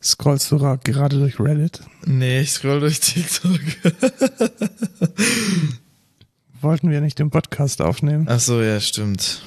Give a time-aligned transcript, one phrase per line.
[0.00, 1.80] Scrollst du gerade durch Reddit?
[2.04, 3.60] Nee, ich scroll durch TikTok.
[6.60, 8.26] Wollten wir nicht den Podcast aufnehmen?
[8.28, 9.42] Ach so, ja, stimmt.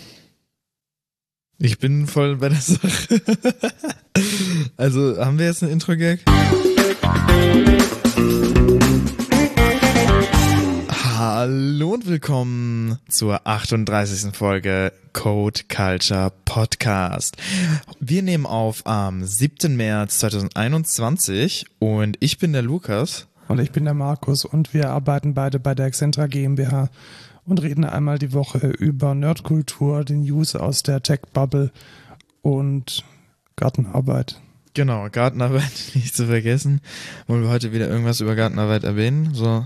[1.58, 3.22] Ich bin voll bei der Sache.
[4.78, 6.22] also, haben wir jetzt ein Intro-Gag?
[11.44, 14.32] Hallo und willkommen zur 38.
[14.32, 17.36] Folge Code Culture Podcast.
[18.00, 19.76] Wir nehmen auf am 7.
[19.76, 23.26] März 2021 und ich bin der Lukas.
[23.48, 26.92] Und ich bin der Markus und wir arbeiten beide bei der Excentra GmbH
[27.48, 31.72] und reden einmal die Woche über Nerdkultur, den News aus der Tech-Bubble
[32.44, 33.04] und
[33.56, 34.40] Gartenarbeit.
[34.76, 36.82] Genau, Gartenarbeit nicht zu vergessen.
[37.26, 39.34] Wollen wir heute wieder irgendwas über Gartenarbeit erwähnen?
[39.34, 39.66] So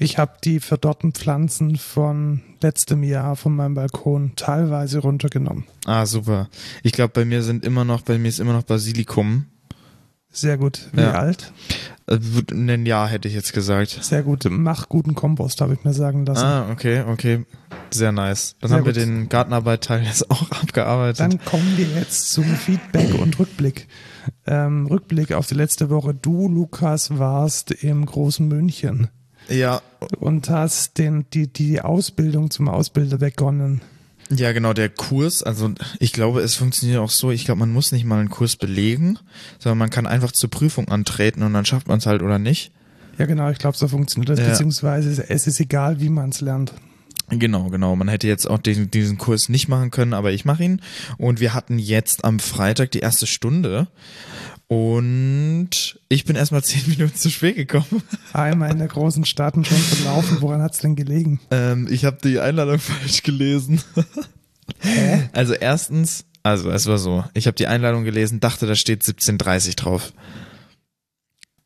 [0.00, 5.64] ich habe die verdorrten Pflanzen von letztem Jahr von meinem Balkon teilweise runtergenommen.
[5.84, 6.48] Ah, super.
[6.82, 9.44] Ich glaube, bei mir sind immer noch, bei mir ist immer noch Basilikum.
[10.30, 10.88] Sehr gut.
[10.92, 11.12] Wie ja.
[11.12, 11.52] alt?
[12.06, 12.18] Äh,
[12.50, 13.98] ein Jahr hätte ich jetzt gesagt.
[14.02, 14.46] Sehr gut.
[14.48, 16.44] Mach guten Kompost, habe ich mir sagen lassen.
[16.46, 17.44] Ah, okay, okay.
[17.90, 18.56] Sehr nice.
[18.60, 18.96] Dann Sehr haben gut.
[18.96, 21.20] wir den Gartenarbeit-Teil jetzt auch abgearbeitet.
[21.20, 23.86] Dann kommen wir jetzt zum Feedback und Rückblick.
[24.46, 26.14] Ähm, Rückblick auf die letzte Woche.
[26.14, 29.10] Du, Lukas, warst im großen München.
[29.50, 29.82] Ja.
[30.18, 33.82] Und hast den, die, die Ausbildung zum Ausbilder begonnen.
[34.30, 37.90] Ja, genau, der Kurs, also ich glaube, es funktioniert auch so, ich glaube, man muss
[37.90, 39.18] nicht mal einen Kurs belegen,
[39.58, 42.70] sondern man kann einfach zur Prüfung antreten und dann schafft man es halt oder nicht.
[43.18, 44.48] Ja, genau, ich glaube, so funktioniert das, ja.
[44.48, 46.72] beziehungsweise es ist egal, wie man es lernt.
[47.28, 47.94] Genau, genau.
[47.96, 50.80] Man hätte jetzt auch diesen, diesen Kurs nicht machen können, aber ich mache ihn.
[51.16, 53.86] Und wir hatten jetzt am Freitag die erste Stunde.
[54.70, 58.02] Und ich bin erstmal zehn Minuten zu spät gekommen.
[58.32, 60.40] Einmal in der großen Stadt und schon verlaufen.
[60.40, 61.40] Woran hat's denn gelegen?
[61.50, 63.80] Ähm, ich habe die Einladung falsch gelesen.
[64.78, 65.28] Hä?
[65.32, 69.74] Also erstens, also es war so, ich habe die Einladung gelesen, dachte, da steht 17.30
[69.74, 70.12] drauf.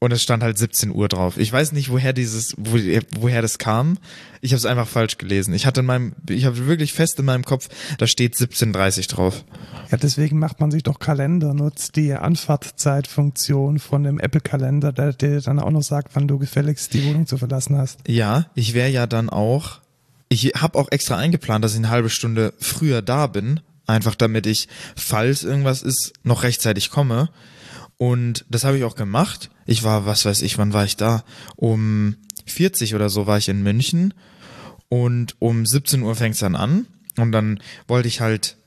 [0.01, 1.39] Und es stand halt 17 Uhr drauf.
[1.39, 2.79] Ich weiß nicht, woher dieses, wo,
[3.19, 3.97] woher das kam.
[4.43, 5.55] Ich habe es einfach falsch gelesen.
[5.55, 9.45] Ich hatte in meinem, ich habe wirklich fest in meinem Kopf, da steht 17.30 drauf.
[9.91, 15.41] Ja, deswegen macht man sich doch Kalender, nutzt die Anfahrtzeitfunktion von dem Apple-Kalender, der dir
[15.41, 18.01] dann auch noch sagt, wann du gefälligst die Wohnung zu verlassen hast.
[18.07, 19.81] Ja, ich wäre ja dann auch,
[20.29, 24.47] ich habe auch extra eingeplant, dass ich eine halbe Stunde früher da bin, einfach damit
[24.47, 27.31] ich, falls irgendwas ist, noch rechtzeitig komme.
[28.05, 29.49] Und das habe ich auch gemacht.
[29.65, 31.25] Ich war, was weiß ich, wann war ich da?
[31.57, 34.13] Um 40 oder so war ich in München
[34.91, 36.85] und um 17 Uhr fängt's dann an
[37.17, 38.59] und dann wollte ich halt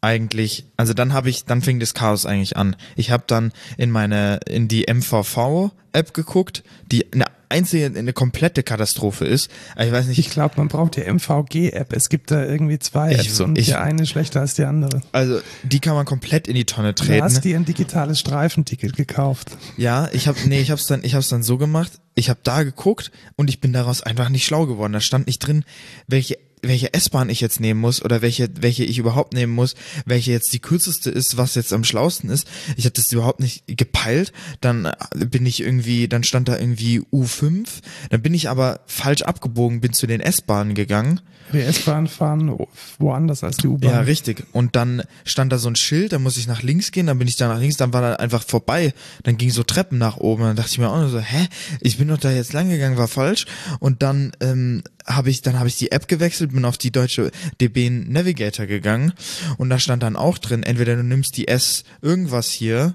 [0.00, 2.74] eigentlich, also dann habe ich, dann fing das Chaos eigentlich an.
[2.96, 9.24] Ich habe dann in meine, in die MVV-App geguckt, die eine einzige, eine komplette Katastrophe
[9.24, 9.50] ist.
[9.78, 10.18] Ich weiß nicht.
[10.18, 11.92] Ich glaube, man braucht die MVG-App.
[11.92, 15.00] Es gibt da irgendwie zwei ich, Apps und ich, die eine schlechter als die andere.
[15.12, 17.18] Also die kann man komplett in die Tonne treten.
[17.18, 19.56] Du hast dir ein digitales Streifenticket gekauft.
[19.76, 21.92] Ja, ich habe, nee, ich habe es dann, ich habe es dann so gemacht.
[22.14, 24.92] Ich habe da geguckt und ich bin daraus einfach nicht schlau geworden.
[24.92, 25.64] Da stand nicht drin,
[26.08, 29.74] welche welche S-Bahn ich jetzt nehmen muss oder welche, welche ich überhaupt nehmen muss,
[30.04, 32.46] welche jetzt die kürzeste ist, was jetzt am schlausten ist.
[32.76, 34.32] Ich hatte das überhaupt nicht gepeilt.
[34.60, 34.94] Dann äh,
[35.26, 37.66] bin ich irgendwie, dann stand da irgendwie U5.
[38.10, 41.20] Dann bin ich aber falsch abgebogen, bin zu den S-Bahnen gegangen.
[41.52, 42.54] Die S-Bahnen fahren
[42.98, 43.90] woanders als die U-Bahn.
[43.90, 44.44] Ja, richtig.
[44.52, 47.28] Und dann stand da so ein Schild, da muss ich nach links gehen, dann bin
[47.28, 48.92] ich da nach links, dann war da einfach vorbei.
[49.22, 50.42] Dann ging so Treppen nach oben.
[50.42, 51.48] Dann dachte ich mir auch nur so, hä?
[51.80, 53.46] Ich bin doch da jetzt lang gegangen, war falsch.
[53.80, 57.30] Und dann ähm, habe ich, dann habe ich die App gewechselt, bin auf die deutsche
[57.60, 59.12] DB Navigator gegangen
[59.56, 62.94] und da stand dann auch drin, entweder du nimmst die S irgendwas hier,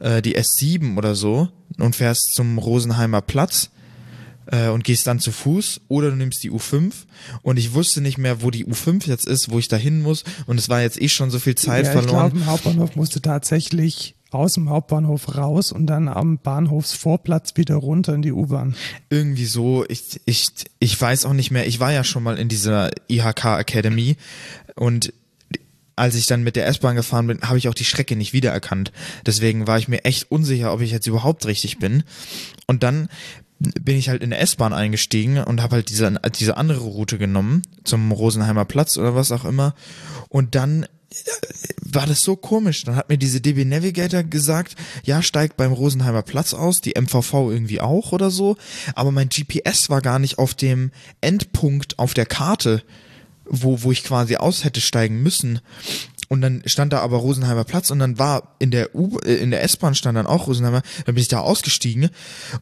[0.00, 1.48] äh, die S7 oder so
[1.78, 3.70] und fährst zum Rosenheimer Platz
[4.46, 6.92] äh, und gehst dann zu Fuß oder du nimmst die U5
[7.42, 10.24] und ich wusste nicht mehr, wo die U5 jetzt ist, wo ich da hin muss
[10.46, 12.28] und es war jetzt eh schon so viel Zeit ja, verloren.
[12.28, 17.76] Ich glaube, im Hauptbahnhof musste tatsächlich aus dem Hauptbahnhof raus und dann am Bahnhofsvorplatz wieder
[17.76, 18.74] runter in die U-Bahn.
[19.10, 22.48] Irgendwie so, ich, ich, ich weiß auch nicht mehr, ich war ja schon mal in
[22.48, 24.16] dieser IHK Academy
[24.74, 25.12] und
[25.96, 28.92] als ich dann mit der S-Bahn gefahren bin, habe ich auch die Strecke nicht wiedererkannt.
[29.26, 32.02] Deswegen war ich mir echt unsicher, ob ich jetzt überhaupt richtig bin.
[32.66, 33.08] Und dann
[33.58, 37.62] bin ich halt in der S-Bahn eingestiegen und habe halt diese, diese andere Route genommen,
[37.84, 39.74] zum Rosenheimer Platz oder was auch immer.
[40.28, 40.86] Und dann
[41.92, 42.84] war das so komisch.
[42.84, 47.50] Dann hat mir diese DB Navigator gesagt, ja, steigt beim Rosenheimer Platz aus, die MVV
[47.50, 48.56] irgendwie auch oder so,
[48.94, 52.82] aber mein GPS war gar nicht auf dem Endpunkt auf der Karte,
[53.44, 55.60] wo, wo ich quasi aus hätte steigen müssen.
[56.32, 59.50] Und dann stand da aber Rosenheimer Platz und dann war in der U äh, in
[59.50, 60.80] der S-Bahn stand dann auch Rosenheimer.
[61.04, 62.08] Dann bin ich da ausgestiegen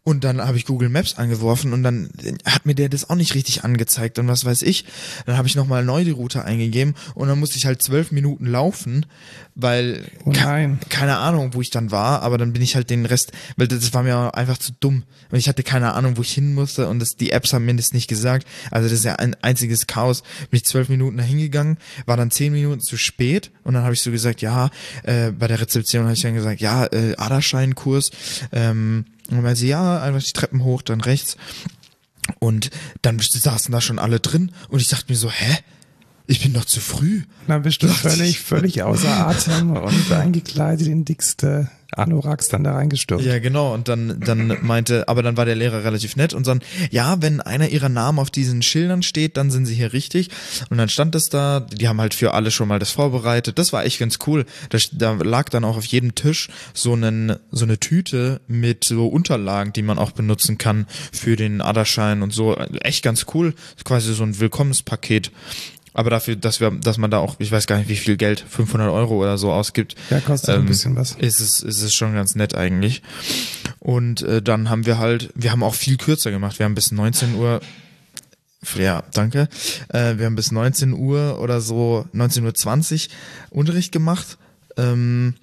[0.02, 2.10] und dann habe ich Google Maps angeworfen und dann
[2.44, 4.86] hat mir der das auch nicht richtig angezeigt und was weiß ich.
[5.24, 8.44] Dann habe ich nochmal neu die Route eingegeben und dann musste ich halt zwölf Minuten
[8.44, 9.06] laufen,
[9.54, 10.80] weil Oh nein.
[10.88, 13.94] keine Ahnung, wo ich dann war, aber dann bin ich halt den Rest, weil das
[13.94, 15.04] war mir einfach zu dumm.
[15.30, 17.74] Und ich hatte keine Ahnung, wo ich hin musste und das, die Apps haben mir
[17.76, 18.48] das nicht gesagt.
[18.72, 20.22] Also das ist ja ein einziges Chaos.
[20.50, 23.94] Bin ich zwölf Minuten da hingegangen, war dann zehn Minuten zu spät und dann habe
[23.94, 24.70] ich so gesagt, ja,
[25.02, 28.10] äh, bei der Rezeption habe ich dann gesagt, ja, äh, Aderscheinkurs.
[28.52, 31.36] Ähm, und meinte sie, ja, einfach die Treppen hoch, dann rechts.
[32.38, 32.70] Und
[33.02, 35.58] dann saßen da schon alle drin und ich dachte mir so, hä?
[36.30, 37.22] Ich bin doch zu früh.
[37.48, 38.38] Dann bist du Dachte völlig, ich.
[38.38, 43.26] völlig außer Atem und eingekleidet in dickste Anoraks dann da reingestürzt.
[43.26, 43.74] Ja, genau.
[43.74, 46.60] Und dann, dann meinte, aber dann war der Lehrer relativ nett und dann,
[46.92, 50.28] ja, wenn einer ihrer Namen auf diesen Schildern steht, dann sind sie hier richtig.
[50.68, 53.58] Und dann stand es da, die haben halt für alle schon mal das vorbereitet.
[53.58, 54.46] Das war echt ganz cool.
[54.68, 59.08] Da, da lag dann auch auf jedem Tisch so, einen, so eine Tüte mit so
[59.08, 62.56] Unterlagen, die man auch benutzen kann für den Aderschein und so.
[62.56, 63.52] Echt ganz cool.
[63.84, 65.32] Quasi so ein Willkommenspaket.
[65.92, 68.44] Aber dafür, dass wir, dass man da auch, ich weiß gar nicht, wie viel Geld,
[68.48, 71.12] 500 Euro oder so ausgibt, Ja, kostet ein bisschen was.
[71.18, 73.02] ist es, ist es schon ganz nett eigentlich.
[73.80, 76.58] Und äh, dann haben wir halt, wir haben auch viel kürzer gemacht.
[76.58, 77.60] Wir haben bis 19 Uhr,
[78.76, 79.48] ja, danke.
[79.88, 84.38] Äh, wir haben bis 19 Uhr oder so, 19.20 Uhr Unterricht gemacht.
[84.76, 85.34] Ähm,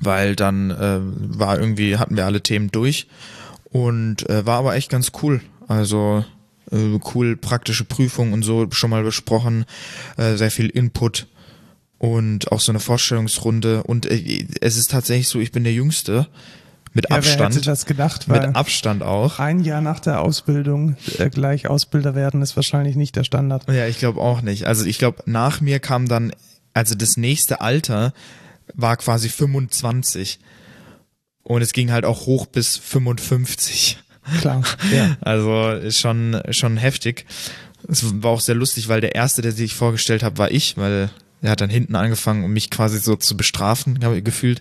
[0.00, 0.98] weil dann äh,
[1.38, 3.06] war irgendwie, hatten wir alle Themen durch
[3.64, 5.40] und äh, war aber echt ganz cool.
[5.66, 6.24] Also
[6.70, 9.64] äh, cool praktische Prüfung und so schon mal besprochen,
[10.16, 11.26] äh, sehr viel Input
[11.98, 16.28] und auch so eine Vorstellungsrunde und äh, es ist tatsächlich so, ich bin der Jüngste
[16.94, 19.38] mit Ja, wer hätte Abstand, das gedacht, weil mit Abstand auch.
[19.38, 23.70] ein Jahr nach der Ausbildung äh, gleich Ausbilder werden ist wahrscheinlich nicht der Standard.
[23.70, 24.66] Ja, ich glaube auch nicht.
[24.66, 26.32] Also ich glaube, nach mir kam dann,
[26.72, 28.12] also das nächste Alter
[28.74, 30.38] war quasi 25
[31.42, 33.98] und es ging halt auch hoch bis 55.
[34.40, 35.16] Klar, ja.
[35.20, 37.26] Also ist schon, schon heftig.
[37.88, 41.10] Es war auch sehr lustig, weil der erste, der sich vorgestellt hat, war ich, weil
[41.40, 44.60] er hat dann hinten angefangen, um mich quasi so zu bestrafen, habe ich gefühlt.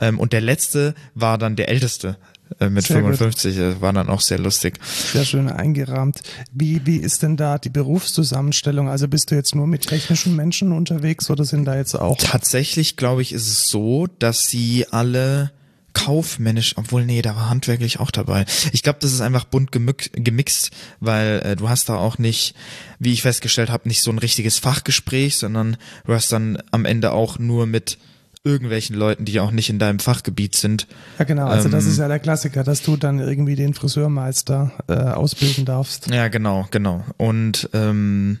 [0.00, 2.16] Ähm, und der letzte war dann der älteste
[2.60, 3.16] äh, mit Sehr gut.
[3.16, 3.56] 55.
[3.56, 4.78] Das war dann auch sehr lustig.
[4.84, 6.20] Sehr schön eingerahmt.
[6.52, 8.88] Wie, wie ist denn da die Berufszusammenstellung?
[8.88, 12.96] Also bist du jetzt nur mit technischen Menschen unterwegs oder sind da jetzt auch Tatsächlich,
[12.96, 15.52] glaube ich, ist es so, dass sie alle
[15.96, 18.44] kaufmännisch, obwohl nee, da war handwerklich auch dabei.
[18.72, 20.70] Ich glaube, das ist einfach bunt gemix, gemixt,
[21.00, 22.54] weil äh, du hast da auch nicht,
[22.98, 27.12] wie ich festgestellt habe, nicht so ein richtiges Fachgespräch, sondern du hast dann am Ende
[27.12, 27.96] auch nur mit
[28.44, 30.86] irgendwelchen Leuten, die auch nicht in deinem Fachgebiet sind.
[31.18, 31.46] Ja, genau.
[31.46, 35.64] Also das Ähm, ist ja der Klassiker, dass du dann irgendwie den Friseurmeister äh, ausbilden
[35.64, 36.08] darfst.
[36.10, 37.04] Ja, genau, genau.
[37.16, 38.38] Und ähm,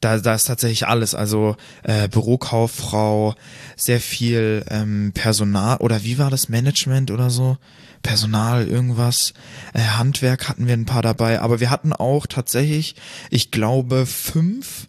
[0.00, 1.14] da, da ist tatsächlich alles.
[1.14, 3.34] Also äh, Bürokauffrau,
[3.76, 7.58] sehr viel ähm, Personal oder wie war das Management oder so?
[8.02, 9.34] Personal, irgendwas.
[9.74, 12.94] Äh, Handwerk hatten wir ein paar dabei, aber wir hatten auch tatsächlich,
[13.30, 14.88] ich glaube, fünf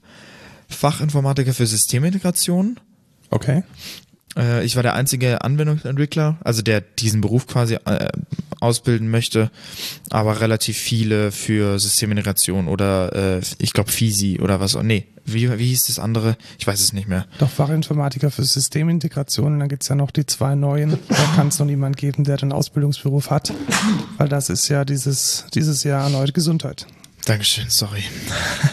[0.67, 2.79] Fachinformatiker für Systemintegration.
[3.31, 3.63] Okay.
[4.39, 8.07] Äh, ich war der einzige Anwendungsentwickler, also der diesen Beruf quasi äh,
[8.59, 9.51] ausbilden möchte,
[10.09, 14.75] aber relativ viele für Systemintegration oder äh, ich glaube FISI oder was.
[14.81, 16.37] Nee, wie, wie hieß das andere?
[16.57, 17.25] Ich weiß es nicht mehr.
[17.37, 19.53] Doch Fachinformatiker für Systemintegration.
[19.53, 20.97] Und dann gibt's ja noch die zwei neuen.
[21.07, 23.53] Da kann es noch niemand geben, der den Ausbildungsberuf hat.
[24.17, 26.87] Weil das ist ja dieses, dieses Jahr erneut Gesundheit.
[27.25, 28.03] Dankeschön, sorry.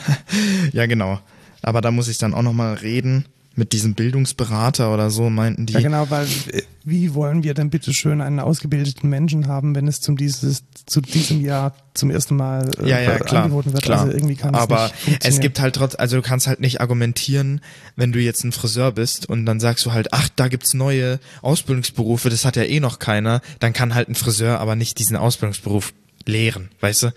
[0.73, 1.21] ja, genau.
[1.63, 3.27] Aber da muss ich dann auch nochmal reden
[3.57, 5.73] mit diesem Bildungsberater oder so, meinten die.
[5.73, 9.89] Ja, genau, weil äh, wie wollen wir denn bitte schön einen ausgebildeten Menschen haben, wenn
[9.89, 13.83] es zum dieses, zu diesem Jahr zum ersten Mal äh, ja, ja, klar, angeboten wird?
[13.83, 14.03] klar.
[14.03, 15.21] Also irgendwie kann es Aber nicht funktionieren.
[15.23, 17.61] es gibt halt trotz, also du kannst halt nicht argumentieren,
[17.97, 21.19] wenn du jetzt ein Friseur bist und dann sagst du halt, ach, da gibt's neue
[21.43, 25.17] Ausbildungsberufe, das hat ja eh noch keiner, dann kann halt ein Friseur aber nicht diesen
[25.17, 25.93] Ausbildungsberuf
[26.29, 27.15] lehren, weißt du?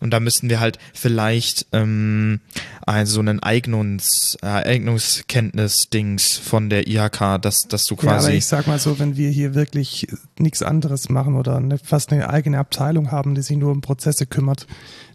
[0.00, 2.40] Und da müssten wir halt vielleicht ähm,
[2.82, 8.46] also einen Eignungs, äh, Eignungskenntnis-Dings von der IHK, dass, dass du Ja, aber quasi ich
[8.46, 10.06] sag mal so, wenn wir hier wirklich
[10.38, 14.26] nichts anderes machen oder eine, fast eine eigene Abteilung haben, die sich nur um Prozesse
[14.26, 14.66] kümmert,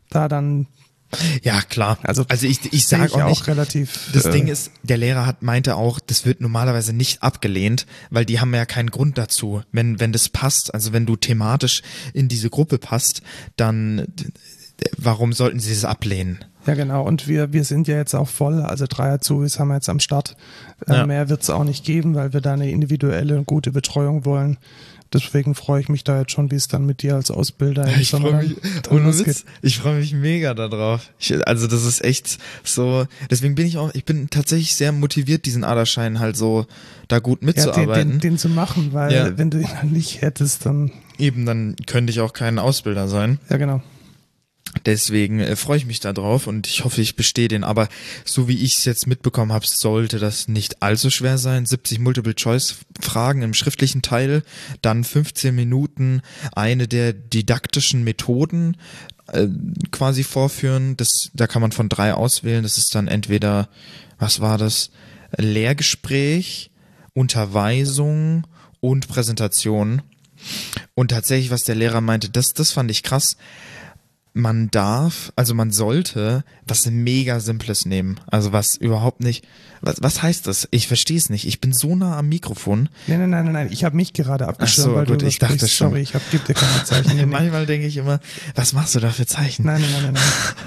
[0.10, 0.68] da dann
[1.44, 1.98] ja klar.
[2.04, 4.10] Also, also ich, ich sehe sag auch nicht, relativ.
[4.14, 8.26] Das äh, Ding ist, der Lehrer hat meinte auch, das wird normalerweise nicht abgelehnt, weil
[8.26, 9.62] die haben ja keinen Grund dazu.
[9.72, 11.82] Wenn wenn das passt, also wenn du thematisch
[12.14, 13.22] in diese Gruppe passt,
[13.56, 14.08] dann
[14.98, 16.44] warum sollten sie das ablehnen?
[16.66, 17.04] Ja, genau.
[17.04, 18.62] Und wir, wir sind ja jetzt auch voll.
[18.62, 20.36] Also drei Azubis haben wir jetzt am Start.
[20.88, 21.06] Äh, Ja.
[21.06, 24.58] Mehr wird es auch nicht geben, weil wir da eine individuelle und gute Betreuung wollen.
[25.14, 28.02] Deswegen freue ich mich da jetzt schon, wie es dann mit dir als Ausbilder im
[28.02, 29.20] Ich Sommer freue mich, dann.
[29.26, 31.10] Witz, ich freue mich mega darauf.
[31.20, 35.46] Ich, also das ist echt so, deswegen bin ich auch, ich bin tatsächlich sehr motiviert,
[35.46, 36.66] diesen Aderschein halt so
[37.08, 38.12] da gut Ja, den, mitzuarbeiten.
[38.14, 39.38] den, den zu machen, weil Ja.
[39.38, 43.40] wenn du ihn dann nicht hättest, dann, Eben, dann könnte ich auch kein Ausbilder sein.
[43.50, 43.82] ja genau.
[44.84, 47.64] Deswegen äh, freue ich mich da drauf und ich hoffe, ich bestehe den.
[47.64, 47.88] Aber
[48.26, 51.66] so wie ich es jetzt mitbekommen habe, sollte das nicht allzu schwer sein.
[51.66, 54.44] 70 Multiple-Choice-Fragen im schriftlichen Teil,
[54.82, 56.22] dann 15 Minuten
[56.54, 58.78] eine der didaktischen Methoden
[59.28, 59.48] äh,
[59.92, 60.98] quasi vorführen.
[60.98, 62.64] Das, da kann man von drei auswählen.
[62.64, 63.70] Das ist dann entweder,
[64.20, 64.92] was war das?
[65.38, 66.72] Lehrgespräch,
[67.14, 68.46] Unterweisung
[68.80, 70.02] und Präsentation.
[70.94, 73.38] Und tatsächlich, was der Lehrer meinte, das, das fand ich krass
[74.36, 78.20] man darf, also man sollte was mega Simples nehmen.
[78.28, 79.48] Also was überhaupt nicht.
[79.82, 80.68] Was, was heißt das?
[80.72, 81.48] Ich verstehe es nicht.
[81.48, 82.90] Ich bin so nah am Mikrofon.
[83.08, 83.70] Nein, nein, nein, nein, nein.
[83.72, 85.90] Ich habe mich gerade abgeschirmt, Ach so, weil gut, du ich dachte schon.
[85.90, 87.30] Sorry, ich hab, geb dir keine Zeichen.
[87.30, 88.20] Manchmal denke ich immer,
[88.56, 89.66] was machst du da für Zeichen?
[89.66, 90.24] Nein, nein, nein, nein,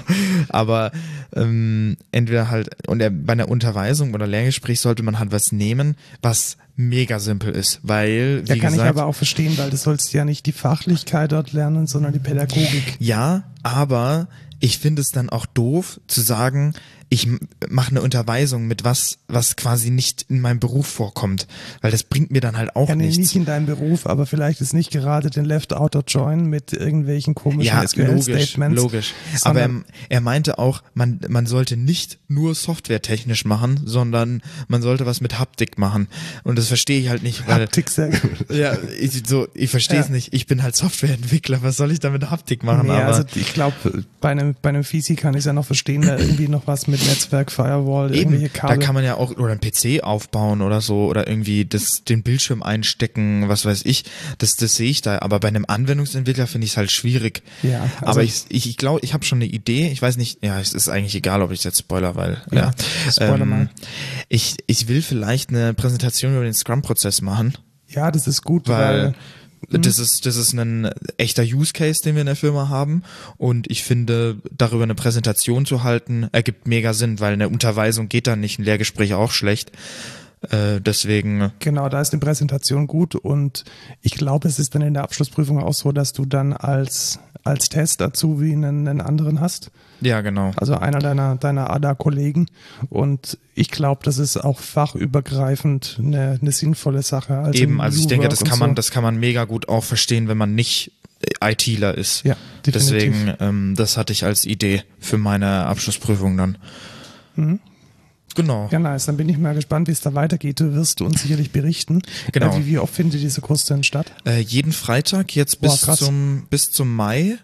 [0.07, 0.45] nein.
[0.49, 0.91] Aber
[1.35, 6.57] ähm, entweder halt, und bei einer Unterweisung oder Lehrgespräch sollte man halt was nehmen, was
[6.79, 7.81] mega simpel ist.
[7.83, 10.53] Weil, wie Ja, kann gesagt, ich aber auch verstehen, weil du sollst ja nicht die
[10.53, 12.95] Fachlichkeit dort lernen, sondern die Pädagogik.
[12.99, 14.29] Ja, aber
[14.61, 16.73] ich finde es dann auch doof zu sagen,
[17.11, 17.27] ich
[17.69, 21.47] mache eine Unterweisung mit was, was quasi nicht in meinem Beruf vorkommt,
[21.81, 23.17] weil das bringt mir dann halt auch Ja, nichts.
[23.17, 27.33] nicht in deinem Beruf, aber vielleicht ist nicht gerade den Left Outer Join mit irgendwelchen
[27.33, 28.75] komischen ja, logisch, SQL-Statements.
[28.79, 29.13] logisch.
[29.41, 29.71] Aber er,
[30.09, 35.39] er meinte auch, man, man sollte nicht nur softwaretechnisch machen, sondern man sollte was mit
[35.39, 36.07] Haptik machen.
[36.43, 38.49] Und das verstehe ich halt nicht, weil Haptik sehr gut.
[38.51, 40.13] ja, ich, so, ich verstehe es Ja.
[40.13, 40.31] nicht.
[40.33, 41.63] Ich bin halt Softwareentwickler.
[41.63, 42.85] Was soll ich da mit Haptik machen?
[42.85, 45.65] Nee, aber also ich glaube, bei einem, bei einem Fisi kann ich es ja noch
[45.65, 48.79] verstehen, da irgendwie noch was mit Netzwerk, Firewall, Eben, irgendwelche da Kabel.
[48.79, 52.63] kann man ja auch oder einen PC aufbauen oder so oder irgendwie das, den Bildschirm
[52.63, 54.05] einstecken, was weiß ich.
[54.37, 55.19] Das, das sehe ich da.
[55.19, 57.41] Aber bei einem Anwendungsentwickler finde ich es halt schwierig.
[57.63, 59.89] Ja, also- aber ich, ich, ich glaube, ich habe schon eine Idee.
[59.91, 62.71] Ich weiß nicht, ja, es ist eigentlich egal, ob ich jetzt spoiler, weil ja.
[63.05, 63.69] Ja, spoiler mal.
[64.27, 67.57] Ich, ich will vielleicht eine Präsentation über den Scrum-Prozess machen,
[67.91, 69.15] ja, das ist gut, weil weil
[69.69, 73.03] das ist, das ist ein echter Use Case, den wir in der Firma haben.
[73.37, 78.27] Und ich finde, darüber eine Präsentation zu halten, ergibt mega Sinn, weil eine Unterweisung geht
[78.27, 79.71] dann nicht, ein Lehrgespräch auch schlecht.
[80.41, 83.65] Äh, deswegen, Genau, da ist eine Präsentation gut und
[84.01, 87.67] ich glaube, es ist dann in der Abschlussprüfung auch so, dass du dann als, als
[87.67, 89.69] Test Azubi einen, einen anderen hast,
[89.99, 90.51] ja, genau.
[90.55, 92.47] also einer deiner, deiner ADA-Kollegen
[92.89, 97.39] und ich glaube, das ist auch fachübergreifend eine, eine sinnvolle Sache.
[97.39, 98.75] Also Eben, also ich denke, das kann man, so.
[98.75, 102.23] das kann man mega gut auch verstehen, wenn man nicht äh, ITler ist.
[102.23, 102.91] Ja, definitiv.
[102.91, 106.57] Deswegen, ähm, das hatte ich als Idee für meine Abschlussprüfung dann.
[108.41, 108.69] Genau.
[108.71, 109.05] Ja, nice.
[109.05, 110.59] Dann bin ich mal gespannt, wie es da weitergeht.
[110.59, 112.01] Du wirst uns sicherlich berichten.
[112.31, 112.55] Genau.
[112.55, 114.11] Äh, wie, wie oft findet dieser Kurs denn statt?
[114.25, 115.99] Äh, jeden Freitag jetzt Boah, bis krass.
[115.99, 117.37] zum bis zum Mai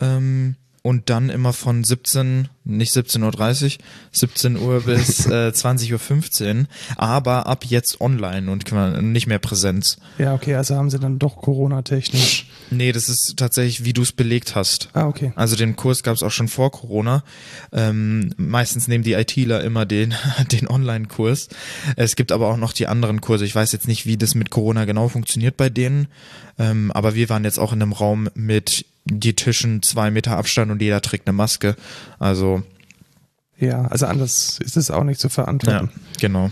[0.00, 0.56] ähm,
[0.88, 6.66] und dann immer von 17, nicht 17.30 Uhr, 17 Uhr bis äh, 20.15 Uhr,
[6.96, 9.98] aber ab jetzt online und nicht mehr Präsenz.
[10.16, 12.46] Ja, okay, also haben sie dann doch Corona-technisch.
[12.70, 14.88] Nee, das ist tatsächlich, wie du es belegt hast.
[14.94, 15.32] Ah, okay.
[15.36, 17.22] Also den Kurs gab es auch schon vor Corona.
[17.70, 20.14] Ähm, meistens nehmen die ITler immer den,
[20.52, 21.48] den Online-Kurs.
[21.96, 23.44] Es gibt aber auch noch die anderen Kurse.
[23.44, 26.08] Ich weiß jetzt nicht, wie das mit Corona genau funktioniert bei denen.
[26.58, 30.70] Ähm, aber wir waren jetzt auch in einem Raum mit die Tischen zwei Meter Abstand
[30.70, 31.76] und jeder trägt eine Maske.
[32.18, 32.62] Also
[33.58, 35.90] Ja, also anders ist es auch nicht zu ja, verantworten.
[36.20, 36.50] genau.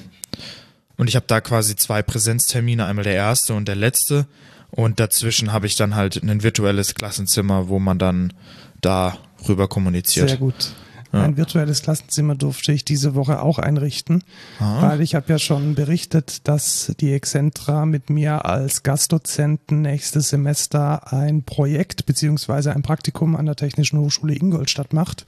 [0.97, 4.27] Und ich habe da quasi zwei Präsenztermine, einmal der erste und der letzte.
[4.71, 8.33] Und dazwischen habe ich dann halt ein virtuelles Klassenzimmer, wo man dann
[8.81, 10.29] da rüber kommuniziert.
[10.31, 10.73] Sehr gut.
[11.13, 14.23] Ein virtuelles Klassenzimmer durfte ich diese Woche auch einrichten,
[14.59, 14.83] Ah.
[14.83, 21.13] weil ich habe ja schon berichtet, dass die Excentra mit mir als Gastdozenten nächstes Semester
[21.13, 25.27] ein Projekt beziehungsweise ein Praktikum an der Technischen Hochschule Ingolstadt macht.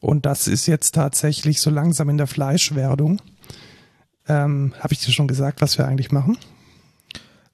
[0.00, 3.20] Und das ist jetzt tatsächlich so langsam in der Fleischwerdung.
[4.28, 6.38] Ähm, habe ich dir schon gesagt, was wir eigentlich machen?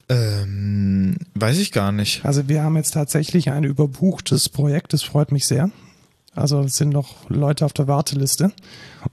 [0.08, 2.24] Ähm, weiß ich gar nicht.
[2.24, 5.70] Also wir haben jetzt tatsächlich ein überbuchtes Projekt, das freut mich sehr.
[6.34, 8.52] Also es sind noch Leute auf der Warteliste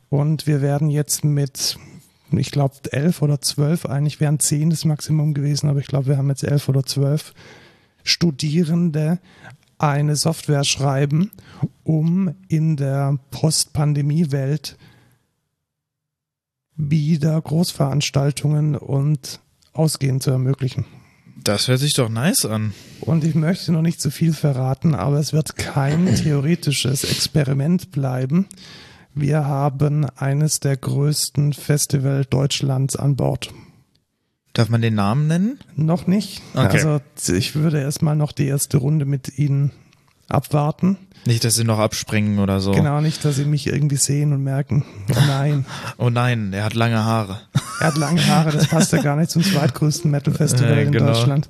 [0.10, 1.78] und wir werden jetzt mit,
[2.32, 6.18] ich glaube elf oder zwölf, eigentlich wären zehn das Maximum gewesen, aber ich glaube wir
[6.18, 7.34] haben jetzt elf oder zwölf
[8.04, 9.20] Studierende
[9.80, 11.32] eine Software schreiben,
[11.84, 14.78] um in der Post-Pandemie-Welt
[16.76, 19.40] wieder Großveranstaltungen und
[19.74, 20.86] Ausgehen zu ermöglichen.
[21.48, 22.74] Das hört sich doch nice an.
[23.00, 28.48] Und ich möchte noch nicht zu viel verraten, aber es wird kein theoretisches Experiment bleiben.
[29.14, 33.54] Wir haben eines der größten Festival Deutschlands an Bord.
[34.52, 35.60] Darf man den Namen nennen?
[35.78, 36.42] Noch nicht.
[36.54, 36.84] Okay.
[36.84, 37.00] Also
[37.34, 39.72] ich würde erstmal noch die erste Runde mit Ihnen
[40.28, 40.98] abwarten.
[41.28, 42.72] Nicht, dass sie noch abspringen oder so.
[42.72, 45.66] Genau, nicht, dass Sie mich irgendwie sehen und merken, oh nein,
[45.98, 47.42] Oh nein, er hat lange Haare.
[47.82, 51.08] er hat lange Haare, das passt ja gar nicht zum zweitgrößten Metal-Festival Äh, in genau.
[51.08, 51.50] Deutschland.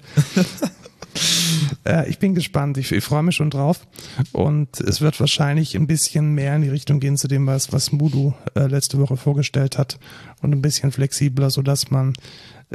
[1.85, 3.87] äh, ich bin gespannt, ich, ich freue mich schon drauf
[4.31, 7.91] und es wird wahrscheinlich ein bisschen mehr in die Richtung gehen zu dem, was, was
[7.91, 9.99] Mudu äh, letzte Woche vorgestellt hat
[10.41, 12.13] und ein bisschen flexibler, sodass man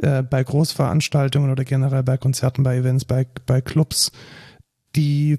[0.01, 4.13] äh, bei Großveranstaltungen oder generell bei Konzerten, bei Events, bei, bei Clubs
[4.97, 5.39] die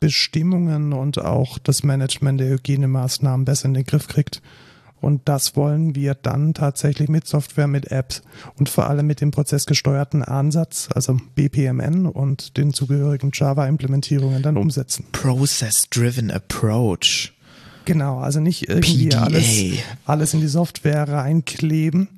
[0.00, 4.42] Pandemiebestimmungen und auch das Management der Hygienemaßnahmen besser in den Griff kriegt.
[5.00, 8.22] Und das wollen wir dann tatsächlich mit Software, mit Apps
[8.58, 15.04] und vor allem mit dem prozessgesteuerten Ansatz, also BPMN und den zugehörigen Java-Implementierungen dann umsetzen.
[15.12, 17.34] Process-Driven Approach.
[17.84, 19.22] Genau, also nicht irgendwie PDA.
[19.24, 19.46] alles,
[20.06, 22.08] alles in die Software reinkleben,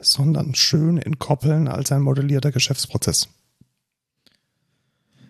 [0.00, 3.28] sondern schön entkoppeln als ein modellierter Geschäftsprozess.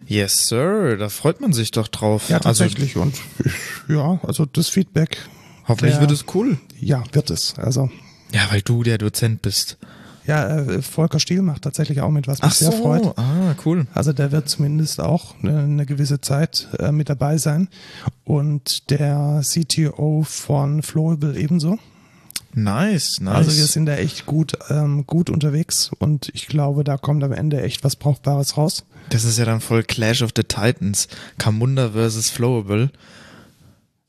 [0.08, 0.96] Yes, sir.
[0.96, 2.28] Da freut man sich doch drauf.
[2.30, 2.96] Ja, also tatsächlich.
[2.96, 3.52] und ich,
[3.88, 5.18] ja, also das Feedback,
[5.66, 6.58] hoffentlich der- wird es cool.
[6.80, 7.54] ja, wird es.
[7.58, 7.90] Also
[8.32, 9.76] Ja, weil du der Dozent bist.
[10.26, 12.82] Ja, äh, Volker Stiel macht tatsächlich auch mit, was mich Ach sehr so.
[12.82, 13.16] freut.
[13.18, 13.86] Ah, cool.
[13.94, 17.68] Also der wird zumindest auch eine, eine gewisse Zeit äh, mit dabei sein.
[18.24, 21.78] Und der CTO von Flowable ebenso.
[22.54, 23.34] Nice, nice.
[23.34, 27.32] Also wir sind da echt gut, ähm, gut unterwegs und ich glaube, da kommt am
[27.32, 28.84] Ende echt was Brauchbares raus.
[29.10, 31.08] das ist ja dann voll Clash of the Titans.
[31.38, 32.90] Camunda versus Flowable.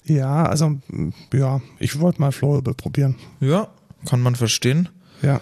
[0.06, 0.78] Ja, also
[1.34, 3.16] ja, ich wollte mal Flowable probieren.
[3.40, 3.68] Ja,
[4.06, 4.90] kann man verstehen.
[5.22, 5.42] Ja.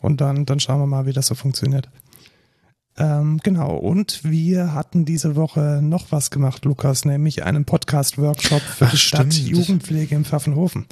[0.00, 1.88] Und dann, dann schauen wir mal, wie das so funktioniert.
[2.96, 8.86] Ähm, genau, und wir hatten diese Woche noch was gemacht, Lukas, nämlich einen Podcast-Workshop für
[8.86, 9.32] Ach, die Stadt.
[9.32, 10.86] Jugendpflege in Pfaffenhofen.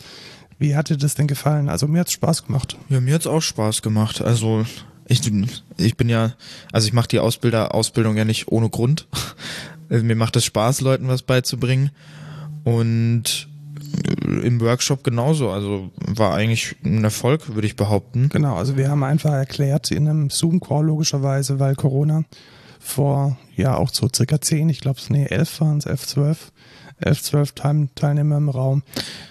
[0.59, 1.69] Wie hat dir das denn gefallen?
[1.69, 2.77] Also mir hat's Spaß gemacht.
[2.89, 4.23] Ja, mir hat's auch Spaß gemacht.
[4.23, 4.65] Also
[5.07, 5.21] ich,
[5.77, 6.33] ich bin ja,
[6.73, 9.07] also ich mache die Ausbilder Ausbildung ja nicht ohne Grund.
[9.89, 11.91] Mir macht es Spaß, Leuten was beizubringen.
[12.65, 13.47] Und
[14.43, 15.51] im Workshop genauso.
[15.51, 18.29] Also war eigentlich ein Erfolg, würde ich behaupten.
[18.29, 22.25] Genau, also wir haben einfach erklärt in einem Zoom-Call logischerweise, weil Corona
[22.81, 26.53] vor ja auch so circa zehn, ich glaube, nee, elf waren es, elf, zwölf,
[26.99, 28.83] elf, zwölf Teil Teilnehmer im Raum,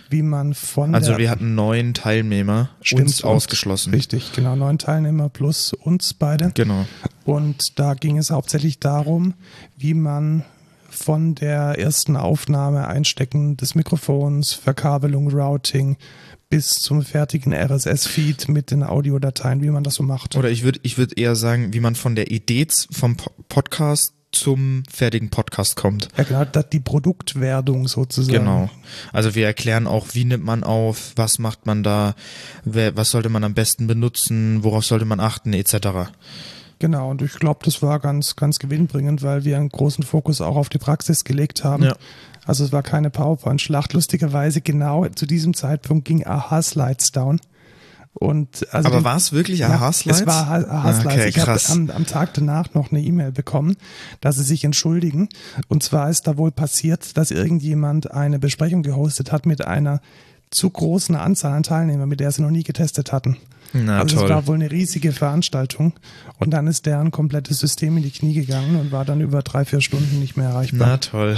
[0.10, 3.94] wie man von Also wir hatten neun Teilnehmer Stimmt, uns ausgeschlossen.
[3.94, 6.52] Richtig, genau, neun Teilnehmer plus uns beide.
[6.54, 6.86] Genau.
[7.24, 9.34] Und da ging es hauptsächlich darum,
[9.78, 10.44] wie man
[10.90, 15.98] von der ersten Aufnahme, Einstecken des Mikrofons, Verkabelung, Routing
[16.50, 20.36] bis zum fertigen RSS-Feed mit den Audiodateien, wie man das so macht.
[20.38, 24.14] Oder ich würde ich würd eher sagen, wie man von der Idee vom Po- Podcast
[24.36, 26.10] zum fertigen Podcast kommt.
[26.18, 28.40] Ja, genau, das die Produktwerdung sozusagen.
[28.40, 28.70] Genau.
[29.12, 32.16] Also wir erklären auch, wie nimmt man auf, was macht man da,
[32.64, 36.12] wer, was sollte man am besten benutzen, worauf sollte man achten, etc.
[36.80, 40.58] Genau, und ich glaube, das war ganz, ganz gewinnbringend, weil wir einen großen Fokus auch
[40.58, 41.84] auf die Praxis gelegt haben.
[41.84, 41.96] Ja.
[42.46, 43.94] Also es war keine PowerPoint-Schlacht.
[43.94, 47.40] Lustigerweise genau zu diesem Zeitpunkt ging Aha-Slides down.
[48.18, 50.22] Und also Aber war es wirklich Aha-Slides?
[50.22, 51.06] Es war Aha-Slides.
[51.06, 53.76] Okay, ich habe am, am Tag danach noch eine E-Mail bekommen,
[54.22, 55.28] dass sie sich entschuldigen.
[55.68, 60.00] Und zwar ist da wohl passiert, dass irgendjemand eine Besprechung gehostet hat mit einer
[60.50, 63.38] zu großen Anzahl an Teilnehmern, mit der sie noch nie getestet hatten.
[63.74, 64.26] Na, also toll.
[64.26, 65.94] es war wohl eine riesige Veranstaltung
[66.40, 69.66] und dann ist deren komplettes System in die Knie gegangen und war dann über drei,
[69.66, 70.88] vier Stunden nicht mehr erreichbar.
[70.88, 71.38] Na toll.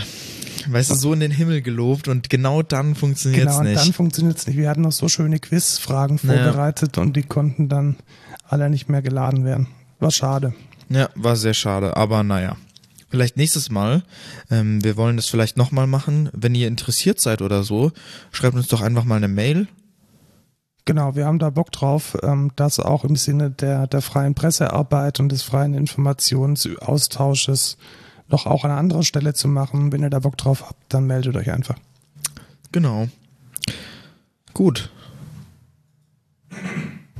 [0.69, 3.77] Weißt du, so in den Himmel gelobt und genau dann funktioniert's genau, und nicht.
[3.77, 4.57] dann funktioniert es nicht.
[4.57, 7.95] Wir hatten noch so schöne Quizfragen vorbereitet und die konnten dann
[8.47, 9.67] alle nicht mehr geladen werden.
[9.99, 10.53] War schade.
[10.89, 12.55] Ja, war sehr schade, aber naja.
[13.09, 14.03] Vielleicht nächstes Mal.
[14.51, 16.29] Ähm, wir wollen das vielleicht nochmal machen.
[16.33, 17.93] Wenn ihr interessiert seid oder so,
[18.31, 19.67] schreibt uns doch einfach mal eine Mail.
[20.83, 25.19] Genau, wir haben da Bock drauf, ähm, das auch im Sinne der, der freien Pressearbeit
[25.19, 27.77] und des freien Informationsaustausches
[28.29, 29.91] noch auch an anderer Stelle zu machen.
[29.91, 31.77] Wenn ihr da Bock drauf habt, dann meldet euch einfach.
[32.71, 33.07] Genau.
[34.53, 34.91] Gut.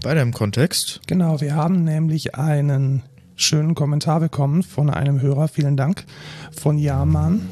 [0.02, 1.02] Weiter im Kontext.
[1.08, 3.04] Genau, wir haben nämlich einen
[3.36, 6.06] schönen Kommentar bekommen von einem Hörer, vielen Dank,
[6.52, 7.48] von Jaman.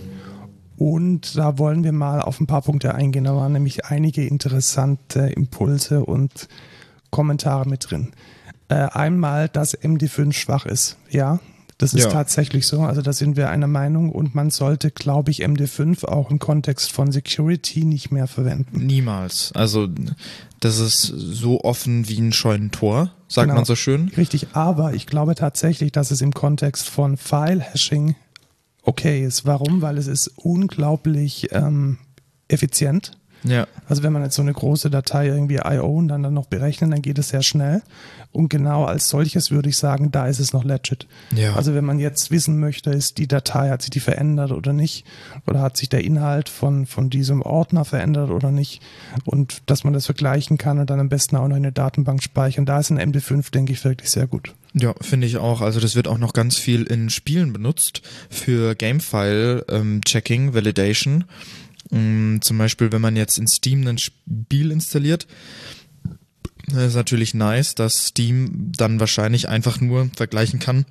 [0.78, 3.24] Und da wollen wir mal auf ein paar Punkte eingehen.
[3.24, 6.50] Da waren nämlich einige interessante Impulse und
[7.12, 8.12] Kommentare mit drin.
[8.68, 10.98] Äh, einmal, dass MD5 schwach ist.
[11.10, 11.40] Ja,
[11.78, 12.10] das ist Ja.
[12.10, 12.82] tatsächlich so.
[12.82, 16.92] Also da sind wir einer Meinung und man sollte, glaube ich, MD5 auch im Kontext
[16.92, 18.86] von Security nicht mehr verwenden.
[18.86, 19.52] Niemals.
[19.54, 19.88] Also,
[20.62, 23.56] das ist so offen wie ein Scheunentor, sagt Genau.
[23.56, 24.10] man so schön.
[24.16, 28.16] Richtig, aber ich glaube tatsächlich, dass es im Kontext von File-Hashing
[28.84, 29.46] okay ist.
[29.46, 29.82] Warum?
[29.82, 31.98] Weil es ist unglaublich ähm,
[32.48, 33.18] effizient.
[33.46, 33.68] Ja.
[33.88, 35.98] Also wenn man jetzt so eine große Datei irgendwie I.O.
[35.98, 37.82] und dann, dann noch berechnen, dann geht es sehr schnell.
[38.32, 41.08] Und genau als solches würde ich sagen, da ist es noch legit.
[41.36, 41.56] Ja.
[41.56, 45.06] Also wenn man jetzt wissen möchte, ist die Datei, hat sich die verändert oder nicht?
[45.48, 48.82] Oder hat sich der Inhalt von, von diesem Ordner verändert oder nicht?
[49.24, 52.22] Und dass man das vergleichen kann und dann am besten auch noch in eine Datenbank
[52.22, 52.66] speichern.
[52.66, 54.54] Da ist ein MD5, denke ich, wirklich sehr gut.
[54.74, 55.62] Ja, finde ich auch.
[55.62, 61.24] Also das wird auch noch ganz viel in Spielen benutzt für Gamefile-Checking, Validation.
[61.92, 65.28] Mm, zum Beispiel, wenn man jetzt in Steam ein Spiel installiert,
[66.68, 70.86] das ist natürlich nice, dass Steam dann wahrscheinlich einfach nur vergleichen kann,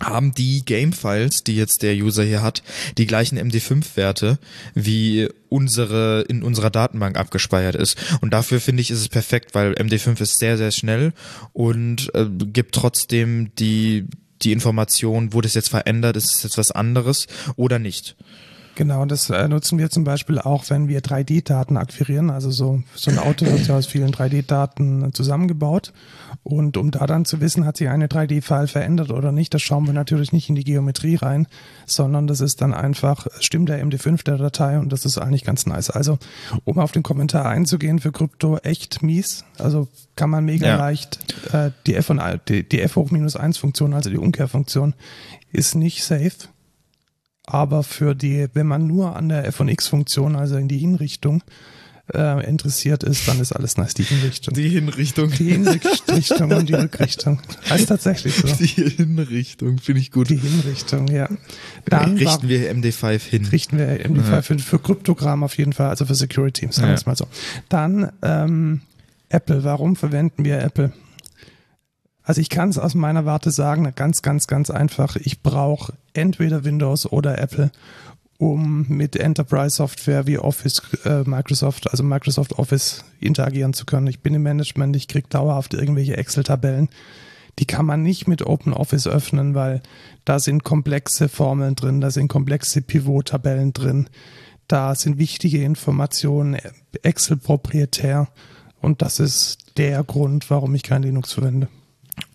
[0.00, 2.62] haben die Gamefiles, die jetzt der User hier hat,
[2.98, 4.38] die gleichen MD5-Werte,
[4.74, 7.96] wie unsere in unserer Datenbank abgespeichert ist.
[8.20, 11.12] Und dafür finde ich, ist es perfekt, weil MD5 ist sehr, sehr schnell
[11.52, 14.06] und äh, gibt trotzdem die,
[14.42, 17.26] die Information, wurde es jetzt verändert, ist es jetzt was anderes
[17.56, 18.16] oder nicht.
[18.74, 22.30] Genau, das äh, nutzen wir zum Beispiel auch, wenn wir 3D-Daten akquirieren.
[22.30, 25.92] Also so, so ein Auto wird ja aus vielen 3D-Daten zusammengebaut.
[26.42, 29.86] Und um da dann zu wissen, hat sich eine 3D-File verändert oder nicht, das schauen
[29.86, 31.46] wir natürlich nicht in die Geometrie rein,
[31.86, 35.66] sondern das ist dann einfach, stimmt der MD5 der Datei und das ist eigentlich ganz
[35.66, 35.90] nice.
[35.90, 36.18] Also,
[36.64, 39.44] um auf den Kommentar einzugehen, für Krypto echt mies.
[39.58, 40.76] Also kann man mega Ja.
[40.76, 41.18] leicht
[41.52, 44.94] äh, die F und die, die F hoch minus 1 Funktion, also die Umkehrfunktion,
[45.52, 46.32] ist nicht safe.
[47.46, 51.42] Aber für die, wenn man nur an der F und X-Funktion, also in die Hinrichtung,
[52.14, 54.54] äh, interessiert ist, dann ist alles nice, die Hinrichtung.
[54.54, 55.30] Die Hinrichtung.
[55.30, 57.40] Die Hinrichtung und die Rückrichtung.
[57.70, 58.48] Heißt tatsächlich so.
[58.48, 60.28] Die Hinrichtung, finde ich gut.
[60.28, 61.28] Die Hinrichtung, ja.
[61.86, 63.46] Dann richten wir MD5 hin.
[63.46, 64.22] richten wir im Ja.
[64.22, 66.94] Fall für, für Kryptogramm auf jeden Fall, also für Security, sagen wir Ja.
[66.94, 67.26] es mal so.
[67.68, 68.82] Dann ähm,
[69.28, 70.92] Apple, warum verwenden wir Apple?
[72.32, 75.16] Also ich kann es aus meiner Warte sagen, ganz, ganz, ganz einfach.
[75.16, 77.70] Ich brauche entweder Windows oder Apple,
[78.38, 84.06] um mit Enterprise-Software wie Office, äh, Microsoft, also Microsoft Office interagieren zu können.
[84.06, 86.88] Ich bin im Management, ich kriege dauerhaft irgendwelche Excel-Tabellen.
[87.58, 89.82] Die kann man nicht mit OpenOffice öffnen, weil
[90.24, 94.08] da sind komplexe Formeln drin, da sind komplexe Pivot-Tabellen drin,
[94.68, 96.56] da sind wichtige Informationen,
[97.02, 98.28] Excel proprietär
[98.80, 101.68] und das ist der Grund, warum ich kein Linux verwende.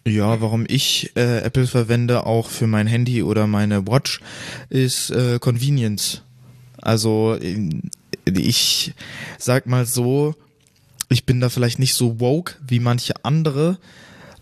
[0.05, 4.21] Ja, warum ich äh, Apple verwende, auch für mein Handy oder meine Watch,
[4.69, 6.23] ist äh, Convenience.
[6.81, 7.37] Also
[8.25, 8.93] ich
[9.37, 10.35] sag mal so,
[11.09, 13.77] ich bin da vielleicht nicht so woke wie manche andere,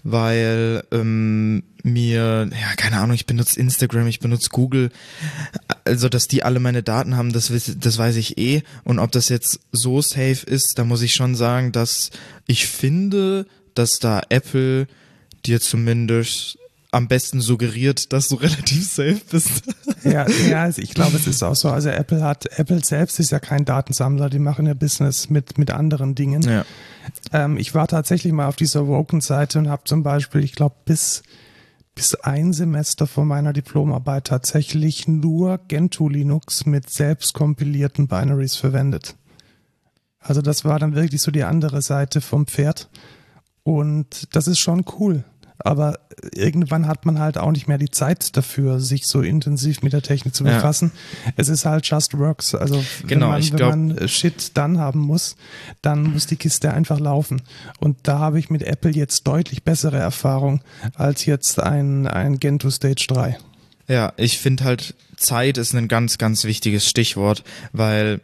[0.04, 4.92] weil ähm, mir, ja, keine Ahnung, ich benutze Instagram, ich benutze Google,
[5.84, 8.64] also dass die alle meine Daten haben, das, das weiß ich eh.
[8.84, 12.12] Und ob das jetzt so safe ist, da muss ich schon sagen, dass
[12.46, 14.88] ich finde, dass da Apple
[15.48, 16.58] dir zumindest
[16.96, 19.64] am besten suggeriert, dass du relativ safe bist.
[20.04, 21.70] Ja, ja, also ich glaube, es ist auch so.
[21.70, 25.72] Also Apple hat, Apple selbst ist ja kein Datensammler, die machen ja Business mit, mit
[25.72, 26.42] anderen Dingen.
[26.44, 26.66] Ja.
[27.34, 31.24] Ähm, ich war tatsächlich mal auf dieser Woken-Seite und habe zum Beispiel, ich glaube, bis,
[31.96, 39.16] bis ein Semester von meiner Diplomarbeit tatsächlich nur Gentoo Linux mit selbst kompilierten Binaries verwendet.
[40.20, 42.90] Also das war dann wirklich so die andere Seite vom Pferd.
[43.64, 45.24] Und das ist schon cool.
[45.60, 46.00] Aber
[46.34, 50.02] irgendwann hat man halt auch nicht mehr die Zeit dafür, sich so intensiv mit der
[50.02, 50.56] Technik zu Ja.
[50.56, 50.92] befassen.
[51.38, 52.54] Es ist halt just works.
[52.56, 55.36] Also Genau, wenn man, ich wenn glaub- man Shit dann haben muss,
[55.82, 57.42] dann muss die Kiste einfach laufen.
[57.80, 60.62] Und da habe ich mit Apple jetzt deutlich bessere Erfahrung
[60.96, 63.38] als jetzt ein, ein Gentoo Stage 3.
[63.88, 68.20] Ja, ich finde halt, Zeit ist ein ganz, ganz wichtiges Stichwort, weil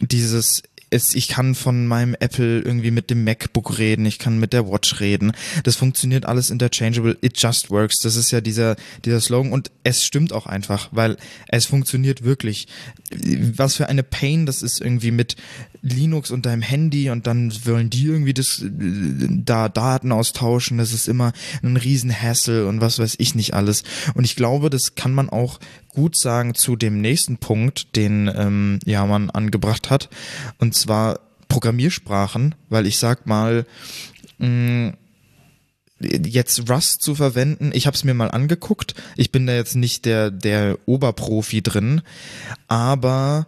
[0.00, 0.62] dieses
[0.94, 4.70] es, ich kann von meinem Apple irgendwie mit dem MacBook reden, ich kann mit der
[4.70, 5.32] Watch reden.
[5.64, 7.18] Das funktioniert alles interchangeable.
[7.20, 7.96] It just works.
[8.02, 11.16] Das ist ja dieser, dieser Slogan und es stimmt auch einfach, weil
[11.48, 12.68] es funktioniert wirklich.
[13.56, 15.36] Was für eine Pain das ist irgendwie mit
[15.82, 20.78] Linux und deinem Handy und dann wollen die irgendwie das, da Daten austauschen.
[20.78, 23.82] Das ist immer ein riesen Hassle und was weiß ich nicht alles.
[24.14, 25.58] Und ich glaube, das kann man auch
[25.94, 30.10] gut sagen zu dem nächsten Punkt, den ähm, ja man angebracht hat,
[30.58, 33.66] und zwar Programmiersprachen, weil ich sag mal,
[34.38, 34.94] mh,
[36.00, 38.94] jetzt Rust zu verwenden, ich habe es mir mal angeguckt.
[39.16, 42.02] Ich bin da jetzt nicht der der Oberprofi drin,
[42.68, 43.46] aber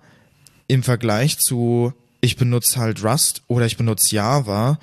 [0.68, 4.78] im Vergleich zu ich benutze halt Rust oder ich benutze Java,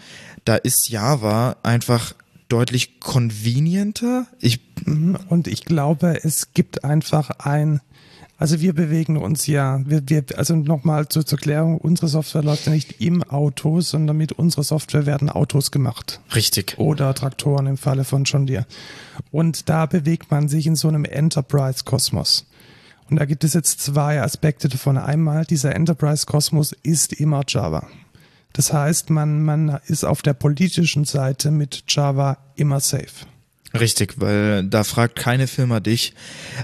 [0.45, 2.13] da ist Java einfach
[2.49, 4.27] deutlich convenienter.
[4.39, 5.17] Ich Mhm.
[5.29, 7.81] Und ich glaube, es gibt einfach ein,
[8.37, 12.65] also wir bewegen uns ja, wir, wir, also nochmal zur, zur Klärung, unsere Software läuft
[12.65, 16.19] ja nicht im Auto, sondern mit unserer Software werden Autos gemacht.
[16.35, 16.75] richtig.
[16.77, 18.65] Oder Traktoren im Falle von John Deere.
[19.31, 22.47] Und da bewegt man sich in so einem Enterprise-Kosmos.
[23.09, 24.97] Und da gibt es jetzt zwei Aspekte davon.
[24.97, 27.87] Einmal, dieser Enterprise-Kosmos ist immer Java.
[28.53, 33.25] Das heißt, man, man ist auf der politischen Seite mit Java immer safe.
[33.79, 36.13] Richtig, weil da fragt keine Firma dich,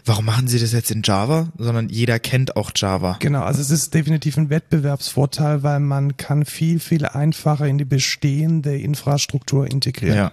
[0.05, 3.17] warum machen sie das jetzt in Java, sondern jeder kennt auch Java.
[3.19, 7.85] Genau, also es ist definitiv ein Wettbewerbsvorteil, weil man kann viel, viel einfacher in die
[7.85, 10.17] bestehende Infrastruktur integrieren.
[10.17, 10.31] Ja.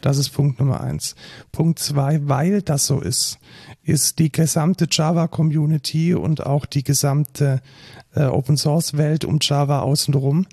[0.00, 1.14] Das ist Punkt Nummer eins.
[1.52, 3.38] Punkt zwei, weil das so ist,
[3.84, 7.60] ist die gesamte Java-Community und auch die gesamte
[8.14, 10.46] äh, Open-Source-Welt um Java außenrum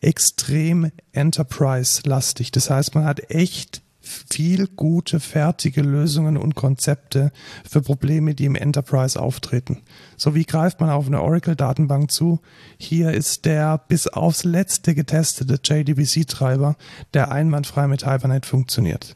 [0.00, 2.52] extrem Enterprise-lastig.
[2.52, 7.30] Das heißt, man hat echt viel gute, fertige Lösungen und Konzepte
[7.68, 9.82] für Probleme, die im Enterprise auftreten.
[10.16, 12.40] So wie greift man auf eine Oracle-Datenbank zu?
[12.78, 16.76] Hier ist der bis aufs letzte getestete JDBC-Treiber,
[17.12, 19.14] der einwandfrei mit Hibernate funktioniert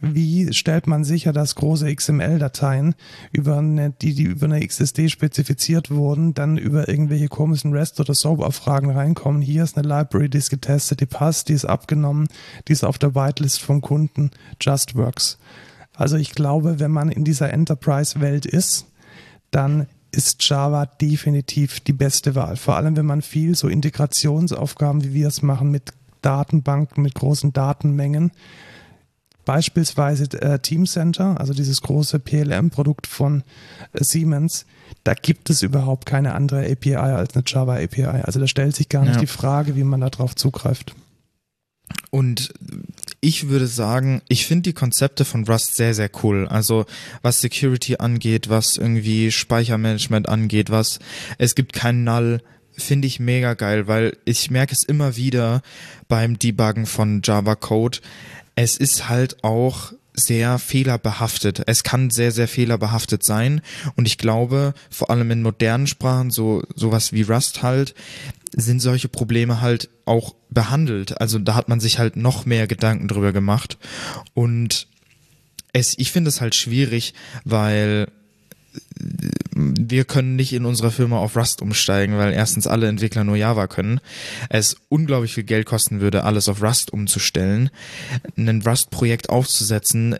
[0.00, 2.94] wie stellt man sicher, dass große XML-Dateien,
[3.32, 9.42] die, die über eine XSD spezifiziert wurden, dann über irgendwelche komischen REST- oder SOAP-Abfragen reinkommen.
[9.42, 12.28] Hier ist eine Library, die ist getestet, die passt, die ist abgenommen,
[12.68, 14.30] die ist auf der Whitelist vom Kunden,
[14.60, 15.38] just works.
[15.94, 18.86] Also ich glaube, wenn man in dieser Enterprise-Welt ist,
[19.50, 22.56] dann ist Java definitiv die beste Wahl.
[22.56, 27.52] Vor allem, wenn man viel so Integrationsaufgaben, wie wir es machen, mit Datenbanken, mit großen
[27.52, 28.30] Datenmengen,
[29.48, 33.42] beispielsweise äh, Teamcenter, also dieses große PLM-Produkt von
[33.94, 34.66] äh, Siemens,
[35.04, 38.04] da gibt es überhaupt keine andere API als eine Java API.
[38.24, 39.20] Also da stellt sich gar nicht ja.
[39.20, 40.94] die Frage, wie man darauf zugreift.
[42.10, 42.52] Und
[43.22, 46.46] ich würde sagen, ich finde die Konzepte von Rust sehr, sehr cool.
[46.46, 46.84] Also
[47.22, 50.98] was Security angeht, was irgendwie Speichermanagement angeht, was
[51.38, 55.62] es gibt keinen Null, finde ich mega geil, weil ich merke es immer wieder
[56.06, 57.98] beim Debuggen von Java Code
[58.60, 61.62] es ist halt auch sehr fehlerbehaftet.
[61.66, 63.60] Es kann sehr, sehr fehlerbehaftet sein.
[63.94, 67.94] Und ich glaube, vor allem in modernen Sprachen, so sowas wie Rust halt,
[68.52, 71.20] sind solche Probleme halt auch behandelt.
[71.20, 73.78] Also da hat man sich halt noch mehr Gedanken drüber gemacht.
[74.34, 74.88] Und
[75.72, 78.08] es, ich finde es halt schwierig, weil
[79.54, 83.66] wir können nicht in unserer Firma auf Rust umsteigen, weil erstens alle Entwickler nur Java
[83.66, 84.00] können.
[84.48, 87.70] Es unglaublich viel Geld kosten würde, alles auf Rust umzustellen.
[88.36, 90.16] Ein Rust-Projekt aufzusetzen,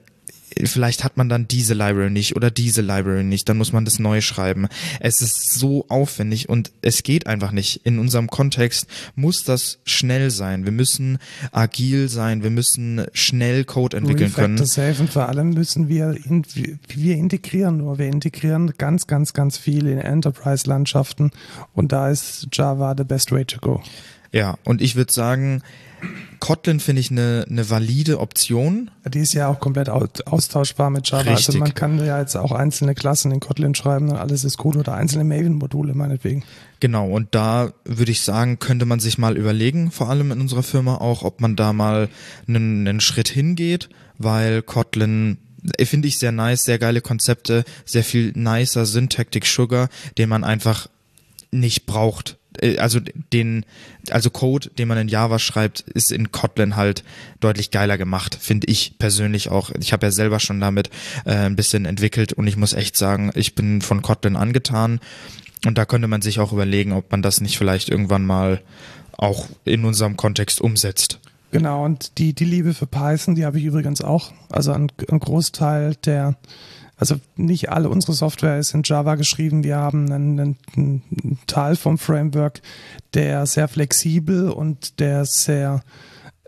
[0.64, 3.98] vielleicht hat man dann diese Library nicht oder diese Library nicht, dann muss man das
[3.98, 4.68] neu schreiben.
[5.00, 7.84] Es ist so aufwendig und es geht einfach nicht.
[7.84, 10.64] In unserem Kontext muss das schnell sein.
[10.64, 11.18] Wir müssen
[11.52, 14.64] agil sein, wir müssen schnell Code entwickeln können.
[14.64, 16.44] Safe und vor allem müssen wir, in,
[16.88, 21.30] wir integrieren nur, wir integrieren ganz, ganz, ganz viel in Enterprise-Landschaften
[21.74, 23.82] und da ist Java the best way to go.
[24.32, 25.62] Ja, und ich würde sagen,
[26.40, 28.90] Kotlin finde ich eine, eine valide Option.
[29.06, 31.18] Die ist ja auch komplett austauschbar mit Java.
[31.18, 31.48] Also Richtig.
[31.48, 34.76] Also man kann ja jetzt auch einzelne Klassen in Kotlin schreiben und alles ist gut
[34.76, 36.44] oder einzelne Maven-Module meinetwegen.
[36.80, 40.62] Genau, und da würde ich sagen, könnte man sich mal überlegen, vor allem in unserer
[40.62, 42.08] Firma auch, ob man da mal
[42.46, 45.38] einen, einen Schritt hingeht, weil Kotlin
[45.76, 50.44] äh, finde ich sehr nice, sehr geile Konzepte, sehr viel nicer Syntactic Sugar, den man
[50.44, 50.88] einfach
[51.50, 52.37] nicht braucht
[52.78, 53.00] also
[53.32, 53.64] den,
[54.10, 57.04] also Code, den man in Java schreibt, ist in Kotlin halt
[57.40, 59.70] deutlich geiler gemacht, finde ich persönlich auch.
[59.78, 60.90] Ich habe ja selber schon damit
[61.24, 65.00] äh, ein bisschen entwickelt und ich muss echt sagen, ich bin von Kotlin angetan
[65.66, 68.60] und da könnte man sich auch überlegen, ob man das nicht vielleicht irgendwann mal
[69.12, 71.18] auch in unserem Kontext umsetzt.
[71.50, 74.32] Genau, und die, die Liebe für Python, die habe ich übrigens auch.
[74.50, 76.36] Also ein, ein Großteil der
[76.98, 79.62] also nicht alle unsere Software ist in Java geschrieben.
[79.62, 82.60] Wir haben einen, einen Teil vom Framework,
[83.14, 85.82] der sehr flexibel und der sehr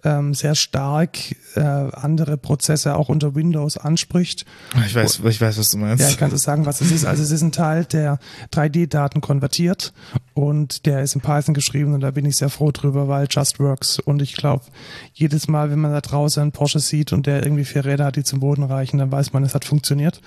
[0.04, 1.18] ähm, sehr stark
[1.54, 4.44] äh, andere Prozesse auch unter Windows anspricht.
[4.86, 6.02] Ich weiß, ich weiß, was du meinst.
[6.02, 7.04] Ja, ich kann dir sagen, was es ist.
[7.04, 8.18] Also es ist ein Teil, der
[8.52, 9.92] 3D-Daten konvertiert
[10.34, 13.60] und der ist in Python geschrieben und da bin ich sehr froh drüber, weil Just
[13.60, 14.64] Works und ich glaube,
[15.12, 18.16] jedes Mal, wenn man da draußen einen Porsche sieht und der irgendwie vier Räder hat,
[18.16, 20.20] die zum Boden reichen, dann weiß man, es hat funktioniert.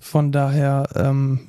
[0.00, 1.40] Von daher ähm,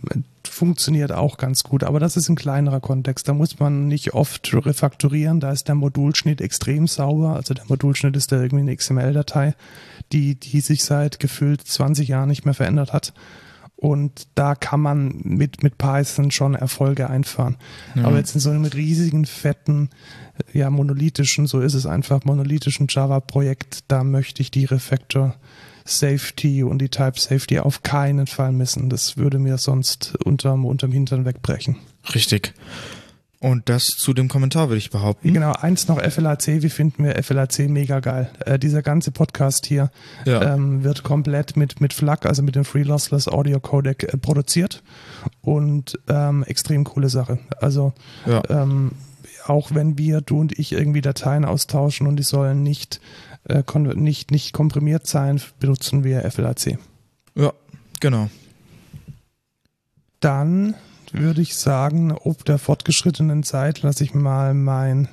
[0.52, 3.28] funktioniert auch ganz gut, aber das ist ein kleinerer Kontext.
[3.28, 5.40] Da muss man nicht oft refakturieren.
[5.40, 7.36] Da ist der Modulschnitt extrem sauber.
[7.36, 9.56] Also der Modulschnitt ist da irgendwie eine XML-Datei,
[10.12, 13.14] die, die sich seit gefühlt 20 Jahren nicht mehr verändert hat.
[13.78, 17.58] Und da kann man mit, mit Python schon Erfolge einfahren.
[17.96, 18.06] Ja.
[18.06, 19.90] Aber jetzt in so einem riesigen, fetten,
[20.54, 25.36] ja, monolithischen, so ist es einfach, monolithischen Java-Projekt, da möchte ich die Refactor
[25.91, 28.89] Safety und die Type Safety auf keinen Fall missen.
[28.89, 31.75] Das würde mir sonst unterm, unterm Hintern wegbrechen.
[32.15, 32.54] Richtig.
[33.39, 35.34] Und das zu dem Kommentar würde ich behaupten.
[35.34, 36.45] Genau, eins noch FLAC.
[36.62, 38.30] Wie finden wir FLAC mega geil?
[38.45, 39.89] Äh, dieser ganze Podcast hier
[40.25, 40.54] ja.
[40.54, 44.84] ähm, wird komplett mit, mit FLAC, also mit dem Free Lossless Audio Codec, äh, produziert.
[45.41, 47.39] und ähm, extrem coole Sache.
[47.60, 47.93] Also
[48.27, 48.43] Ja.
[48.49, 48.91] ähm,
[49.47, 53.01] auch wenn wir, du und ich, irgendwie Dateien austauschen und die sollen nicht,
[53.45, 53.63] äh,
[53.95, 56.77] nicht, nicht komprimiert sein, benutzen wir FLAC.
[57.36, 57.54] Ja,
[57.99, 58.30] genau.
[60.19, 60.75] Dann
[61.12, 65.10] würde ich sagen, ob der fortgeschrittenen Zeit lasse ich mal mein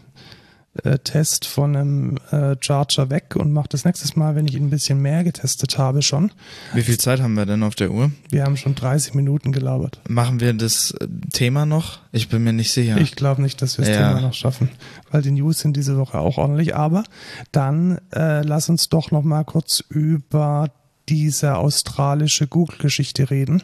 [0.85, 4.67] äh, Test von einem äh, Charger weg und mache das nächstes Mal, wenn ich ihn
[4.67, 6.33] ein bisschen mehr getestet habe schon.
[6.75, 8.11] Wie viel Zeit haben wir denn auf der Uhr?
[8.31, 10.01] Wir haben schon 30 Minuten gelabert.
[10.09, 12.01] Machen wir das äh, Thema noch?
[12.13, 12.99] Ich bin mir nicht sicher.
[12.99, 14.09] Ich glaube nicht, dass wir das Ja.
[14.09, 14.71] Thema noch schaffen,
[15.11, 16.75] weil die News sind diese Woche auch ordentlich.
[16.75, 17.05] Aber
[17.53, 20.71] dann äh, lass uns doch noch mal kurz über
[21.09, 23.63] diese australische Google-Geschichte reden,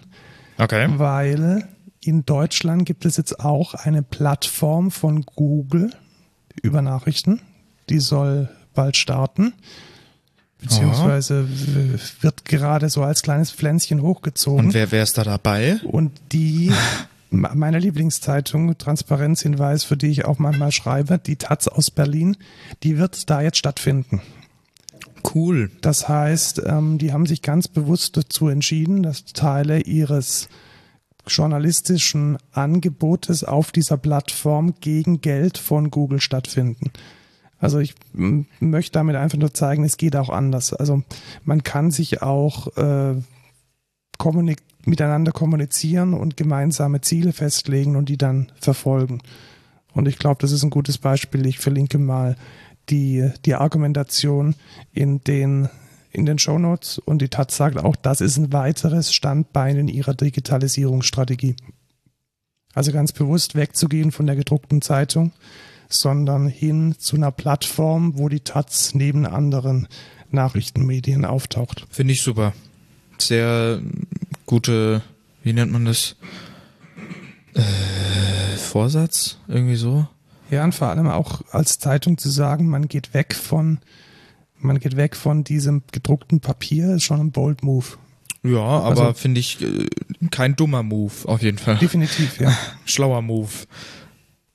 [0.58, 0.88] okay.
[0.96, 1.68] weil
[2.00, 5.90] in Deutschland gibt es jetzt auch eine Plattform von Google
[6.62, 7.40] über Nachrichten,
[7.88, 9.52] die soll bald starten.
[10.60, 14.66] Beziehungsweise w- wird gerade so als kleines Pflänzchen hochgezogen.
[14.66, 15.78] Und wer, wer ist da dabei?
[15.84, 16.72] Und die,
[17.30, 22.36] me- meine Lieblingszeitung, Transparenzhinweis, für die ich auch manchmal schreibe, die Taz aus Berlin,
[22.82, 24.22] die wird da jetzt stattfinden.
[25.34, 25.70] Cool.
[25.82, 30.48] Das heißt, ähm, die haben sich ganz bewusst dazu entschieden, dass Teile ihres
[31.26, 36.90] journalistischen Angebotes auf dieser Plattform gegen Geld von Google stattfinden.
[37.58, 40.74] Also ich möchte damit einfach nur zeigen, es geht auch anders.
[40.74, 41.02] Also
[41.44, 43.14] man kann sich auch äh,
[44.18, 49.22] kommunik miteinander kommunizieren und gemeinsame Ziele festlegen und die dann verfolgen.
[49.94, 51.46] Und ich glaube, das ist ein gutes Beispiel.
[51.46, 52.36] Ich verlinke mal
[52.90, 54.54] die, die Argumentation
[54.92, 55.68] in den,
[56.14, 60.14] in den Shownotes und die Taz sagt auch, das ist ein weiteres Standbein in ihrer
[60.14, 61.56] Digitalisierungsstrategie.
[62.72, 65.32] Also ganz bewusst wegzugehen von der gedruckten Zeitung,
[65.88, 69.88] sondern hin zu einer Plattform, wo die Taz neben anderen
[70.30, 71.86] Nachrichtenmedien auftaucht.
[71.90, 72.52] Finde ich super.
[73.18, 73.80] Sehr
[74.46, 75.02] gute,
[75.42, 76.16] wie nennt man das?
[77.54, 79.38] Äh, Vorsatz?
[79.46, 80.08] Irgendwie so?
[80.50, 83.78] Ja, und vor allem auch als Zeitung zu sagen, man geht weg von,
[84.64, 87.86] man geht weg von diesem gedruckten Papier, ist schon ein bold Move.
[88.42, 89.86] Ja, aber Also- finde ich äh,
[90.30, 91.76] kein dummer Move, auf jeden Fall.
[91.78, 92.56] Definitiv, ja.
[92.84, 93.50] Schlauer Move.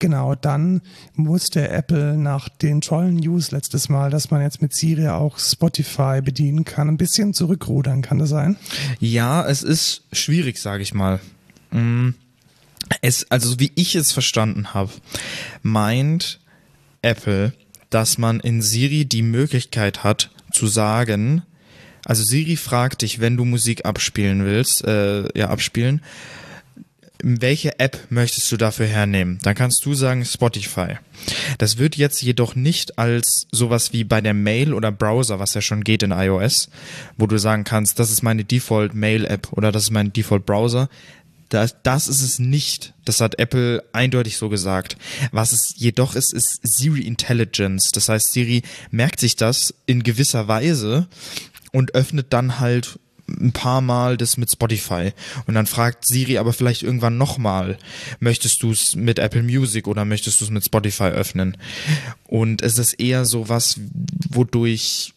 [0.01, 0.81] Genau, dann
[1.15, 6.21] musste Apple nach den tollen News letztes Mal, dass man jetzt mit Siri auch Spotify
[6.23, 8.55] bedienen kann, ein bisschen zurückrudern, kann das sein?
[9.01, 11.19] Ja, es ist schwierig, sage ich mal.
[11.71, 12.11] Mm,
[13.01, 14.91] Es, also wie ich es verstanden habe,
[15.63, 16.39] meint
[17.01, 17.51] Apple,
[17.89, 21.43] dass man in Siri die Möglichkeit hat zu sagen,
[22.05, 26.01] also Siri fragt dich, wenn du Musik abspielen willst, äh, ja abspielen,
[27.21, 29.39] welche App möchtest du dafür hernehmen?
[29.41, 30.97] Dann kannst du sagen Spotify.
[31.57, 35.61] Das wird jetzt jedoch nicht als sowas wie bei der Mail oder Browser, was ja
[35.61, 36.69] schon geht in iOS,
[37.17, 40.45] wo du sagen kannst, das ist meine Default Mail App oder das ist mein Default
[40.45, 40.87] Browser.
[41.49, 42.93] Das, das ist es nicht.
[43.05, 44.97] Das hat Apple eindeutig so gesagt.
[45.31, 47.91] Was es jedoch ist, ist Siri Intelligence.
[47.91, 51.07] Das heißt, Siri merkt sich das in gewisser Weise
[51.71, 55.11] und öffnet dann halt ein paar Mal das mit Spotify
[55.45, 57.77] und dann fragt Siri aber vielleicht irgendwann nochmal,
[58.19, 61.55] möchtest du es mit Apple Music oder möchtest du es mit Spotify öffnen?
[62.25, 63.79] Und es ist eher so was,
[64.29, 65.13] wodurch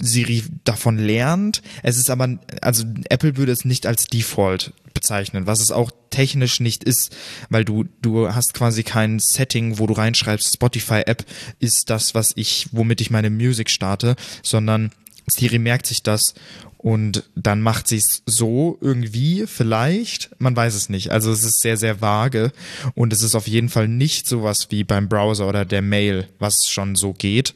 [0.00, 1.62] Siri davon lernt.
[1.82, 4.72] Es ist aber, also Apple würde es nicht als Default
[5.08, 7.16] bezeichnen, was es auch technisch nicht ist,
[7.48, 11.24] weil du, du hast quasi kein Setting, wo du reinschreibst, Spotify App
[11.60, 14.90] ist das, was ich, womit ich meine Music starte, sondern
[15.30, 16.34] Siri merkt sich das
[16.76, 21.10] und dann macht sie es so irgendwie, vielleicht, man weiß es nicht.
[21.10, 22.52] Also es ist sehr, sehr vage
[22.94, 26.68] und es ist auf jeden Fall nicht sowas wie beim Browser oder der Mail, was
[26.68, 27.54] schon so geht,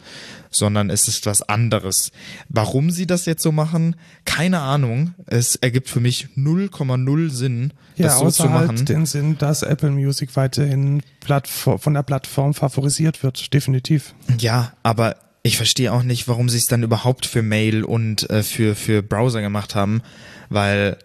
[0.55, 2.12] sondern es ist was anderes.
[2.49, 5.15] Warum sie das jetzt so machen, keine Ahnung.
[5.27, 8.69] Es ergibt für mich 0,0 Sinn, Ja, das so zu außer machen.
[8.69, 14.15] halt den Sinn, dass Apple Music weiterhin Plattform, von der Plattform favorisiert wird, definitiv.
[14.38, 18.43] Ja, aber ich verstehe auch nicht, warum sie es dann überhaupt für Mail und äh,
[18.43, 20.03] für, für Browser gemacht haben,
[20.51, 20.97] weil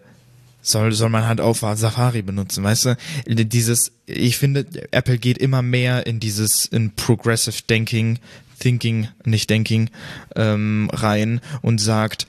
[0.60, 2.96] soll, soll man halt auf Safari benutzen, weißt du?
[3.26, 8.18] Dieses, ich finde, Apple geht immer mehr in dieses, in Progressive Thinking,
[8.58, 9.90] Thinking, nicht Denking,
[10.36, 12.26] ähm, rein und sagt,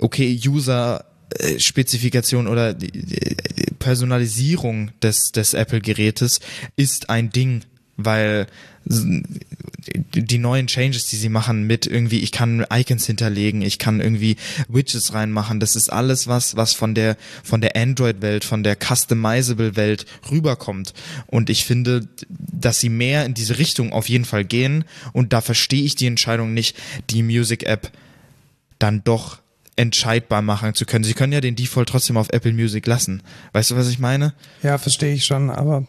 [0.00, 1.04] okay, User,
[1.38, 2.76] äh, Spezifikation oder
[3.78, 6.40] Personalisierung des, des Apple-Gerätes
[6.76, 7.62] ist ein Ding,
[7.96, 8.46] weil
[8.84, 14.36] die neuen Changes, die sie machen mit irgendwie, ich kann Icons hinterlegen, ich kann irgendwie
[14.68, 20.06] Widgets reinmachen, das ist alles was, was von der, von der Android-Welt, von der Customizable-Welt
[20.30, 20.94] rüberkommt.
[21.26, 25.40] Und ich finde, dass sie mehr in diese Richtung auf jeden Fall gehen und da
[25.40, 26.76] verstehe ich die Entscheidung nicht,
[27.10, 27.90] die Music-App
[28.78, 29.42] dann doch
[29.76, 31.04] entscheidbar machen zu können.
[31.04, 33.22] Sie können ja den Default trotzdem auf Apple Music lassen.
[33.52, 34.34] Weißt du, was ich meine?
[34.62, 35.86] Ja, verstehe ich schon, aber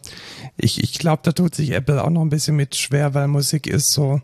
[0.58, 3.68] ich, ich glaube, da tut sich Apple auch noch ein bisschen mit schwer, weil Musik
[3.68, 4.22] ist so,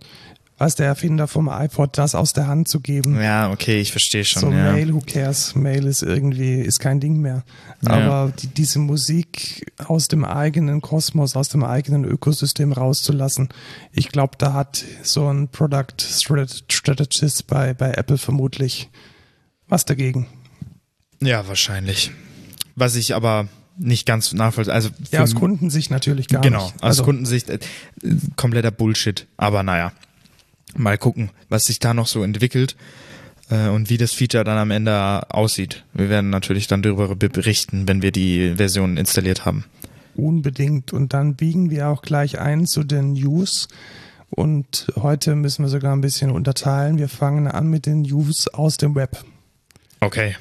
[0.60, 3.20] was der Erfinder vom iPod, das aus der Hand zu geben.
[3.20, 4.42] Ja, okay, ich verstehe schon.
[4.42, 4.74] So ja.
[4.74, 5.56] Mail, who cares?
[5.56, 7.44] Mail ist irgendwie, ist kein Ding mehr.
[7.86, 13.50] Aber die, diese Musik aus dem eigenen Kosmos, aus dem eigenen Ökosystem rauszulassen,
[13.94, 15.96] ich glaube, da hat so ein Product
[16.68, 18.90] Strategist bei, bei Apple vermutlich
[19.70, 20.28] was dagegen.
[21.22, 22.12] Ja, wahrscheinlich.
[22.76, 23.48] Was ich aber
[23.80, 24.74] nicht ganz nachvollziehen.
[24.74, 26.74] Also ja, aus Kundensicht natürlich gar genau, nicht.
[26.74, 27.60] Genau, aus also, Kundensicht äh,
[28.36, 29.26] kompletter Bullshit.
[29.38, 29.92] Aber naja,
[30.76, 32.76] mal gucken, was sich da noch so entwickelt
[33.50, 35.84] äh, und wie das Feature dann am Ende aussieht.
[35.94, 39.66] Wir werden natürlich dann darüber berichten, wenn wir die Version installiert haben.
[40.16, 40.94] Unbedingt.
[40.94, 43.68] Und dann biegen wir auch gleich ein zu den News.
[44.30, 46.98] Und heute müssen wir sogar ein bisschen unterteilen.
[46.98, 49.24] Wir fangen an mit den News aus dem Web.
[50.02, 50.36] Okay.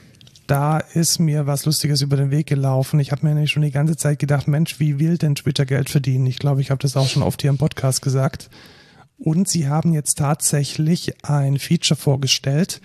[0.48, 2.98] Da ist mir was Lustiges über den Weg gelaufen.
[3.00, 5.90] Ich habe mir nämlich schon die ganze Zeit gedacht, Mensch, wie will denn Twitter Geld
[5.90, 6.24] verdienen?
[6.26, 8.48] Ich glaube, ich habe das auch schon oft hier im Podcast gesagt.
[9.18, 12.80] Und sie haben jetzt tatsächlich ein Feature vorgestellt,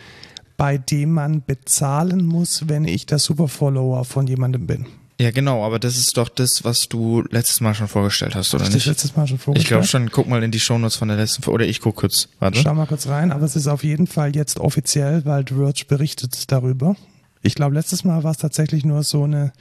[0.57, 4.85] bei dem man bezahlen muss, wenn ich der Superfollower von jemandem bin.
[5.21, 8.65] Ja, genau, aber das ist doch das, was du letztes Mal schon vorgestellt hast, oder
[8.65, 8.87] ich nicht?
[8.87, 9.63] Letztes Mal schon vorgestellt.
[9.63, 12.27] Ich glaube schon, guck mal in die Shownotes von der letzten oder ich guck kurz.
[12.39, 12.59] Warte.
[12.59, 15.85] Schau mal kurz rein, aber es ist auf jeden Fall jetzt offiziell, weil The Verge
[15.87, 16.97] berichtet darüber.
[17.43, 19.51] Ich glaube, letztes Mal war es tatsächlich nur so eine,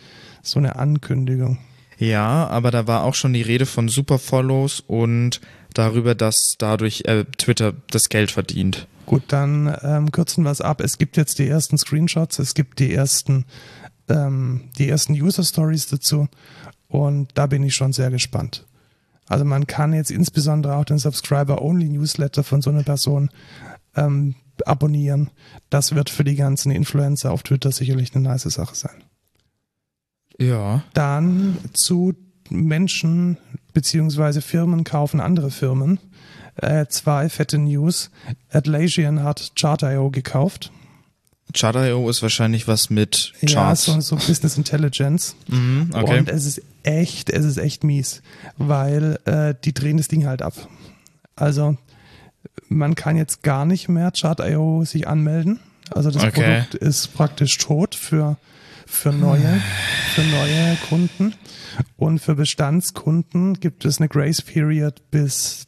[0.43, 1.59] so eine Ankündigung.
[1.99, 5.41] Ja, aber da war auch schon die Rede von Superfollows und
[5.75, 8.87] darüber, dass dadurch äh, Twitter das Geld verdient.
[9.07, 10.81] Gut, dann ähm, kürzen wir es ab.
[10.81, 13.45] Es gibt jetzt die ersten Screenshots, es gibt die ersten,
[14.09, 16.29] ähm, die ersten User Stories dazu
[16.89, 18.65] und da bin ich schon sehr gespannt.
[19.29, 23.31] Also man kann jetzt insbesondere auch den Subscriber-Only-Newsletter von so einer Person
[23.97, 24.35] ähm,
[24.67, 25.31] abonnieren.
[25.71, 29.05] Das wird für die ganzen Influencer auf Twitter sicherlich eine nice Sache sein.
[30.39, 30.83] Ja.
[30.95, 32.15] Dann zu
[32.51, 33.39] Menschen
[33.73, 35.99] beziehungsweise Firmen kaufen andere Firmen.
[36.57, 38.11] Äh, zwei fette News.
[38.51, 40.71] Atlassian hat Chart.io gekauft.
[41.55, 43.87] Chart.io ist wahrscheinlich was mit Charts.
[43.87, 45.37] Ja, so, so Business Intelligence.
[45.49, 46.19] Mhm, okay.
[46.19, 48.23] Und es ist echt, es ist echt mies,
[48.57, 50.55] weil äh, die drehen das Ding halt ab.
[51.37, 51.77] Also
[52.77, 55.61] man kann jetzt gar nicht mehr Chart.io sich anmelden.
[55.91, 56.63] Also das Okay.
[56.63, 58.37] Produkt ist praktisch tot für,
[58.87, 59.61] für neue,
[60.15, 61.35] für neue Kunden.
[61.97, 65.67] Und für Bestandskunden gibt es eine Grace Period bis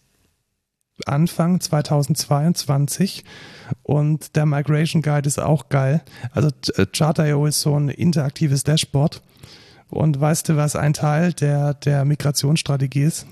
[1.07, 3.25] Anfang 2022
[3.83, 6.03] und der Migration Guide ist auch geil.
[6.31, 9.21] Also äh, Chart.io ist so ein interaktives Dashboard
[9.89, 13.27] und weißt du, was ein Teil der, der Migrationsstrategie ist?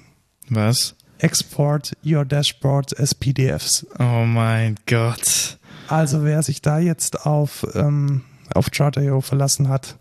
[0.49, 0.97] Was?
[1.23, 3.87] Export your dashboard as PDFs.
[3.99, 5.59] Oh mein Gott.
[5.89, 8.23] Also wer sich da jetzt auf, ähm,
[8.55, 9.97] auf Chart.io verlassen hat,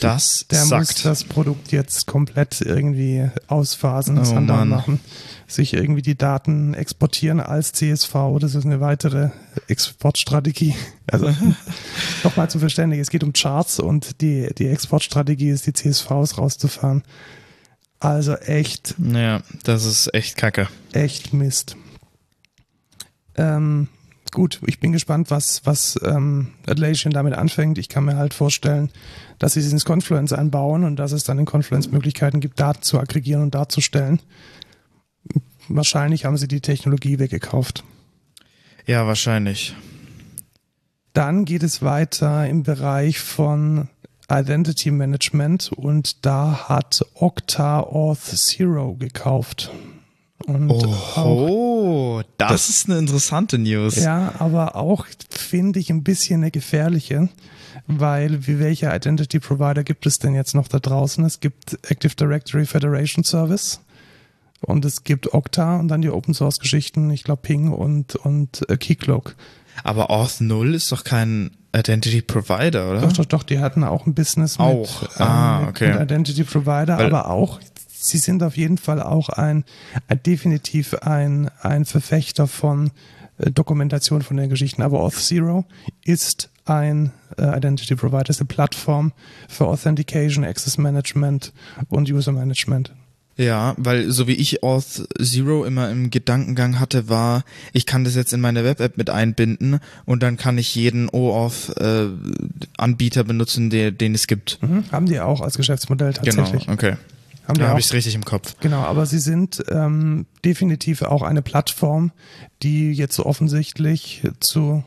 [0.00, 1.04] Das der muss sagt.
[1.04, 4.68] das Produkt jetzt komplett irgendwie ausphasen, Oh Sundown Mann.
[4.68, 5.00] machen,
[5.46, 8.14] sich irgendwie die Daten exportieren als CSV.
[8.40, 9.30] Das ist eine weitere
[9.68, 10.74] Exportstrategie.
[11.06, 11.34] Also
[12.24, 17.02] nochmal zu verständigen, es geht um Charts und die, die Exportstrategie ist, die CSVs rauszufahren.
[18.00, 20.68] Also echt, Ja, das ist echt kacke.
[20.92, 21.76] echt Mist.
[23.36, 23.88] Ähm,
[24.32, 27.76] gut, ich bin gespannt, was, was ähm, Atlassian damit anfängt.
[27.78, 28.90] Ich kann mir halt vorstellen,
[29.38, 32.82] dass sie es ins Confluence einbauen und dass es dann in Confluence Möglichkeiten gibt, Daten
[32.82, 34.20] zu aggregieren und darzustellen.
[35.68, 37.84] Wahrscheinlich haben sie die Technologie weggekauft.
[38.86, 39.74] Ja, wahrscheinlich.
[41.12, 43.88] Dann geht es weiter im Bereich von
[44.30, 49.70] Identity Management und da hat Okta Auth Zero gekauft.
[50.46, 53.96] Und auch Oh, das, ist eine interessante News.
[53.96, 57.28] Ja, aber auch finde ich ein bisschen eine gefährliche,
[57.86, 61.24] weil wie welche Identity Provider gibt es denn jetzt noch da draußen?
[61.24, 63.80] Es gibt Active Directory Federation Service
[64.60, 68.68] und es gibt Okta und dann die Open Source Geschichten, ich glaube Ping und und
[68.70, 69.36] äh, Keycloak.
[69.84, 73.00] Aber Auth 0 ist doch kein Identity Provider, oder?
[73.02, 75.18] Doch, doch, doch, die hatten auch ein Business mit, Auch.
[75.18, 75.92] Ah, mit, okay.
[75.92, 79.64] mit Identity Provider, Weil- aber auch, sie sind auf jeden Fall auch ein,
[80.08, 82.90] ein definitiv ein, ein Verfechter von
[83.38, 84.82] äh, Dokumentation von den Geschichten.
[84.82, 85.64] Aber Auth0
[86.04, 89.12] ist ein äh, Identity Provider, ist eine Plattform
[89.48, 91.52] für Authentication, Access Management
[91.88, 92.92] und User Management.
[93.40, 98.14] Ja, weil so wie ich Auth Zero immer im Gedankengang hatte, war, ich kann das
[98.14, 104.14] jetzt in meine Web-App mit einbinden und dann kann ich jeden OAuth-Anbieter benutzen, der, den
[104.14, 104.58] es gibt.
[104.62, 104.84] Mhm.
[104.92, 106.68] Haben die auch als Geschäftsmodell Genau, tatsächlich.
[106.68, 106.96] okay.
[107.48, 108.56] Haben Da habe ich es richtig im Kopf.
[108.60, 112.12] Genau, aber sie sind ähm, definitiv auch eine Plattform,
[112.62, 114.84] die jetzt so offensichtlich zu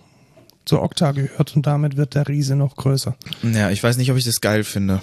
[0.65, 3.15] zu Okta gehört und damit wird der Riese noch größer.
[3.41, 5.01] Ja, ich weiß nicht, ob ich das geil finde.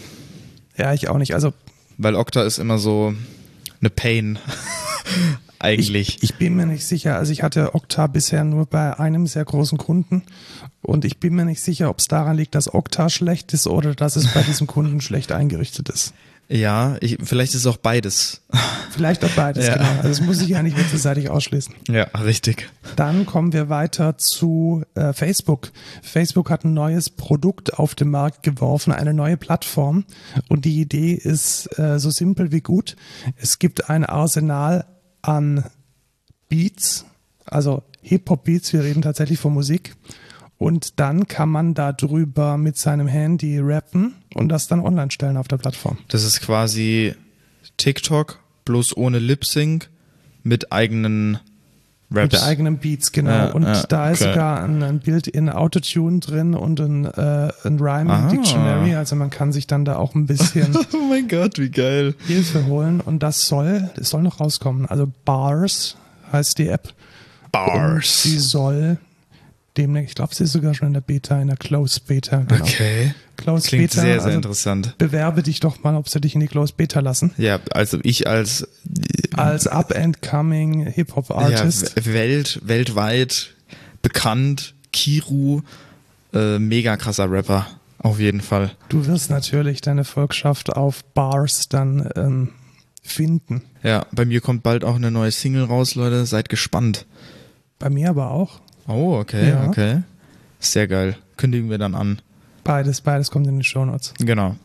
[0.78, 1.34] Ja, ich auch nicht.
[1.34, 1.52] Also
[1.98, 3.12] Weil Okta ist immer so
[3.80, 4.38] eine Pain.
[5.58, 6.16] Eigentlich.
[6.16, 7.16] Ich, ich bin mir nicht sicher.
[7.16, 10.22] Also ich hatte Okta bisher nur bei einem sehr großen Kunden
[10.80, 13.94] und ich bin mir nicht sicher, ob es daran liegt, dass Okta schlecht ist oder
[13.94, 16.14] dass es bei diesem Kunden schlecht eingerichtet ist.
[16.50, 18.42] Ja, ich, vielleicht ist es auch beides.
[18.90, 19.74] Vielleicht auch beides, Ja.
[19.74, 19.88] genau.
[19.98, 21.72] Also das muss ich ja nicht wechselseitig ausschließen.
[21.88, 22.68] Ja, richtig.
[22.96, 25.70] Dann kommen wir weiter zu äh, Facebook.
[26.02, 30.04] Facebook hat ein neues Produkt auf den Markt geworfen, eine neue Plattform.
[30.48, 32.96] Und die Idee ist äh, so simpel wie gut.
[33.36, 34.86] Es gibt ein Arsenal
[35.22, 35.64] an
[36.48, 37.04] Beats,
[37.46, 39.94] also Hip-Hop-Beats, wir reden tatsächlich von Musik.
[40.60, 45.38] Und dann kann man da drüber mit seinem Handy rappen und das dann online stellen
[45.38, 45.96] auf der Plattform.
[46.08, 47.14] Das ist quasi
[47.78, 49.88] TikTok, bloß ohne Lip Sync,
[50.42, 51.38] mit eigenen
[52.10, 52.34] Raps.
[52.34, 53.30] Mit eigenen Beats, genau.
[53.30, 54.32] Ja, und ja, da ist okay.
[54.32, 58.28] sogar ein, ein Bild in Autotune drin und ein, äh, ein Rhyme Ah.
[58.28, 58.96] Dictionary.
[58.96, 62.14] Also man kann sich dann da auch ein bisschen oh mein Gott, wie geil.
[62.26, 63.00] Hilfe holen.
[63.00, 64.84] Und das soll, das soll noch rauskommen.
[64.84, 65.96] Also Bars
[66.30, 66.92] heißt die App.
[67.54, 68.98] Und sie soll
[69.80, 72.38] demnächst, ich glaube, sie ist sogar schon in der Beta, in der Closed Beta.
[72.38, 72.62] Genau.
[72.64, 73.14] Okay.
[73.36, 74.02] Closed Klingt Beta.
[74.02, 74.94] sehr, sehr also interessant.
[74.98, 77.32] bewerbe dich doch mal, ob sie dich in die Closed Beta lassen.
[77.38, 78.68] Ja, also ich als
[79.34, 81.94] Als up-and-coming Hip-Hop-Artist.
[81.96, 83.54] ja, Welt, weltweit
[84.02, 85.62] bekannt, Kiru,
[86.32, 87.66] äh, mega krasser Rapper.
[87.98, 88.70] Auf jeden Fall.
[88.88, 92.48] Du wirst natürlich deine Volkschaft auf Bars dann ähm,
[93.02, 93.62] finden.
[93.82, 96.24] Ja, bei mir kommt bald auch eine neue Single raus, Leute.
[96.24, 97.06] Seid gespannt.
[97.78, 98.60] Bei mir aber auch.
[98.86, 99.66] Oh, okay, Ja.
[99.68, 100.02] okay.
[100.58, 101.16] Sehr geil.
[101.36, 102.20] Kündigen wir dann an.
[102.64, 104.14] Beides, beides kommt in die Shownotes.
[104.18, 104.56] Genau.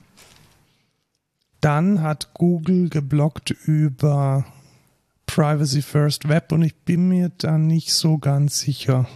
[1.62, 4.46] Dann hat Google geblockt über
[5.26, 9.08] Privacy First Web und ich bin mir da nicht so ganz sicher.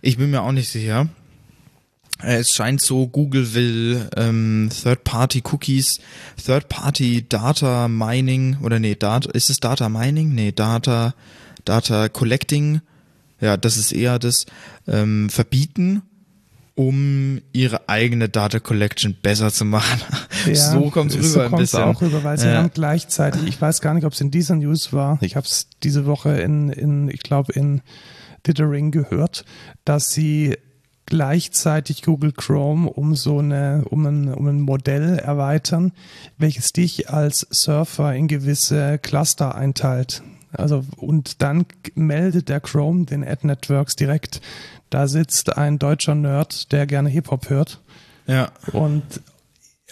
[0.00, 1.08] Ich bin mir auch nicht sicher.
[2.24, 6.00] Es scheint so, Google will ähm, Third-Party-Cookies,
[6.44, 10.34] Third-Party-Data Mining oder nee, Data, ist es Data Mining?
[10.34, 11.14] Nee, Data,
[11.64, 12.80] Data Collecting,
[13.42, 14.46] ja, das ist eher das,
[14.88, 16.00] ähm, verbieten,
[16.74, 20.00] um ihre eigene Data Collection besser zu machen.
[20.54, 21.84] so kommt es rüber so ein kommt's bisschen.
[21.84, 22.54] auch rüber, weil sie Ja.
[22.56, 25.66] haben gleichzeitig, ich weiß gar nicht, ob es in dieser News war, ich habe es
[25.82, 27.82] diese Woche in, in ich glaube, in
[28.46, 29.44] Dithering gehört,
[29.84, 30.56] dass sie
[31.04, 35.92] gleichzeitig Google Chrome um so eine, um ein, um ein Modell erweitern,
[36.38, 40.22] welches dich als Surfer in gewisse Cluster einteilt.
[40.52, 44.40] Also, und dann meldet der Chrome den Ad Networks direkt.
[44.90, 47.80] Da sitzt ein deutscher Nerd, der gerne Hip-Hop hört.
[48.26, 48.52] Ja.
[48.72, 49.02] Und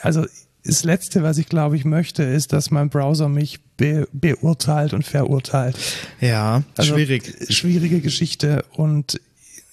[0.01, 0.25] also
[0.65, 5.05] das Letzte, was ich glaube ich möchte, ist, dass mein Browser mich be beurteilt und
[5.05, 5.77] verurteilt.
[6.21, 7.35] Ja, Also, schwierig.
[7.49, 9.21] Schwierige Geschichte und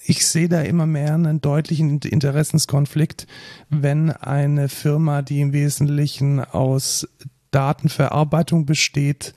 [0.08, 3.26] ich sehe da immer mehr einen deutlichen Interessenskonflikt,
[3.68, 7.06] wenn eine Firma, die im Wesentlichen aus
[7.50, 9.34] Datenverarbeitung besteht,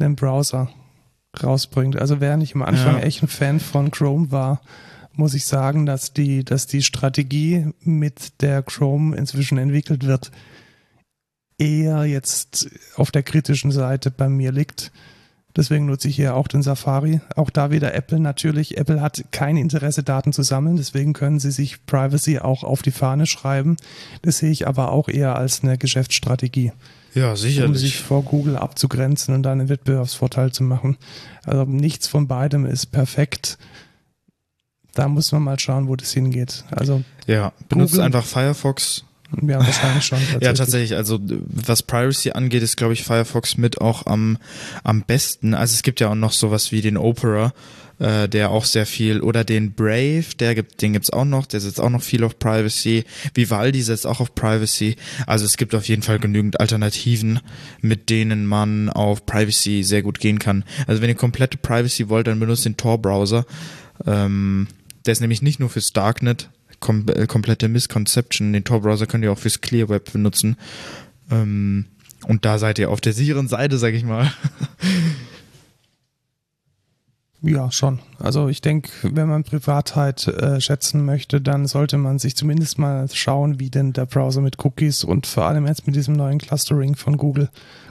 [0.00, 0.68] einen Browser
[1.42, 1.96] rausbringt.
[1.96, 3.02] Also während ich am Anfang Ja.
[3.02, 4.60] echt ein Fan von Chrome war,
[5.12, 10.30] muss ich sagen, dass die, dass die Strategie, mit der Chrome inzwischen entwickelt wird,
[11.58, 14.92] eher jetzt auf der kritischen Seite bei mir liegt.
[15.56, 17.20] Deswegen nutze ich hier auch den Safari.
[17.34, 18.76] Auch da wieder Apple natürlich.
[18.78, 20.76] Apple hat kein Interesse, Daten zu sammeln.
[20.76, 23.76] Deswegen können sie sich Privacy auch auf die Fahne schreiben.
[24.22, 26.70] Das sehe ich aber auch eher als eine Geschäftsstrategie,
[27.14, 27.80] Ja, um sicherlich.
[27.80, 30.96] sich vor Google abzugrenzen und dann einen Wettbewerbsvorteil zu machen.
[31.44, 33.58] Also nichts von beidem ist perfekt.
[34.94, 36.64] Da muss man mal schauen, wo das hingeht.
[36.70, 39.04] Also ja, benutzt Google- einfach Firefox
[39.42, 40.18] ja, wahrscheinlich schon.
[40.40, 40.96] Ja, tatsächlich.
[40.96, 44.38] Also was Privacy angeht, ist, glaube ich, Firefox mit auch am,
[44.84, 45.52] am besten.
[45.54, 47.52] Also es gibt ja auch noch sowas wie den Opera,
[47.98, 51.60] äh, der auch sehr viel, oder den Brave, der gibt, den gibt's auch noch, der
[51.60, 53.04] setzt auch noch viel auf Privacy.
[53.34, 54.96] Vivaldi setzt auch auf Privacy.
[55.26, 57.40] Also es gibt auf jeden Fall genügend Alternativen,
[57.80, 60.64] mit denen man auf Privacy sehr gut gehen kann.
[60.86, 63.46] Also wenn ihr komplette Privacy wollt, dann benutzt den Tor-Browser.
[64.06, 64.68] Ähm,
[65.06, 68.52] der ist nämlich nicht nur fürs Darknet, kom äh, komplette Misconception.
[68.52, 70.56] Den Tor-Browser könnt ihr auch fürs Clear Web benutzen.
[71.30, 71.86] Ähm,
[72.26, 74.32] und da seid ihr auf der sicheren Seite, sag ich mal.
[77.40, 78.00] Ja, schon.
[78.18, 83.08] Also ich denke, wenn man Privatheit äh, schätzen möchte, dann sollte man sich zumindest mal
[83.12, 86.96] schauen, wie denn der Browser mit Cookies und vor allem jetzt mit diesem neuen Clustering
[86.96, 87.48] von Google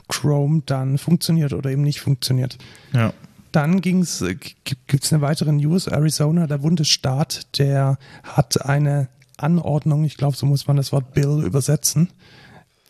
[0.08, 2.58] Chrome dann funktioniert oder eben nicht funktioniert.
[2.92, 3.14] Ja.
[3.50, 5.86] Dann ging's, äh, gibt es eine weitere News.
[5.86, 11.42] Arizona, der Bundesstaat, der hat eine Anordnung, ich glaube, so muss man das Wort Bill
[11.44, 12.10] übersetzen,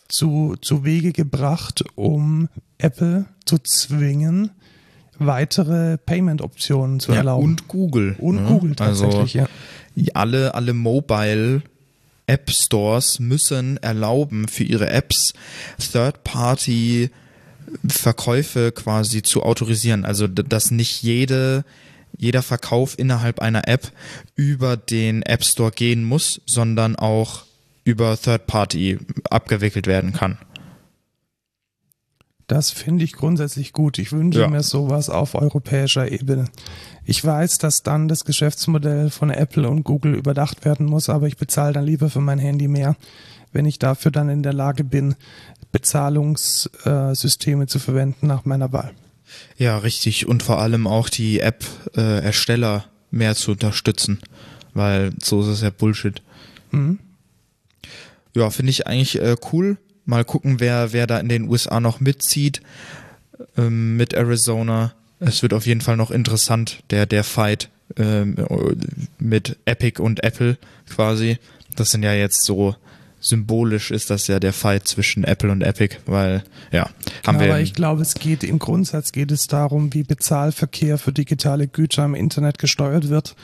[0.09, 2.49] zu, zu Wege gebracht, um
[2.79, 4.51] Apple zu zwingen,
[5.19, 7.45] weitere Payment-Optionen zu ja erlauben.
[7.45, 8.17] und Google.
[8.19, 8.49] Und ne?
[8.49, 9.51] Google tatsächlich, also,
[9.95, 10.15] ja.
[10.15, 11.63] alle, alle Mobile
[12.27, 15.33] App Stores müssen erlauben, für ihre Apps
[15.79, 17.11] Third-Party
[17.87, 20.05] Verkäufe quasi zu autorisieren.
[20.05, 21.65] Also, dass nicht jede,
[22.17, 23.93] jeder Verkauf innerhalb einer App
[24.37, 27.45] über den App Store gehen muss, sondern auch
[27.85, 28.99] über Third-Party
[29.31, 30.39] abgewickelt werden kann.
[32.49, 33.99] Das finde ich grundsätzlich gut.
[33.99, 34.49] Ich wünsche Ja.
[34.49, 36.47] mir sowas auf europäischer Ebene.
[37.05, 41.37] Ich weiß, dass dann das Geschäftsmodell von Apple und Google überdacht werden muss, aber ich
[41.37, 42.97] bezahle dann lieber für mein Handy mehr,
[43.53, 45.15] wenn ich dafür dann in der Lage bin,
[45.73, 48.93] Bezahlungssysteme zu verwenden nach meiner Wahl.
[49.57, 50.27] Ja, richtig.
[50.27, 54.21] Und vor allem auch die App-Ersteller mehr zu unterstützen,
[54.75, 56.23] weil so ist es ja Bullshit.
[56.71, 56.99] Mhm.
[58.35, 59.79] Ja, finde ich eigentlich äh, cool.
[60.09, 62.63] Mal gucken, wer, wer da in den USA noch mitzieht
[63.59, 64.95] ähm, mit Arizona.
[65.21, 68.37] Es wird auf jeden Fall noch interessant, der, der Fight ähm,
[69.19, 70.57] mit Epic und Apple
[70.89, 71.37] quasi.
[71.77, 72.75] Das sind ja jetzt so
[73.21, 76.43] symbolisch ist das ja der Fight zwischen Apple und Epic, weil
[76.73, 76.89] ja,
[77.27, 81.13] haben wir Aber ich glaube, es geht im Grundsatz geht es darum, wie Bezahlverkehr für
[81.13, 83.35] digitale Güter im Internet gesteuert wird.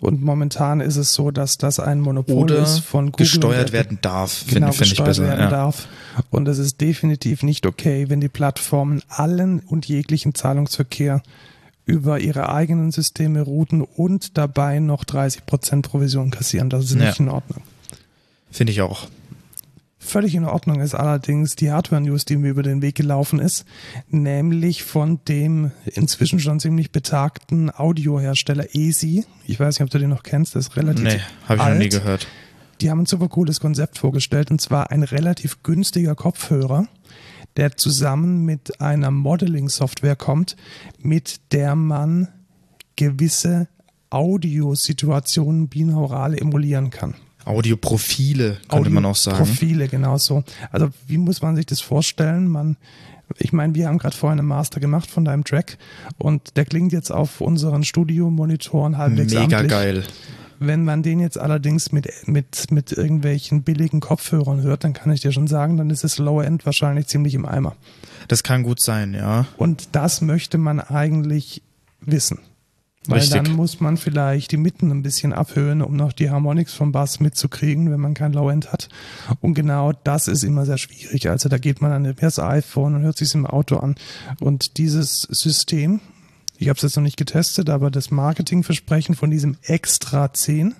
[0.00, 3.98] Und momentan ist es so, dass das ein Monopol oder ist von Google gesteuert werden
[4.00, 5.22] darf, genau finde find ich gesteuert besser.
[5.24, 5.50] werden Ja.
[5.50, 5.88] darf.
[6.30, 11.22] Und es ist definitiv nicht okay, wenn die Plattformen allen und jeglichen Zahlungsverkehr
[11.84, 16.70] über ihre eigenen Systeme routen und dabei noch 30% Provision kassieren.
[16.70, 17.06] Das ist Ja.
[17.06, 17.62] nicht in Ordnung.
[18.52, 19.08] Finde ich auch.
[20.00, 23.64] Völlig in Ordnung ist allerdings die Hardware-News, die mir über den Weg gelaufen ist,
[24.08, 29.24] nämlich von dem inzwischen schon ziemlich betagten Audiohersteller Easy.
[29.46, 31.64] Ich weiß nicht, ob du den noch kennst, das ist relativ Nee, habe ich noch
[31.64, 31.78] alt.
[31.78, 32.28] nie gehört.
[32.80, 36.86] Die haben ein super cooles Konzept vorgestellt und zwar ein relativ günstiger Kopfhörer,
[37.56, 40.56] der zusammen mit einer Modeling-Software kommt,
[41.00, 42.28] mit der man
[42.94, 43.66] gewisse
[44.10, 47.14] Audiosituationen binaural emulieren kann.
[47.48, 49.38] Audioprofile, könnte man auch sagen.
[49.38, 50.44] Profile, genau so.
[50.70, 52.48] Also wie muss man sich das vorstellen?
[52.48, 52.76] Man,
[53.38, 55.78] ich meine, wir haben gerade vorhin einen Master gemacht von deinem Track
[56.18, 59.70] und der klingt jetzt auf unseren Studiomonitoren halbwegs Mega amtlich.
[59.70, 60.04] geil.
[60.60, 65.20] Wenn man den jetzt allerdings mit, mit, mit irgendwelchen billigen Kopfhörern hört, dann kann ich
[65.20, 67.76] dir schon sagen, dann ist das Lower End wahrscheinlich ziemlich im Eimer.
[68.26, 69.46] Das kann gut sein, ja.
[69.56, 71.62] Und das möchte man eigentlich
[72.00, 72.40] wissen.
[73.08, 73.42] Weil Richtig.
[73.42, 77.20] dann muss man vielleicht die Mitten ein bisschen abhöhen, um noch die Harmonics vom Bass
[77.20, 78.90] mitzukriegen, wenn man kein Low-End hat.
[79.40, 81.30] Und genau das ist immer sehr schwierig.
[81.30, 83.94] Also da geht man an das iPhone und hört sich im Auto an.
[84.40, 86.00] Und dieses System,
[86.58, 90.74] ich habe es jetzt noch nicht getestet, aber das Marketingversprechen von diesem Extra 10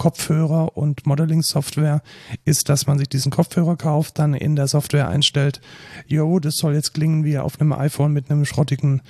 [0.00, 2.00] Kopfhörer und Modeling-Software
[2.46, 5.60] ist, dass man sich diesen Kopfhörer kauft, dann in der Software einstellt,
[6.06, 9.02] jo, das soll jetzt klingen wie auf einem iPhone mit einem schrottigen,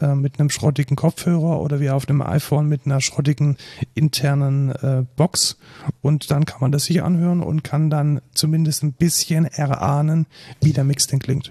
[0.00, 3.56] äh, mit einem schrottigen Kopfhörer oder wie auf einem iPhone mit einer schrottigen
[3.94, 5.56] internen äh, Box.
[6.00, 10.26] Und dann kann man das sich anhören und kann dann zumindest ein bisschen erahnen,
[10.60, 11.50] wie der Mix denn klingt.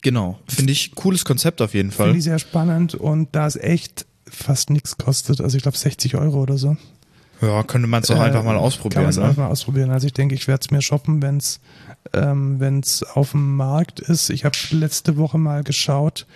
[0.00, 0.38] Genau.
[0.46, 2.06] Finde ich cooles Konzept auf jeden Fall.
[2.06, 6.14] Finde ich sehr spannend und da es echt fast nichts kostet, also ich glaube 60
[6.14, 6.78] Euro oder so.
[7.40, 9.02] Ja, könnte man es doch Äh, einfach mal Kann ausprobieren.
[9.02, 9.24] man es Ne?
[9.24, 9.90] einfach mal ausprobieren.
[9.90, 11.60] Also ich denke, ich werde es mir shoppen, wenn es
[12.14, 14.30] ähm, wenn's auf dem Markt ist.
[14.30, 16.26] Ich habe letzte Woche mal geschaut,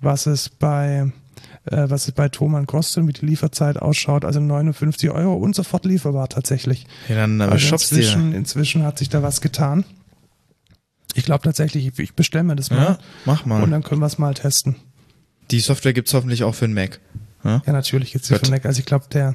[0.00, 1.12] was es bei
[1.66, 4.24] äh, was es bei Thomann kostet, wie die Lieferzeit ausschaut.
[4.24, 6.86] Also 59 Euro und sofort lieferbar tatsächlich.
[7.08, 7.72] Ja, dann äh, Also dir.
[7.74, 9.84] inzwischen, inzwischen hat sich da was getan.
[11.14, 13.62] Ich glaube tatsächlich, ich, ich bestelle mir das mal Ja, mach mal.
[13.62, 14.76] und dann können wir es mal testen.
[15.50, 17.00] Die Software gibt's hoffentlich auch für den Mac.
[17.44, 17.62] Ja?
[17.66, 18.46] Ja, natürlich jetzt hier Gut.
[18.46, 18.66] von Mac.
[18.66, 19.34] Also ich glaube, der,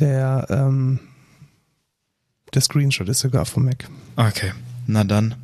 [0.00, 1.00] der, ähm,
[2.54, 3.88] der Screenshot ist sogar vom Mac.
[4.16, 4.52] Okay.
[4.86, 5.34] Na dann.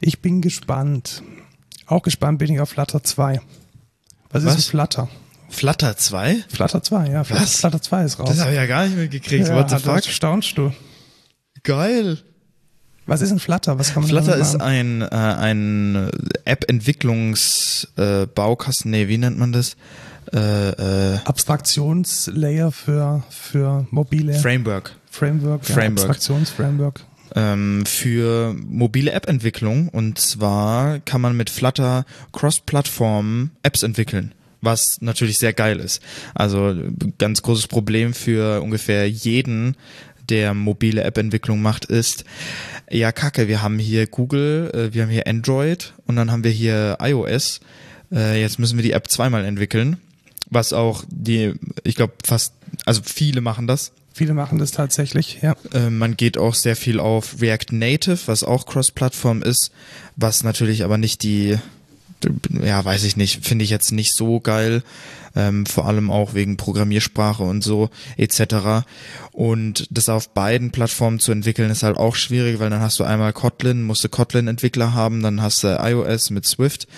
[0.00, 1.22] Ich bin gespannt.
[1.86, 3.40] Auch gespannt bin ich auf Flutter 2.
[4.30, 4.56] Was, Was?
[4.58, 5.08] ist Flutter?
[5.48, 6.44] Flutter 2?
[6.48, 7.24] Flutter 2, ja.
[7.24, 7.56] Flutter, Was?
[7.56, 8.28] Flutter 2 ist raus.
[8.28, 9.48] Das habe ich ja gar nicht mitgekriegt.
[9.48, 10.04] ja, What the das fuck?
[10.04, 10.72] staunst du.
[11.64, 12.18] Geil.
[13.06, 13.78] Was ist ein Flutter?
[13.78, 16.10] Was kann man Flutter ist ein, äh, ein
[16.44, 18.22] App-Entwicklungs-Baukasten.
[18.22, 18.90] Äh, Baukasten.
[18.92, 19.76] nee, wie nennt man das?
[20.32, 24.94] Äh, äh, Abstraktionslayer für, für mobile Framework.
[25.10, 25.68] Framework.
[25.68, 26.10] Ja, Framework.
[26.10, 27.00] Abstraktionsframework.
[27.34, 29.88] ähm, für mobile App-Entwicklung.
[29.88, 34.32] Und zwar kann man mit Flutter Cross-Plattform Apps entwickeln.
[34.62, 36.02] Was natürlich sehr geil ist.
[36.34, 36.76] Also
[37.18, 39.74] ganz großes Problem für ungefähr jeden,
[40.28, 42.24] der mobile App-Entwicklung macht, ist,
[42.90, 46.50] ja kacke, wir haben hier Google, äh, wir haben hier Android und dann haben wir
[46.50, 47.60] hier iOS.
[48.12, 49.96] Äh, jetzt müssen wir die App zweimal entwickeln.
[50.50, 53.92] Was auch die, ich glaube fast, also viele machen das.
[54.12, 55.54] Viele machen das tatsächlich, ja.
[55.72, 59.70] Äh, man geht auch sehr viel auf React Native, was auch Cross-Plattform ist,
[60.16, 61.56] was natürlich aber nicht die,
[62.50, 64.82] ja, weiß ich nicht, finde ich jetzt nicht so geil.
[65.36, 68.84] Ähm, vor allem auch wegen Programmiersprache und so etc.
[69.30, 73.04] Und das auf beiden Plattformen zu entwickeln ist halt auch schwierig, weil dann hast du
[73.04, 76.88] einmal Kotlin, musst du Kotlin-Entwickler haben, dann hast du iOS mit Swift.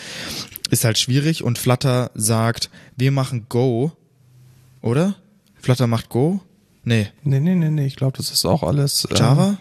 [0.73, 3.93] Ist halt schwierig und Flutter sagt, wir machen Go,
[4.81, 5.17] oder?
[5.61, 6.41] Flutter macht Go?
[6.83, 7.09] Nee.
[7.25, 7.85] Nee, nee, nee, nee.
[7.85, 9.07] Ich glaube, das ist auch alles.
[9.11, 9.59] Ähm, Java?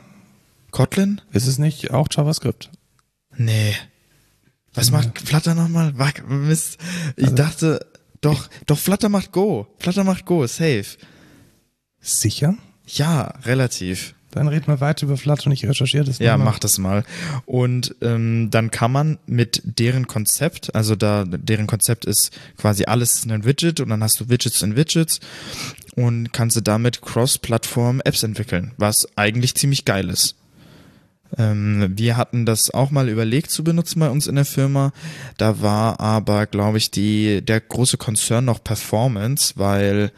[0.72, 1.20] Kotlin?
[1.34, 2.70] Ist es nicht auch JavaScript?
[3.36, 3.76] Nee.
[4.74, 4.93] Was ja.
[4.93, 5.91] macht Flutter nochmal?
[6.30, 6.78] Mist.
[7.18, 7.86] Ich also, dachte,
[8.22, 9.68] doch, doch, Flutter macht Go.
[9.80, 10.97] Flutter macht Go, safe.
[11.99, 12.55] Sicher?
[12.88, 14.16] Ja, relativ.
[14.32, 17.03] Dann reden wir weiter über Flutter und ich recherchiere das Ja, mach das mal.
[17.45, 23.25] Und ähm, dann kann man mit deren Konzept, also da deren Konzept ist quasi alles
[23.25, 25.19] ein Widget und dann hast du Widgets in Widgets
[25.95, 30.36] und kannst du damit Cross-Plattform-Apps entwickeln, was eigentlich ziemlich geil ist.
[31.38, 34.91] Ähm, wir hatten das auch mal überlegt zu benutzen bei uns in der Firma.
[35.38, 40.11] Da war aber, glaube ich, die, der große Konzern noch Performance, weil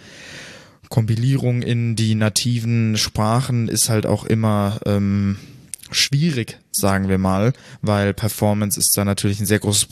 [0.93, 5.37] Kompilierung in die nativen Sprachen ist halt auch immer ähm,
[5.89, 9.87] schwierig, sagen wir mal, weil Performance ist da natürlich ein sehr großes,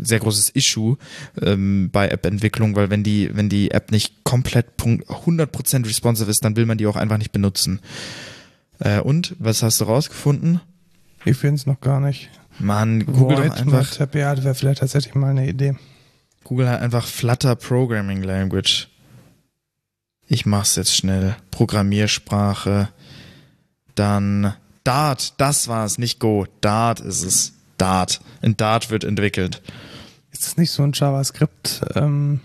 [0.00, 0.96] sehr großes Issue
[1.42, 6.54] ähm, bei App-Entwicklung, weil wenn die, wenn die App nicht komplett 100% responsive ist, dann
[6.54, 7.80] will man die auch einfach nicht benutzen.
[8.78, 10.60] Äh, und, was hast du rausgefunden?
[11.24, 12.30] Ich finde es noch gar nicht.
[12.60, 14.14] Mann, Google Void doch einfach.
[14.14, 15.74] Ja, das wäre vielleicht tatsächlich mal eine Idee.
[16.44, 18.88] Google hat einfach Flutter Programming Language.
[20.28, 21.36] Ich mach's jetzt schnell.
[21.50, 22.90] Programmiersprache.
[23.94, 24.54] Dann
[24.84, 26.46] Dart, das war's, nicht Go.
[26.60, 27.52] Dart ist es.
[27.78, 28.20] Dart.
[28.42, 29.62] In Dart wird entwickelt.
[30.30, 32.40] Ist das nicht so ein JavaScript, ähm,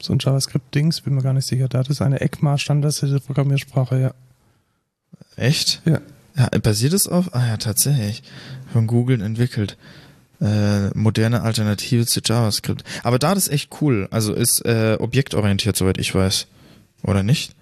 [0.00, 1.00] so ein JavaScript-Dings?
[1.00, 1.68] Bin mir gar nicht sicher.
[1.68, 4.14] Dart ist eine ECMA-standardisierte Programmiersprache, ja.
[5.36, 5.80] Echt?
[5.84, 6.00] Ja.
[6.36, 6.48] ja.
[6.58, 7.34] Basiert es auf?
[7.34, 8.22] Ah ja, tatsächlich.
[8.72, 9.78] Von Google entwickelt.
[10.40, 12.84] Äh, moderne Alternative zu JavaScript.
[13.04, 14.08] Aber Dart ist echt cool.
[14.10, 16.46] Also ist äh, objektorientiert, soweit ich weiß.
[17.02, 17.54] Oder nicht?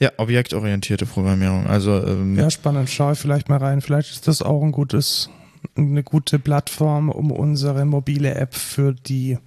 [0.00, 1.66] Ja, objektorientierte Programmierung.
[1.66, 2.88] Also ähm, ja, spannend.
[2.88, 3.80] Schau ich vielleicht mal rein.
[3.80, 5.28] Vielleicht ist das auch ein gutes,
[5.76, 9.38] eine gute Plattform, um unsere mobile App für die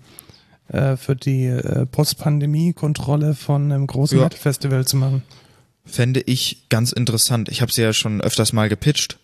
[0.68, 4.26] äh, für die äh, Post-Pandemie-Kontrolle von einem großen ja.
[4.26, 5.24] Metal-Festival zu machen.
[5.86, 7.50] Fände ich ganz interessant.
[7.50, 9.20] Ich habe sie ja schon öfters mal gepitcht.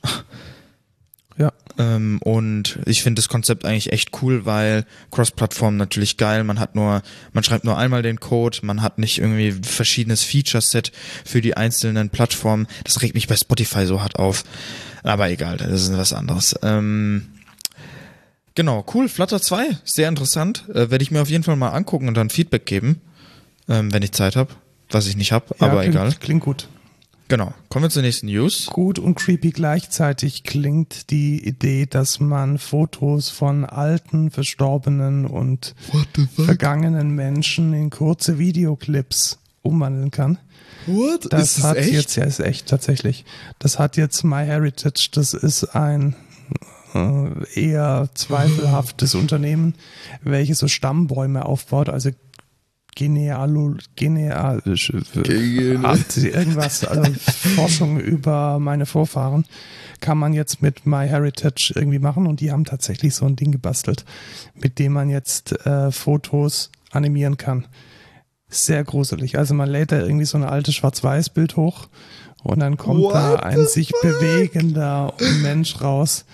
[1.37, 1.53] Ja.
[1.77, 6.43] Ähm, und ich finde das Konzept eigentlich echt cool, weil Cross-Plattform natürlich geil.
[6.43, 10.91] Man hat nur, man schreibt nur einmal den Code, man hat nicht irgendwie verschiedenes Feature-Set
[11.23, 12.67] für die einzelnen Plattformen.
[12.83, 14.43] Das regt mich bei Spotify so hart auf.
[15.03, 16.55] Aber egal, das ist was anderes.
[16.63, 17.27] Ähm,
[18.55, 19.07] genau, cool.
[19.07, 20.65] Flutter 2, sehr interessant.
[20.69, 23.01] Äh, Werde ich mir auf jeden Fall mal angucken und dann Feedback geben,
[23.69, 24.53] ähm, wenn ich Zeit habe.
[24.89, 26.15] Was ich nicht habe, ja, aber klingt, egal.
[26.19, 26.67] Klingt gut.
[27.29, 27.53] Genau.
[27.69, 28.67] Kommen wir zur nächsten News.
[28.67, 35.75] Gut und creepy gleichzeitig klingt die Idee, dass man Fotos von alten, verstorbenen und
[36.35, 40.37] vergangenen Menschen in kurze Videoclips umwandeln kann.
[40.85, 41.27] What?
[41.31, 41.91] Das ist hat echt?
[41.91, 43.25] jetzt, ja, ist echt tatsächlich.
[43.59, 46.15] Das hat jetzt MyHeritage, das ist ein
[46.93, 49.75] äh, eher zweifelhaftes Unternehmen,
[50.21, 52.11] welches so Stammbäume aufbaut, also
[52.97, 54.59] Genealo, Geneal,
[55.83, 57.11] Art, irgendwas, also
[57.55, 59.45] Forschung über meine Vorfahren,
[59.99, 64.03] kann man jetzt mit MyHeritage irgendwie machen und die haben tatsächlich so ein Ding gebastelt,
[64.55, 67.67] mit dem man jetzt äh, Fotos animieren kann.
[68.49, 69.37] Sehr gruselig.
[69.37, 71.89] Also man lädt da irgendwie so ein altes Schwarz-Weiß-Bild hoch
[72.43, 76.25] und dann kommt What da ein sich bewegender Mensch raus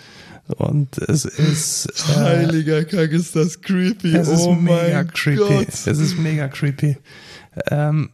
[0.47, 1.87] und es ist.
[2.09, 4.15] Äh, Heiliger Kack, ist das creepy.
[4.15, 5.37] Es oh ist mega creepy.
[5.37, 5.67] Gott.
[5.67, 6.97] Es ist mega creepy.
[7.69, 8.09] Ähm,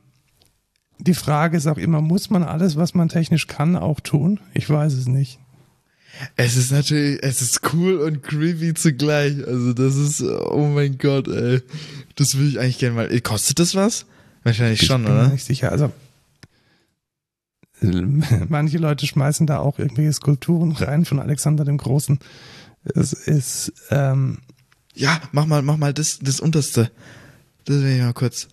[0.99, 4.39] die Frage ist auch immer, muss man alles, was man technisch kann, auch tun?
[4.53, 5.39] Ich weiß es nicht.
[6.35, 9.35] Es ist natürlich, es ist cool und creepy zugleich.
[9.47, 11.61] Also das ist, oh mein Gott, ey.
[12.15, 13.21] Das will ich eigentlich gerne mal.
[13.21, 14.05] Kostet das was?
[14.43, 15.23] Wahrscheinlich ich schon, bin oder?
[15.23, 15.71] Mir nicht sicher.
[15.71, 15.91] Also
[18.49, 22.19] manche Leute schmeißen da auch irgendwelche Skulpturen rein von Alexander dem Großen.
[22.95, 24.39] Es ist ähm
[24.99, 26.91] ja, mach mal, mach mal das, das unterste.
[27.63, 28.49] Das will ich mal kurz.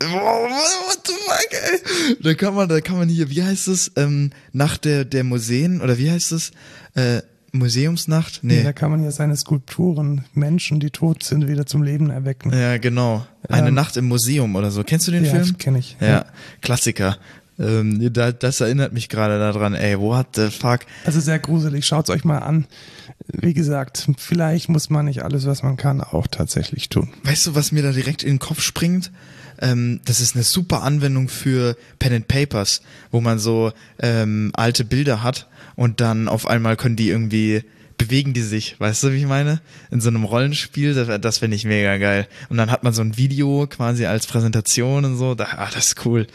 [0.00, 2.16] What the fuck, ey?
[2.22, 5.80] Da kann man, da kann man hier, wie heißt es, ähm, nach der, der Museen,
[5.80, 6.50] oder wie heißt es,
[6.94, 7.22] äh,
[7.52, 8.40] Museumsnacht?
[8.42, 8.58] Nee.
[8.58, 8.62] nee.
[8.62, 12.52] Da kann man ja seine Skulpturen, Menschen, die tot sind, wieder zum Leben erwecken.
[12.52, 13.26] Ja, genau.
[13.48, 14.82] Eine ähm, Nacht im Museum oder so.
[14.84, 15.58] Kennst du den ja, Film?
[15.58, 15.96] kenne ich.
[16.00, 16.24] Ja, ja.
[16.60, 17.16] Klassiker.
[17.58, 20.80] Ähm, da, das erinnert mich gerade daran, ey, what the fuck?
[21.06, 22.66] Also sehr gruselig, schaut's euch mal an.
[23.28, 27.08] Wie gesagt, vielleicht muss man nicht alles, was man kann, auch tatsächlich tun.
[27.24, 29.10] Weißt du, was mir da direkt in den Kopf springt?
[29.58, 34.84] Ähm, das ist eine super Anwendung für Pen and Papers, wo man so ähm, alte
[34.84, 37.62] Bilder hat und dann auf einmal können die irgendwie
[37.98, 39.60] bewegen die sich, weißt du, wie ich meine?
[39.90, 42.26] In so einem Rollenspiel, das, das finde ich mega geil.
[42.48, 45.34] Und dann hat man so ein Video quasi als Präsentation und so.
[45.34, 46.26] Da, ah, das ist cool.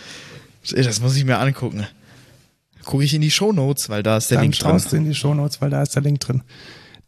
[0.72, 1.86] Das muss ich mir angucken.
[2.84, 4.82] Gucke ich in die Show Notes, weil da ist der Dann Link drin.
[4.90, 6.42] du in die Shownotes, weil da ist der Link drin.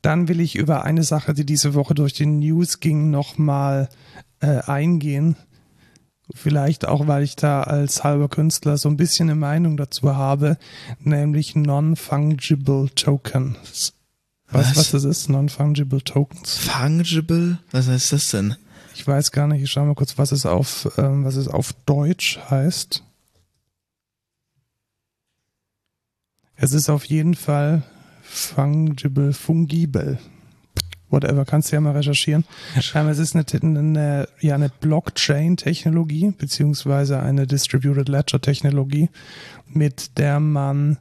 [0.02, 3.90] Dann will ich über eine Sache, die diese Woche durch die News ging, nochmal
[4.40, 5.36] äh, eingehen.
[6.34, 10.58] Vielleicht auch, weil ich da als halber Künstler so ein bisschen eine Meinung dazu habe,
[11.00, 13.94] nämlich Non-Fungible Tokens.
[14.50, 14.78] Weißt du, Was?
[14.78, 15.30] was das ist?
[15.30, 16.58] Non-Fungible Tokens?
[16.58, 17.60] Fungible?
[17.72, 18.56] Was heißt das denn?
[18.96, 21.74] Ich weiß gar nicht, ich schaue mal kurz, was es auf, ähm, was es auf
[21.86, 23.04] Deutsch heißt.
[26.56, 27.84] Es ist auf jeden Fall
[28.22, 30.20] fungible, fungible.
[31.14, 32.44] Whatever, kannst du ja mal recherchieren.
[32.96, 33.46] Ähm, es ist eine,
[33.78, 39.10] eine, ja, eine Blockchain-Technologie, beziehungsweise eine Distributed Ledger-Technologie,
[39.68, 40.98] mit der man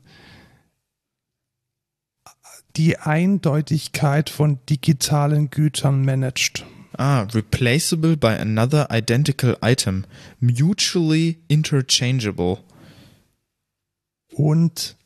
[2.76, 6.64] die Eindeutigkeit von digitalen Gütern managt.
[6.96, 10.04] Ah, replaceable by another identical item.
[10.40, 12.58] Mutually interchangeable.
[14.34, 14.96] Und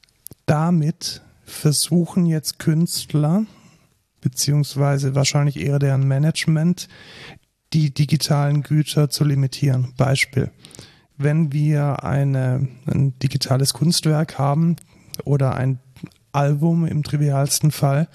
[0.47, 3.47] damit versuchen jetzt Künstler,
[4.27, 6.89] beziehungsweise wahrscheinlich eher deren Management,
[7.73, 9.95] die digitalen Güter zu limitieren.
[9.97, 10.51] Beispiel.
[11.17, 14.75] Wenn wir eine, ein digitales Kunstwerk haben
[15.23, 15.79] oder ein
[16.33, 18.09] Album im trivialsten Fall,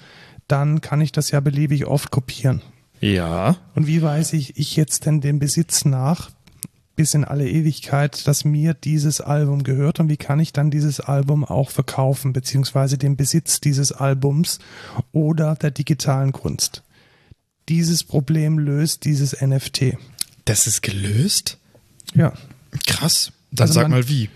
[0.48, 2.60] dann kann ich das ja beliebig oft kopieren.
[3.00, 3.56] Ja.
[3.74, 6.30] Und wie weiß ich, ich jetzt denn den Besitz nach
[6.96, 11.00] bis in alle Ewigkeit, dass mir dieses Album gehört und wie kann ich dann dieses
[11.00, 14.58] Album auch verkaufen, beziehungsweise den Besitz dieses Albums
[15.12, 16.82] oder der digitalen Kunst.
[17.68, 19.96] Dieses Problem löst dieses NFT.
[20.44, 21.58] Das ist gelöst?
[22.14, 22.32] Ja.
[22.86, 23.32] Krass.
[23.52, 24.28] Dann Also sag man- mal wie.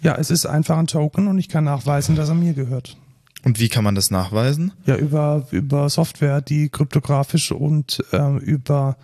[0.00, 2.96] Ja, es ist einfach ein Token und ich kann nachweisen, dass er mir gehört.
[3.44, 4.72] Und wie kann man das nachweisen?
[4.86, 8.96] Ja, über, über Software, die kryptografisch und ähm, über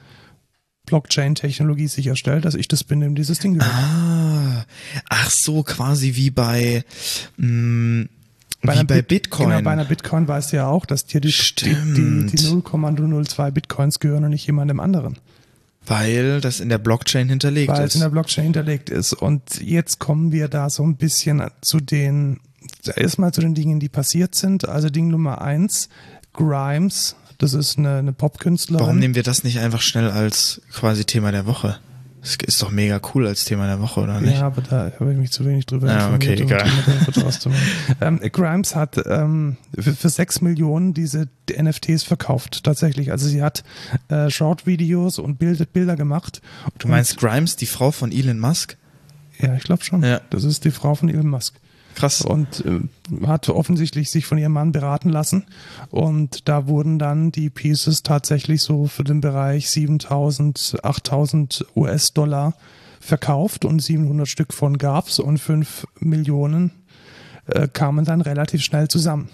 [0.86, 3.72] Blockchain-Technologie sicherstellt, dass ich das bin, dem dieses Ding gehört.
[3.74, 4.64] Ah,
[5.08, 6.84] ach so, quasi wie bei,
[7.36, 8.06] mh,
[8.62, 9.48] wie einer bei Bit- Bitcoin.
[9.50, 12.32] Genau, bei einer Bitcoin weißt du ja auch, dass dir die, die, die, Stimmt.
[12.40, 15.18] die 0,002 Bitcoins gehören und nicht jemandem anderen.
[15.86, 17.94] weil das in der Blockchain hinterlegt Weil es ist.
[17.96, 19.12] in der Blockchain hinterlegt ist.
[19.12, 22.40] Und jetzt kommen wir da so ein bisschen zu den,
[22.96, 24.66] erstmal zu den Dingen, die passiert sind.
[24.66, 25.90] Also Ding Nummer eins,
[26.32, 28.80] Grimes, das ist eine, eine Popkünstlerin.
[28.80, 31.78] Warum nehmen wir das nicht einfach schnell als quasi Thema der Woche?
[32.22, 34.38] Das ist doch mega cool als Thema der Woche, oder nicht?
[34.38, 37.58] Ja, aber da habe ich mich zu wenig drüber Ja, okay, informiert, um egal.
[38.22, 43.10] ähm, Grimes hat ähm, für, für 6 Millionen diese NFTs verkauft, tatsächlich.
[43.10, 43.62] Also sie hat
[44.08, 46.40] äh, Short-Videos und Bild, Bilder gemacht.
[46.78, 48.78] Du meinst Grimes, die Frau von Elon Musk?
[49.38, 50.02] Ja, ich glaube schon.
[50.02, 50.22] Ja.
[50.30, 51.56] Das ist die Frau von Elon Musk.
[51.94, 52.22] Krass.
[52.22, 55.46] Und äh, hat offensichtlich sich von ihrem Mann beraten lassen.
[55.90, 62.54] Und da wurden dann die Pieces tatsächlich so für den Bereich 7000, 8000 US-Dollar
[63.00, 66.72] verkauft und 700 Stück von gab's und 5 Millionen
[67.46, 69.28] äh, kamen dann relativ schnell zusammen.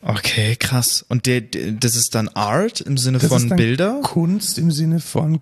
[0.00, 1.04] Okay, krass.
[1.08, 4.00] Und der, der, das ist dann Art im Sinne Das von Bilder?
[4.02, 5.40] Kunst im Sinne von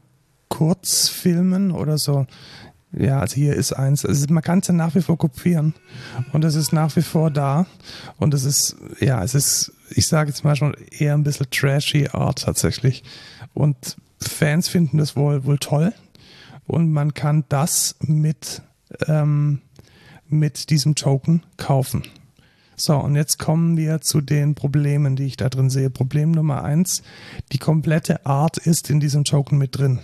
[0.49, 2.27] Kurzfilmen oder so.
[2.93, 4.05] Ja, also hier ist eins.
[4.05, 5.75] Also man kann es ja nach wie vor kopieren
[6.33, 7.67] und es ist nach wie vor da
[8.19, 12.09] und es ist, ja, es ist, ich sage jetzt mal schon eher ein bisschen trashy
[12.09, 13.05] Art tatsächlich
[13.55, 15.93] und Fans finden das wohl, wohl toll
[16.67, 18.63] und man kann das mit,
[19.07, 19.61] ähm,
[20.29, 22.03] mit diesem Token kaufen.
[22.77, 25.91] So, und jetzt kommen wir zu den Problemen, die ich da drin sehe.
[25.91, 27.03] Problem Nummer eins,
[27.53, 30.01] die komplette Art ist in diesem Token mit drin.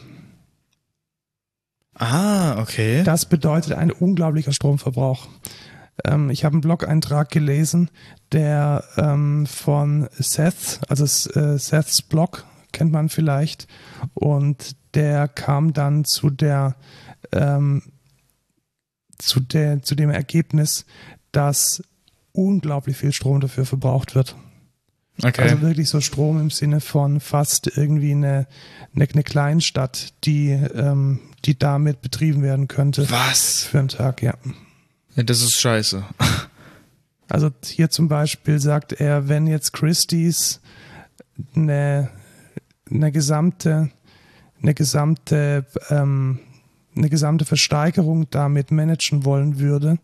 [1.99, 3.03] Ah, okay.
[3.05, 5.29] Das bedeutet ein unglaublicher Stromverbrauch.
[6.05, 7.91] Ähm, ich habe einen Blog-Eintrag gelesen,
[8.33, 13.67] der ähm, von Seth, also äh, Seths Blog kennt man vielleicht,
[14.13, 16.77] und der kam dann zu der
[17.33, 17.83] ähm,
[19.19, 20.85] zu der zu dem Ergebnis,
[21.33, 21.83] dass
[22.33, 24.37] unglaublich viel Strom dafür verbraucht wird.
[25.23, 25.43] Okay.
[25.43, 28.47] Also wirklich so Strom im Sinne von fast irgendwie eine,
[28.95, 33.65] eine, eine Kleinstadt, die, ähm, die damit betrieben werden könnte Was?
[33.65, 34.35] für einen Tag, ja.
[35.15, 36.05] Ja, das ist scheiße.
[37.29, 40.61] Also hier zum Beispiel sagt er, wenn jetzt Christie's
[41.57, 42.09] eine,
[42.89, 43.91] eine gesamte,
[44.63, 46.39] eine gesamte, ähm,
[46.97, 49.99] eine gesamte Versteigerung damit managen wollen würde,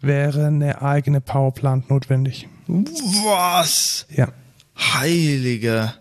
[0.00, 2.48] wäre eine eigene Powerplant notwendig.
[2.68, 4.06] Was?
[4.14, 4.28] Ja.
[4.76, 5.94] Heiliger.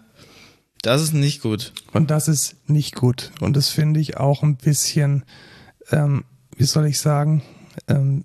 [0.81, 1.73] Das ist nicht gut.
[1.93, 3.31] Und das ist nicht gut.
[3.41, 5.25] Und das finde ich auch ein bisschen,
[5.91, 6.23] ähm,
[6.55, 7.41] wie soll ich sagen,
[7.87, 8.23] ähm,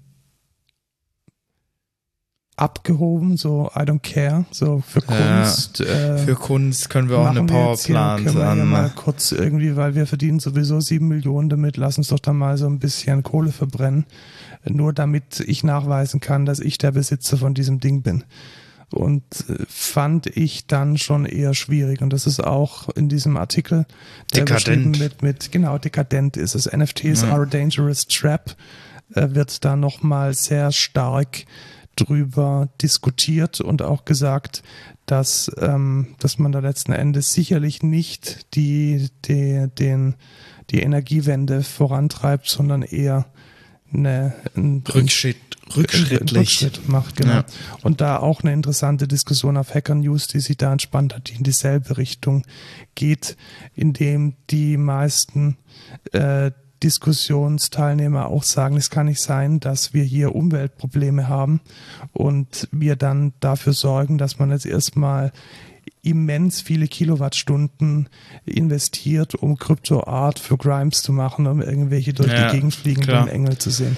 [2.56, 5.80] abgehoben, so I don't care, so für Kunst.
[5.80, 8.58] Ja, äh, für Kunst können wir auch eine Powerplant an.
[8.58, 12.32] Ja mal kurz irgendwie, weil wir verdienen sowieso sieben Millionen damit, lass uns doch da
[12.32, 14.04] mal so ein bisschen Kohle verbrennen,
[14.68, 18.24] nur damit ich nachweisen kann, dass ich der Besitzer von diesem Ding bin.
[18.92, 22.02] Und äh, fand ich dann schon eher schwierig.
[22.02, 23.86] Und das ist auch in diesem Artikel,
[24.34, 24.98] der dekadent.
[24.98, 26.70] mit, mit, genau, dekadent ist es.
[26.70, 27.32] NFTs ja.
[27.32, 28.56] are a dangerous trap,
[29.14, 31.44] äh, wird da nochmal sehr stark
[31.96, 34.62] drüber diskutiert und auch gesagt,
[35.06, 40.14] dass, ähm, dass man da letzten Endes sicherlich nicht die, die, den,
[40.70, 43.26] die Energiewende vorantreibt, sondern eher
[43.92, 45.36] eine, ein, Rückschritt,
[45.76, 47.16] rückschrittlich Rückschritt macht.
[47.16, 47.32] Genau.
[47.32, 47.44] Ja.
[47.82, 51.34] Und da auch eine interessante Diskussion auf Hacker News, die sich da entspannt hat, die
[51.34, 52.44] in dieselbe Richtung
[52.94, 53.36] geht,
[53.74, 55.56] indem die meisten
[56.12, 56.50] äh,
[56.82, 61.60] Diskussionsteilnehmer auch sagen, es kann nicht sein, dass wir hier Umweltprobleme haben
[62.12, 65.32] und wir dann dafür sorgen, dass man jetzt erstmal
[66.02, 68.08] immens viele Kilowattstunden
[68.44, 73.58] investiert, um Kryptoart für Grimes zu machen, um irgendwelche durch ja, die Gegend fliegenden Engel
[73.58, 73.96] zu sehen.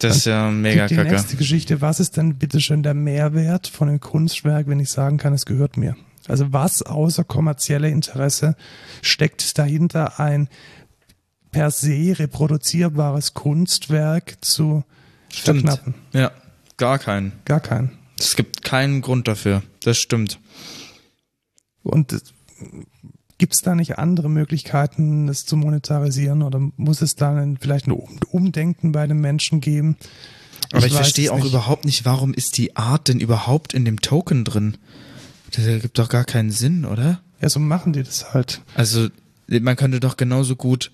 [0.00, 1.08] Das ist ja mega die kacke.
[1.08, 5.18] Die nächste Geschichte, was ist denn bitteschön der Mehrwert von einem Kunstwerk, wenn ich sagen
[5.18, 5.96] kann, es gehört mir?
[6.26, 8.56] Also was außer kommerzielle Interesse
[9.02, 10.48] steckt dahinter ein
[11.50, 14.84] per se reproduzierbares Kunstwerk zu
[15.28, 15.62] stimmt.
[15.62, 15.94] verknappen.
[16.12, 16.30] Ja,
[16.76, 17.32] gar keinen.
[17.44, 17.98] Gar keinen.
[18.18, 19.62] Es gibt keinen Grund dafür.
[19.82, 20.38] Das stimmt.
[21.82, 22.22] Und
[23.40, 27.92] gibt es da nicht andere Möglichkeiten, es zu monetarisieren oder muss es da vielleicht ein
[28.30, 29.96] Umdenken bei den Menschen geben?
[30.72, 31.48] Aber ich, ich verstehe auch nicht.
[31.48, 34.76] überhaupt nicht, warum ist die Art denn überhaupt in dem Token drin?
[35.52, 37.22] Das ergibt doch gar keinen Sinn, oder?
[37.40, 38.60] Ja, so machen die das halt.
[38.74, 39.08] Also,
[39.48, 40.92] man könnte doch genauso gut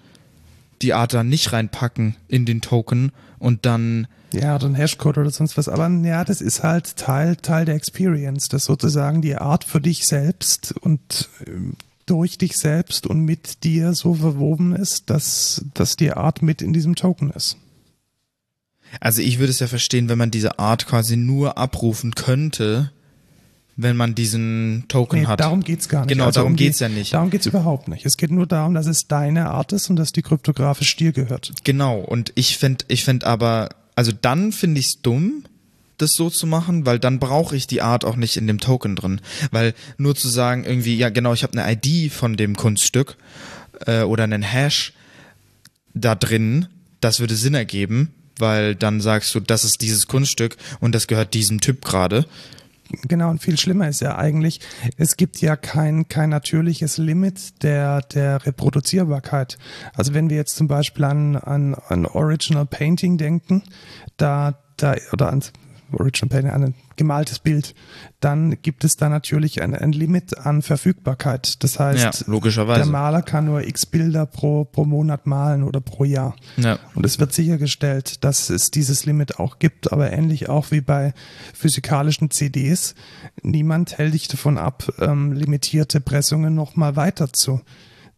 [0.83, 5.31] die Art dann nicht reinpacken in den Token und dann ja, oder ein Hashcode oder
[5.31, 5.69] sonst was.
[5.69, 10.07] Aber ja, das ist halt Teil, Teil der Experience, dass sozusagen die Art für dich
[10.07, 11.75] selbst und ähm,
[12.07, 16.73] durch dich selbst und mit dir so verwoben ist, dass, dass die Art mit in
[16.73, 17.57] diesem Token ist.
[19.01, 22.93] Also ich würde es ja verstehen, wenn man diese Art quasi nur abrufen könnte,
[23.77, 25.41] wenn man diesen Token nee, hat.
[25.41, 26.09] Darum geht's gar nicht.
[26.09, 27.13] Genau, also darum um geht's ja nicht.
[27.13, 28.07] Darum geht's überhaupt nicht.
[28.07, 31.53] Es geht nur darum, dass es deine Art ist und dass die kryptografisch dir gehört.
[31.65, 35.45] Genau, und ich finde ich find aber, also dann finde ich's dumm,
[35.99, 38.97] das so zu machen, weil dann brauche ich die Art auch nicht in dem Token
[38.97, 39.21] drin.
[39.51, 43.17] Weil nur zu sagen, irgendwie, ja genau, ich habe eine ID von dem Kunststück
[43.87, 44.93] äh, oder einen Hash
[45.95, 46.67] da drin,
[47.01, 51.35] das würde Sinn ergeben, weil dann sagst du, das ist dieses Kunststück und das gehört
[51.35, 52.27] diesem Typ gerade.
[53.09, 54.61] Genau, und viel schlimmer ist ja eigentlich,
[54.97, 59.59] es gibt ja kein, kein natürliches Limit der, der Reproduzierbarkeit.
[59.95, 63.65] Also wenn wir jetzt zum Beispiel an, an, an Original Painting denken,
[64.17, 65.43] da, da, oder an
[65.93, 67.74] Original Painting, ein gemaltes Bild,
[68.20, 71.62] dann gibt es da natürlich ein, ein Limit an Verfügbarkeit.
[71.62, 72.80] Das heißt, ja, logischerweise.
[72.80, 76.34] der Maler kann nur x Bilder pro, pro Monat malen oder pro Jahr.
[76.57, 76.78] Ja.
[76.95, 81.14] Und es wird sichergestellt, dass es dieses Limit auch gibt, aber ähnlich auch wie bei
[81.55, 82.95] physikalischen CDs.
[83.43, 87.61] Niemand hält dich davon ab, ähm, limitierte Pressungen nochmal weiter zu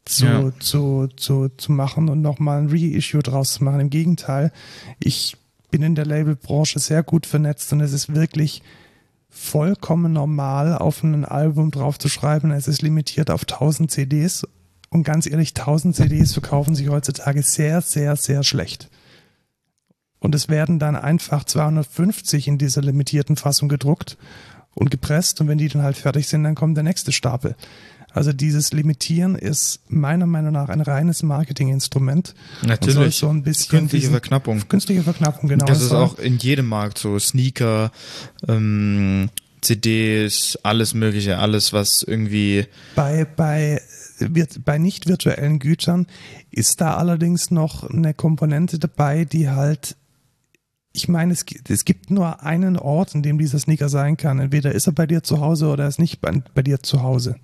[0.09, 0.53] zu, ja.
[0.59, 3.81] zu, zu, zu machen und nochmal ein Reissue draus zu machen.
[3.81, 4.53] Im Gegenteil,
[4.99, 5.37] ich
[5.71, 8.63] bin in der Labelbranche sehr gut vernetzt und es ist wirklich
[9.29, 14.47] vollkommen normal, auf ein Album drauf zu schreiben, es ist limitiert auf 1000 CDs.
[14.91, 18.89] Und ganz ehrlich, 1000 CDs verkaufen sich heutzutage sehr, sehr, sehr schlecht.
[20.19, 24.17] Und es werden dann einfach 250 in dieser limitierten Fassung gedruckt
[24.75, 25.41] und gepresst.
[25.41, 27.55] Und wenn die dann halt fertig sind, dann kommt der nächste Stapel.
[28.13, 32.35] Also dieses Limitieren ist meiner Meinung nach ein reines Marketinginstrument.
[32.63, 33.17] Natürlich.
[33.17, 34.69] so ein bisschen künstliche diesen, Verknappung.
[34.69, 35.67] Künstliche Verknappung, genau.
[35.67, 37.19] Das ist auch in jedem Markt so.
[37.19, 37.93] Sneaker,
[38.47, 39.29] ähm,
[39.61, 42.67] CDs, alles Mögliche, alles, was irgendwie.
[42.95, 43.81] Bei, bei,
[44.65, 46.07] bei nicht virtuellen Gütern
[46.51, 49.97] ist da allerdings noch eine Komponente dabei, die halt
[50.93, 54.41] ich meine, es, es, gibt nur einen Ort, in dem dieser Sneaker sein kann.
[54.41, 57.03] Entweder ist er bei dir zu Hause oder er ist nicht bei, bei dir zu
[57.03, 57.37] Hause.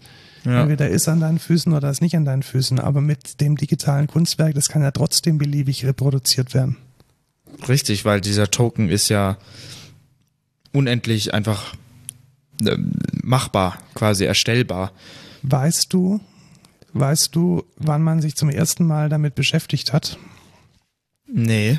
[0.44, 0.62] Ja.
[0.62, 2.78] Entweder ist an deinen Füßen oder ist nicht an deinen Füßen.
[2.78, 6.76] Aber mit dem digitalen Kunstwerk, das kann ja trotzdem beliebig reproduziert werden.
[7.68, 9.38] Richtig, weil dieser Token ist ja
[10.72, 11.74] unendlich einfach
[12.64, 12.76] äh,
[13.22, 14.92] machbar, quasi erstellbar.
[15.42, 16.20] Weißt du,
[16.92, 20.18] weißt du, wann man sich zum ersten Mal damit beschäftigt hat?
[21.26, 21.78] Nee.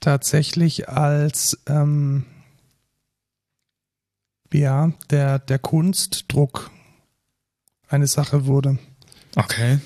[0.00, 2.24] Tatsächlich als ähm,
[4.52, 6.70] ja, der, der Kunstdruck
[7.88, 8.78] eine Sache wurde.
[9.36, 9.78] Okay.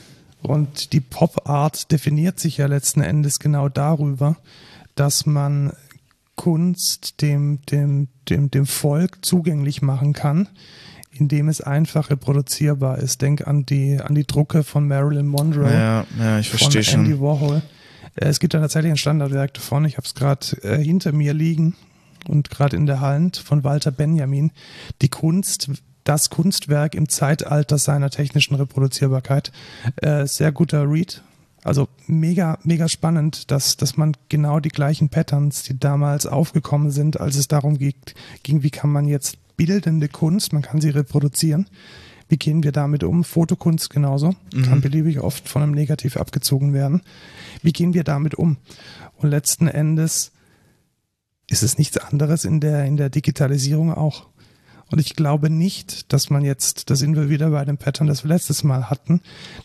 [0.43, 4.37] Und die Pop Art definiert sich ja letzten Endes genau darüber,
[4.95, 5.73] dass man
[6.37, 10.49] Kunst dem, dem, dem, dem Volk zugänglich machen kann,
[11.13, 13.23] indem es einfach reproduzierbar ist.
[13.23, 15.73] Denk an die, an die Drucke von Marilyn Monroe.
[15.73, 17.05] Ja, ja, ich verstehe schon.
[17.05, 17.63] Andy Warhol.
[18.17, 19.85] Äh, es gibt da tatsächlich ein Standardwerk davon.
[19.85, 21.77] Ich habe es gerade äh, hinter mir liegen
[22.27, 24.53] und gerade in der Hand von Walter Benjamin.
[25.03, 25.71] Die Kunst,
[26.05, 29.53] das Kunstwerk im Zeitalter seiner technischen Reproduzierbarkeit.
[29.97, 31.23] Äh, sehr guter Read
[31.65, 37.21] also mega, mega spannend, dass, dass man genau die gleichen Patterns, die damals aufgekommen sind,
[37.21, 37.95] als es darum ging,
[38.43, 41.69] ging, wie kann man jetzt bildende Kunst, man kann sie reproduzieren.
[42.29, 43.25] Wie gehen wir damit um?
[43.25, 44.63] Fotokunst genauso, mhm.
[44.63, 47.03] kann beliebig oft von einem Negativ abgezogen werden.
[47.63, 48.57] Wie gehen wir damit um?
[49.17, 50.33] Und letzten Endes
[51.49, 54.27] ist es nichts anderes in der, in der Digitalisierung auch.
[54.93, 58.25] Und ich glaube nicht, dass man jetzt, da sind wir wieder bei dem Pattern, das
[58.25, 59.21] wir letztes Mal hatten,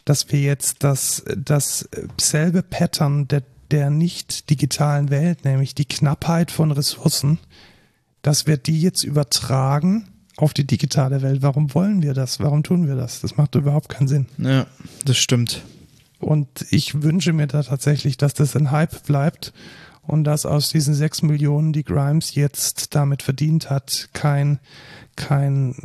[0.05, 6.71] dass wir jetzt das, dasselbe Pattern der, der nicht digitalen Welt, nämlich die Knappheit von
[6.71, 7.39] Ressourcen,
[8.21, 10.07] dass wir die jetzt übertragen
[10.37, 11.41] auf die digitale Welt.
[11.41, 12.39] Warum wollen wir das?
[12.39, 13.21] Warum tun wir das?
[13.21, 14.27] Das macht überhaupt keinen Sinn.
[14.37, 14.67] Ja,
[15.05, 15.63] das stimmt.
[16.19, 19.53] Und ich wünsche mir da tatsächlich, dass das ein Hype bleibt
[20.07, 24.59] und dass aus diesen sechs Millionen, die Grimes jetzt damit verdient hat, kein,
[25.17, 25.75] kein,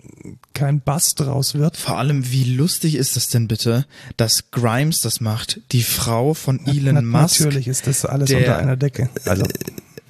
[0.55, 1.77] kein Bass draus wird.
[1.77, 3.85] Vor allem, wie lustig ist das denn bitte,
[4.17, 7.41] dass Grimes das macht, die Frau von Elon Na, Musk.
[7.41, 9.11] Natürlich ist das alles der, unter einer Decke.
[9.25, 9.45] Also.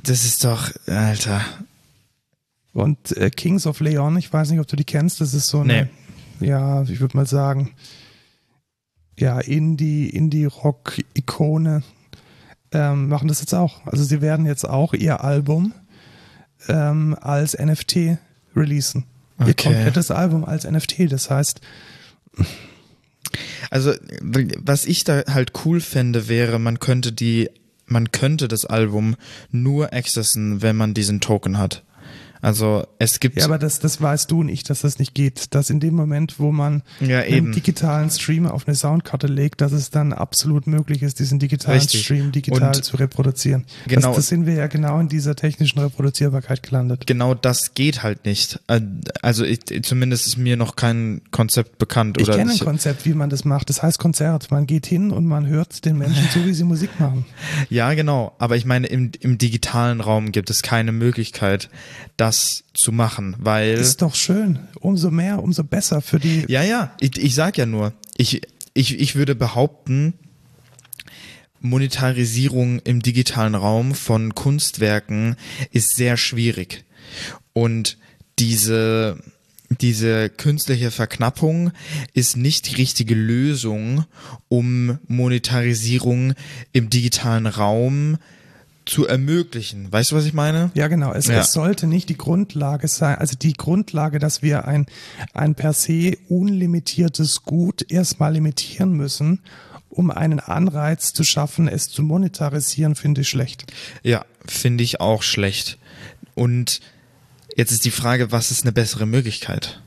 [0.04, 1.42] Das ist doch, Alter.
[2.72, 5.60] Und äh, Kings of Leon, ich weiß nicht, ob du die kennst, das ist so
[5.60, 5.88] eine,
[6.40, 6.48] nee.
[6.48, 7.70] ja, ich würde mal sagen,
[9.18, 11.82] ja, Indie, Indie-Rock-Ikone,
[12.72, 13.86] ähm, machen das jetzt auch.
[13.86, 15.72] Also sie werden jetzt auch ihr Album
[16.68, 18.18] ähm, als NFT
[18.56, 19.04] releasen.
[19.38, 19.48] Okay.
[19.48, 21.10] Ihr komplettes Album als NFT.
[21.12, 21.60] Das heißt.
[23.70, 27.48] Also, was ich da halt cool fände, wäre, man könnte die,
[27.86, 29.16] man könnte das Album
[29.50, 31.82] nur accessen, wenn man diesen Token hat.
[32.42, 33.38] Also es gibt.
[33.38, 35.54] Ja, aber das, das weißt du nicht, dass das nicht geht.
[35.54, 39.70] Dass in dem Moment, wo man ja, einen digitalen Stream auf eine Soundkarte legt, dass
[39.70, 42.04] es dann absolut möglich ist, diesen digitalen Richtig.
[42.04, 43.64] Stream digital Und zu reproduzieren.
[43.86, 44.08] Genau.
[44.08, 47.06] Das, das sind wir ja genau in dieser technischen Reproduzierbarkeit gelandet.
[47.06, 48.60] Genau das geht halt nicht.
[49.22, 52.20] Also ich, zumindest ist mir noch kein Konzept bekannt.
[52.20, 53.68] Ich kenne ein Konzept, wie man das macht.
[53.68, 54.50] Das heißt Konzert.
[54.50, 57.24] Man geht hin und man hört den Menschen zu, wie sie Musik machen.
[57.68, 58.34] Ja, genau.
[58.38, 61.70] Aber ich meine, im, im digitalen Raum gibt es keine Möglichkeit,
[62.16, 63.74] dass das zu machen, weil.
[63.74, 64.58] Ist doch schön.
[64.80, 66.44] Umso mehr, umso besser für die.
[66.48, 66.94] Ja, ja.
[66.98, 68.40] Ich, ich sag ja nur, ich,
[68.72, 70.14] ich, ich würde behaupten,
[71.60, 75.36] Monetarisierung im digitalen Raum von Kunstwerken
[75.70, 76.84] ist sehr schwierig.
[77.52, 77.98] Und
[78.38, 79.18] diese,
[79.68, 81.70] diese künstliche Verknappung
[82.14, 84.06] ist nicht die richtige Lösung,
[84.48, 86.32] um Monetarisierung
[86.72, 88.16] im digitalen Raum
[88.84, 89.92] zu ermöglichen.
[89.92, 90.70] Weißt du, was ich meine?
[90.74, 91.12] Ja, genau.
[91.12, 91.40] Es, ja.
[91.40, 94.86] es, sollte nicht die Grundlage sein, also die Grundlage, dass wir ein,
[95.34, 99.40] ein per se unlimitiertes Gut erstmal limitieren müssen,
[99.88, 103.64] um einen Anreiz zu schaffen, es zu monetarisieren, finde ich schlecht.
[104.02, 105.78] Ja, finde ich auch schlecht.
[106.34, 106.80] Und
[107.56, 109.80] jetzt ist die Frage, was ist eine bessere Möglichkeit?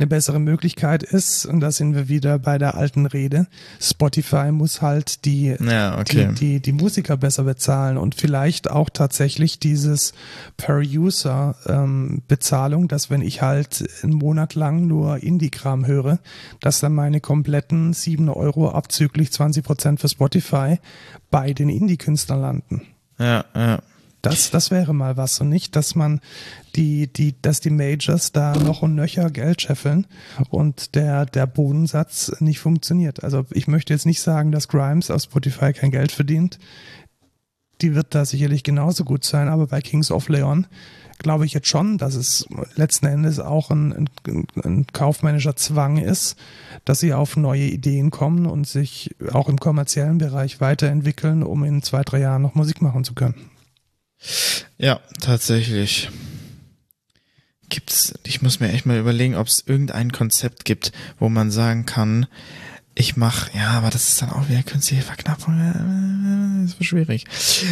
[0.00, 3.46] Eine bessere Möglichkeit ist, und da sind wir wieder bei der alten Rede,
[3.80, 6.28] Spotify muss halt die, ja, okay.
[6.30, 10.14] die, die, die, Musiker besser bezahlen und vielleicht auch tatsächlich dieses
[10.56, 16.18] Per-User-Bezahlung, ähm, dass wenn ich halt einen Monat lang nur Indie-Kram höre,
[16.60, 20.78] dass dann meine kompletten 7 Euro abzüglich 20 Prozent für Spotify
[21.30, 22.86] bei den Indie-Künstlern landen.
[23.18, 23.82] Ja, ja.
[24.22, 26.20] Das, das wäre mal was und nicht, dass man
[26.76, 30.06] die, die, dass die Majors da noch und nöcher Geld scheffeln
[30.50, 33.24] und der, der Bodensatz nicht funktioniert.
[33.24, 36.58] Also ich möchte jetzt nicht sagen, dass Grimes auf Spotify kein Geld verdient.
[37.80, 40.66] Die wird da sicherlich genauso gut sein, aber bei Kings of Leon
[41.20, 42.46] glaube ich jetzt schon, dass es
[42.76, 43.92] letzten Endes auch ein,
[44.26, 46.36] ein, ein kaufmännischer Zwang ist,
[46.84, 51.82] dass sie auf neue Ideen kommen und sich auch im kommerziellen Bereich weiterentwickeln, um in
[51.82, 53.49] zwei, drei Jahren noch Musik machen zu können.
[54.78, 56.10] Ja, tatsächlich.
[57.68, 61.86] Gibt's, ich muss mir echt mal überlegen, ob es irgendein Konzept gibt, wo man sagen
[61.86, 62.26] kann,
[63.00, 65.56] ich mach, ja, aber das ist dann auch wieder künstliche Verknappung.
[66.66, 67.24] Das ist schwierig.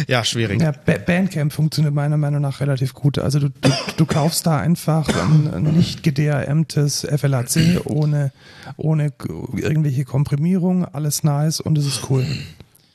[0.07, 0.61] Ja, schwierig.
[0.61, 3.19] Ja, Bandcamp funktioniert meiner Meinung nach relativ gut.
[3.19, 8.31] Also du, du, du kaufst da einfach ein, ein nicht gedRMtes FLAC ohne,
[8.77, 9.13] ohne
[9.55, 12.25] irgendwelche Komprimierung, alles nice und es ist cool.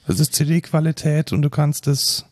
[0.08, 2.24] Es ist CD-Qualität und du kannst es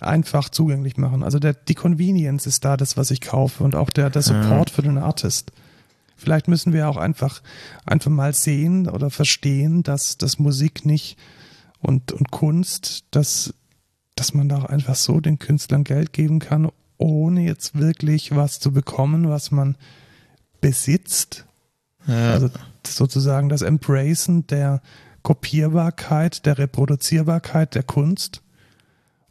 [0.00, 1.22] einfach zugänglich machen.
[1.22, 4.70] Also der, die Convenience ist da, das, was ich kaufe und auch der, der Support
[4.70, 4.74] ja.
[4.74, 5.52] für den Artist.
[6.16, 7.42] Vielleicht müssen wir auch einfach,
[7.86, 11.16] einfach mal sehen oder verstehen, dass, dass Musik nicht
[11.80, 13.54] und, und Kunst, dass
[14.18, 18.58] dass man da auch einfach so den Künstlern Geld geben kann, ohne jetzt wirklich was
[18.58, 19.76] zu bekommen, was man
[20.60, 21.46] besitzt.
[22.06, 22.32] Ja.
[22.32, 22.50] Also
[22.84, 24.82] sozusagen das Embracen der
[25.22, 28.42] Kopierbarkeit, der Reproduzierbarkeit der Kunst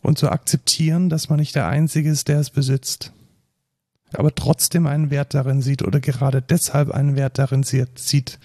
[0.07, 3.11] und zu akzeptieren, dass man nicht der Einzige ist, der es besitzt.
[4.13, 8.39] Aber trotzdem einen Wert darin sieht oder gerade deshalb einen Wert darin sieht,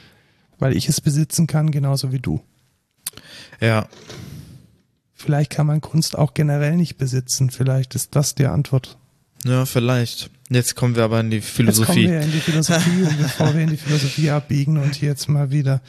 [0.59, 2.43] weil ich es besitzen kann, genauso wie du.
[3.61, 3.87] ja.
[5.15, 7.49] Vielleicht kann man Kunst auch generell nicht besitzen.
[7.49, 8.99] Vielleicht ist das die Antwort.
[9.45, 10.31] Ja, vielleicht.
[10.55, 12.09] Jetzt kommen wir aber in die Jetzt kommen Philosophie.
[12.09, 15.51] wir in die Philosophie und bevor wir in die Philosophie abbiegen und hier jetzt mal
[15.51, 15.81] wieder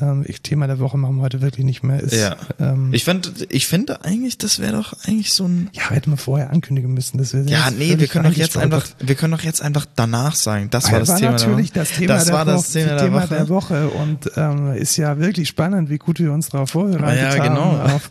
[0.00, 2.14] ähm, ich, Thema der Woche machen wir heute wirklich nicht mehr ist.
[2.14, 2.36] Ja.
[2.60, 5.70] Ähm, Ich fand, ich finde eigentlich, das wäre doch eigentlich so ein.
[5.72, 7.18] ja, hätten wir vorher ankündigen müssen.
[7.18, 10.34] Das wäre Ja, nee, wir können doch jetzt einfach, wir können doch jetzt einfach danach
[10.34, 10.68] sagen.
[10.70, 11.30] Das war Ah, das war Thema.
[11.32, 11.98] natürlich der das Woche.
[12.00, 15.18] Thema, das der, war Woche, das Thema, der, Thema der Woche und ähm, ist ja
[15.18, 17.72] wirklich spannend, wie gut wir uns darauf vorbereitet Ja, genau.
[17.78, 18.10] haben auf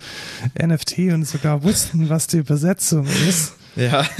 [0.61, 3.53] NFT und sogar wussten, was die Übersetzung ist.
[3.75, 4.05] Ja.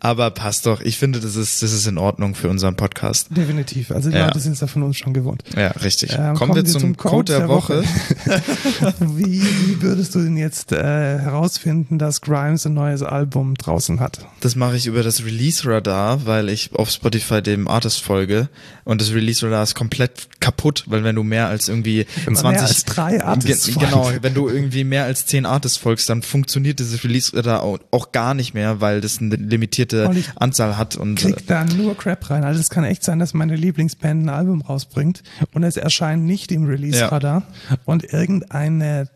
[0.00, 0.80] Aber passt doch.
[0.82, 3.28] Ich finde, das ist, das ist in Ordnung für unseren Podcast.
[3.30, 3.90] Definitiv.
[3.90, 4.26] Also die Ja.
[4.26, 5.42] Leute sind es ja von uns schon gewohnt.
[5.56, 6.14] Ja, richtig.
[6.18, 7.82] Ähm, kommen, wir zum, Code der, Woche.
[9.00, 10.76] wie, wie würdest du denn jetzt äh,
[11.18, 14.26] herausfinden, dass Grimes ein neues Album draußen hat?
[14.40, 18.48] Das mache ich über das Release Radar, weil ich auf Spotify dem Artist folge
[18.84, 22.42] und das Release Radar ist komplett kaputt, weil wenn du mehr als irgendwie Wenn man
[22.42, 26.08] 20 mehr als drei Artists Ge- genau, wenn du irgendwie mehr als 10 Artists folgst,
[26.08, 30.30] dann funktioniert dieses Release Radar auch, auch gar nicht mehr, weil das eine limitierte Ich
[30.36, 32.44] Anzahl hat und äh, Krieg da nur Crap rein.
[32.44, 36.52] Also es kann echt sein, dass meine Lieblingsband ein Album rausbringt und es erscheint nicht
[36.52, 37.42] im Release-Radar
[37.84, 39.08] und irgendeine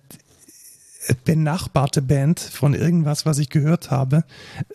[1.24, 4.24] benachbarte Band von irgendwas, was ich gehört habe,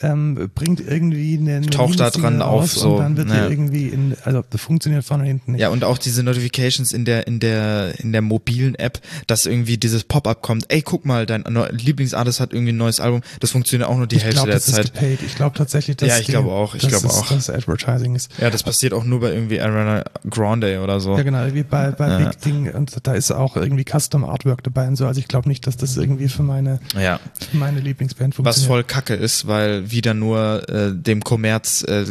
[0.02, 3.48] ähm, bringt irgendwie eine, eine Taucht da dran auf, so, und dann wird ja.
[3.50, 5.62] irgendwie in, also das funktioniert vorne hinten nicht.
[5.62, 9.78] Ja, und auch diese Notifications in der, in der, in der mobilen App, dass irgendwie
[9.78, 13.22] dieses Pop-up kommt, ey, guck mal, dein Lieblingsartist hat irgendwie ein neues Album.
[13.40, 14.94] Das funktioniert auch nur die ich Hälfte glaube, der das ist Zeit.
[14.94, 15.20] gepaid.
[15.26, 16.76] Ich glaube tatsächlich, dass Ja, ich glaube auch.
[16.76, 17.28] Ich glaube auch.
[17.30, 18.32] dass Advertising ist.
[18.40, 21.16] Ja, das passiert auch nur bei irgendwie Ariana Grande oder so.
[21.18, 22.18] Ja, genau, wie bei, bei Ja.
[22.18, 25.06] Big Ding und da ist auch irgendwie Custom Artwork dabei und so.
[25.06, 27.20] Also ich glaube nicht, dass das irgendwie für meine, Ja.
[27.52, 28.68] für meine Lieblingsband Was funktioniert.
[28.68, 32.06] voll kacke ist, weil wieder nur äh, dem Kommerz äh,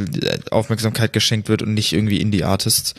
[0.51, 2.95] Aufmerksamkeit geschenkt wird und nicht irgendwie Indie-Artists.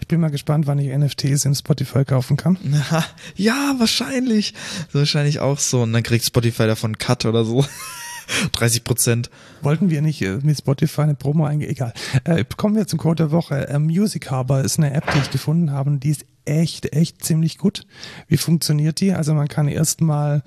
[0.00, 2.58] Ich bin mal gespannt, wann ich NFTs im Spotify kaufen kann.
[3.36, 4.54] Ja, wahrscheinlich.
[4.92, 5.82] Wahrscheinlich auch so.
[5.82, 7.64] Und dann kriegt Spotify davon Cut oder so.
[8.52, 9.30] 30 Prozent.
[9.62, 11.70] Wollten wir nicht äh, mit Spotify eine Promo eingehen?
[11.70, 11.92] Egal.
[12.24, 13.68] Äh, kommen wir zum Code der Woche.
[13.68, 17.58] Äh, Music Harbor ist eine App, die ich gefunden habe die ist echt, echt ziemlich
[17.58, 17.86] gut.
[18.28, 19.12] Wie funktioniert die?
[19.12, 20.42] Also man kann erstmal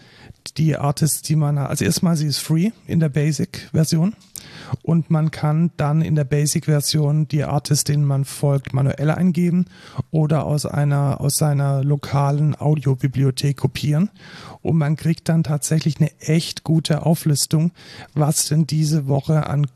[0.58, 4.16] die Artists, die man, also erstmal sie ist free in der Basic-Version
[4.82, 9.66] und man kann dann in der Basic-Version die Artists, denen man folgt, manuell eingeben
[10.12, 14.10] oder aus einer, aus seiner lokalen Audiobibliothek kopieren
[14.62, 17.72] und man kriegt dann tatsächlich eine echt gute Auflistung,
[18.14, 19.68] was denn diese Woche an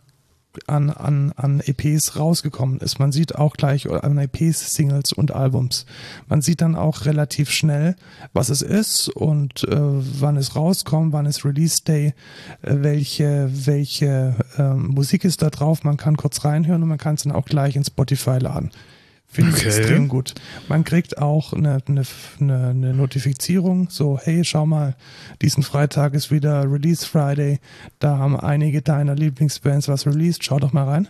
[0.67, 2.99] an, an, an EPs rausgekommen ist.
[2.99, 5.85] Man sieht auch gleich an EPs, Singles und Albums.
[6.27, 7.95] Man sieht dann auch relativ schnell,
[8.33, 12.13] was es ist und äh, wann es rauskommt, wann ist Release Day,
[12.61, 15.83] äh, welche, welche ähm, Musik ist da drauf.
[15.83, 18.71] Man kann kurz reinhören und man kann es dann auch gleich in Spotify laden.
[19.37, 19.67] Finde ich Okay.
[19.67, 20.33] extrem gut.
[20.67, 22.03] Man kriegt auch eine, eine,
[22.39, 24.95] eine Notifizierung, so, hey, schau mal,
[25.43, 27.59] diesen Freitag ist wieder Release Friday,
[27.99, 31.07] da haben einige deiner Lieblingsbands was released, schau doch mal rein.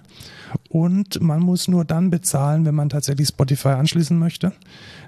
[0.67, 4.51] Und man muss nur dann bezahlen, wenn man tatsächlich Spotify anschließen möchte.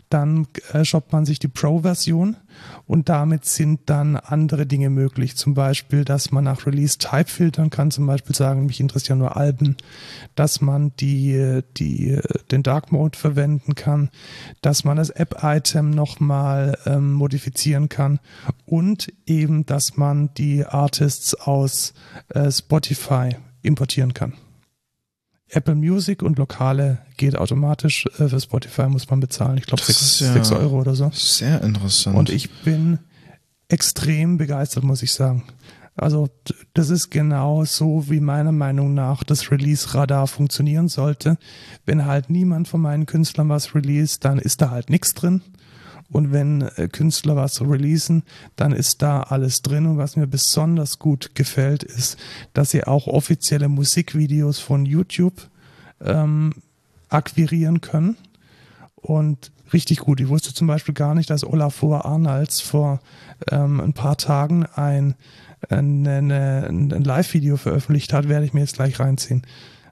[0.09, 2.35] Dann äh, shoppt man sich die Pro-Version
[2.87, 5.35] und damit sind dann andere Dinge möglich.
[5.35, 9.77] Zum Beispiel, dass man nach Release-Type filtern kann, zum Beispiel sagen, mich interessieren nur Alben,
[10.35, 12.19] dass man die, die,
[12.51, 14.09] den Dark Mode verwenden kann,
[14.61, 18.19] dass man das App-Item nochmal ähm, modifizieren kann
[18.65, 21.93] und eben, dass man die Artists aus
[22.29, 24.33] äh, Spotify importieren kann.
[25.51, 28.05] Apple Music und lokale geht automatisch.
[28.19, 29.57] Äh, für Spotify muss man bezahlen.
[29.57, 29.87] Ich glaube, Das
[30.19, 31.09] 6, ist ja- Euro oder so.
[31.13, 32.15] Sehr interessant.
[32.17, 32.99] Und ich bin
[33.67, 35.43] extrem begeistert, muss ich sagen.
[35.95, 36.29] Also
[36.73, 41.37] das ist genau so, wie meiner Meinung nach das Release-Radar funktionieren sollte.
[41.85, 45.41] Wenn halt niemand von meinen Künstlern was release, dann ist da halt nichts drin.
[46.11, 48.23] Und wenn äh, Künstler was releasen,
[48.55, 49.85] dann ist da alles drin.
[49.85, 52.17] Und was mir besonders gut gefällt, ist,
[52.53, 55.49] dass sie auch offizielle Musikvideos von YouTube
[56.01, 56.53] ähm,
[57.09, 58.17] akquirieren können.
[58.95, 60.19] Und richtig gut.
[60.19, 63.01] Ich wusste zum Beispiel gar nicht, dass Olafur Arnalds vor
[63.51, 65.15] ähm, ein paar Tagen ein,
[65.69, 69.43] eine, ein Live-Video veröffentlicht hat, werde ich mir jetzt gleich reinziehen.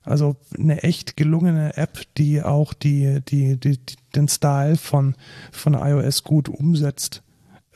[0.07, 5.15] Also eine echt gelungene App, die auch die, die, die, die, den Style von,
[5.51, 7.21] von iOS gut umsetzt.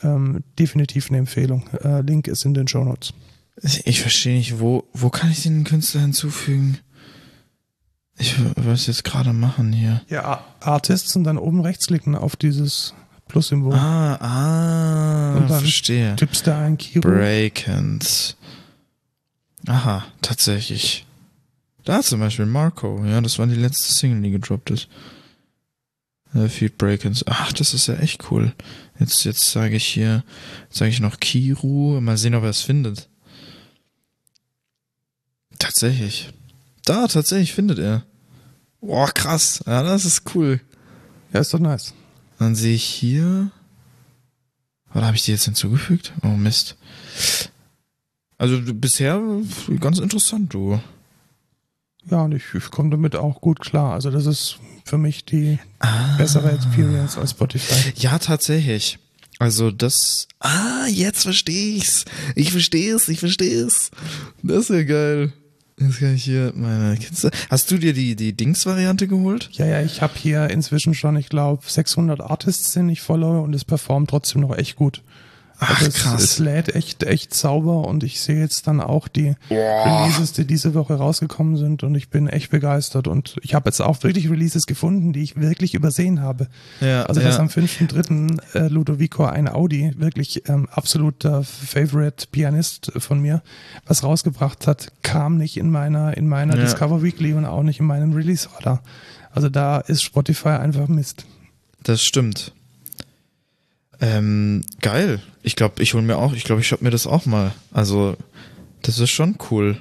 [0.02, 1.68] ähm, definitiv eine Empfehlung.
[1.84, 3.14] Äh, Link ist in den Show Notes.
[3.86, 6.80] Ich verstehe nicht, wo, wo kann ich den Künstler hinzufügen?
[8.18, 8.36] Ich
[8.66, 10.02] es jetzt gerade machen hier.
[10.08, 12.94] Ja, Artists und dann oben rechts klicken auf dieses
[13.28, 13.74] Plus-Symbol.
[13.74, 16.16] Ah, ah, Und dann verstehe.
[16.16, 17.08] Tippst da ein Kiro.
[17.08, 18.36] Breakens.
[19.68, 21.06] Aha, tatsächlich.
[21.84, 23.04] Da zum Beispiel Marco.
[23.06, 24.88] Ja, das war die letzte Single, die gedroppt ist.
[26.34, 27.26] Äh, Feed Breakens.
[27.28, 28.54] Ach, das ist ja echt cool.
[29.00, 30.24] Jetzt, jetzt sage ich hier,
[30.70, 32.00] sage ich noch Kiru.
[32.00, 33.10] Mal sehen, ob er es findet.
[35.60, 36.30] Tatsächlich.
[36.86, 38.04] Da, tatsächlich findet er.
[38.80, 39.64] Boah, krass.
[39.66, 40.60] Ja, das ist cool.
[41.34, 41.94] Ja, ist doch nice.
[42.40, 43.52] Dann sehe ich hier.
[44.94, 46.14] Oder habe ich die jetzt hinzugefügt?
[46.24, 46.78] Oh Mist.
[48.38, 49.22] Also bisher
[49.80, 50.80] ganz interessant, du.
[52.10, 53.94] Ja, und ich, ich komme damit auch gut klar.
[53.94, 56.16] Also das ist für mich die Ah.
[56.18, 57.94] bessere Experience als Spotify.
[57.96, 58.98] Ja, tatsächlich.
[59.40, 60.28] Also das.
[60.40, 62.06] Ah, jetzt verstehe ich's.
[62.36, 63.92] Ich verstehe es, ich verstehe es.
[64.44, 65.34] Das ist ja geil.
[65.80, 67.32] Jetzt kann ich hier meine Kiste.
[67.50, 69.50] Hast du dir die, die Dings-Variante geholt?
[69.54, 73.56] Ja, ja, ich habe hier inzwischen schon, ich glaube, 600 Artists, den ich followe und
[73.56, 75.02] es performt trotzdem noch echt gut.
[75.64, 76.24] Ach, Also es, krass.
[76.24, 80.74] es lädt echt, echt sauber und ich sehe jetzt dann auch die Releases, die diese
[80.74, 84.66] Woche rausgekommen sind und ich bin echt begeistert und ich habe jetzt auch wirklich Releases
[84.66, 86.48] gefunden, die ich wirklich übersehen habe.
[86.80, 87.28] Ja, Also ja.
[87.28, 88.40] dass am 5.3.
[88.56, 93.44] Äh, Ludovico ein Audi, wirklich ähm, absoluter Favorite Pianist von mir,
[93.86, 96.62] was rausgebracht hat, kam nicht in meiner, in meiner Ja.
[96.64, 98.82] Discover Weekly und auch nicht in meinem Release Order.
[99.32, 101.26] Also da ist Spotify einfach Mist.
[101.84, 102.54] Das stimmt.
[104.02, 105.22] Ähm, geil.
[105.44, 107.54] Ich glaube, ich hol mir auch, ich glaube, ich shop mir das auch mal.
[107.72, 108.18] Also,
[108.82, 109.78] das ist schon cool.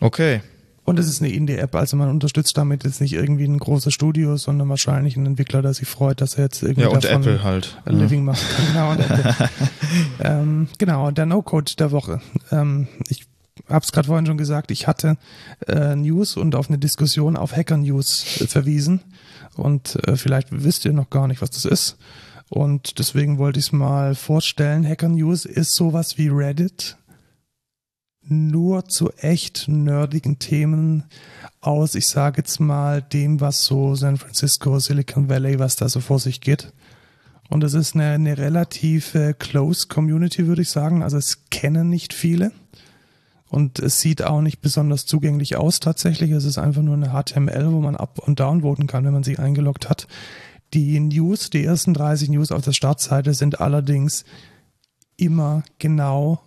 [0.00, 0.40] Okay.
[0.84, 4.38] Und es ist eine Indie-App, also man unterstützt damit jetzt nicht irgendwie ein großes Studio,
[4.38, 7.44] sondern wahrscheinlich einen Entwickler, der sich freut, dass er jetzt irgendwie Ja, und davon Apple
[7.44, 7.78] halt.
[7.84, 8.66] ein Living machen kann.
[8.72, 9.50] Genau, und Apple.
[10.20, 12.22] ähm, genau, der No-Code der Woche.
[12.50, 13.26] Ähm, ich
[13.68, 15.18] habe es gerade vorhin schon gesagt, ich hatte
[15.66, 19.02] äh, News und auf eine Diskussion auf Hacker News äh, verwiesen.
[19.58, 21.98] Und äh, vielleicht wisst ihr noch gar nicht, was das ist.
[22.48, 24.86] Und deswegen wollte ich es mal vorstellen.
[24.86, 26.96] Hacker News ist sowas wie Reddit,
[28.22, 31.04] nur zu echt nerdigen Themen
[31.60, 36.00] aus, ich sage jetzt mal, dem, was so San Francisco, Silicon Valley, was da so
[36.00, 36.72] vor sich geht.
[37.50, 41.02] Und es ist eine, eine relativ close Community, würde ich sagen.
[41.02, 42.52] Also es kennen nicht viele.
[43.48, 46.30] Und es sieht auch nicht besonders zugänglich aus tatsächlich.
[46.30, 49.38] Es ist einfach nur eine HTML, wo man up- und downvoten kann, wenn man sich
[49.38, 50.06] eingeloggt hat.
[50.74, 54.24] Die News, die ersten 30 News auf der Startseite sind allerdings
[55.16, 56.40] immer genau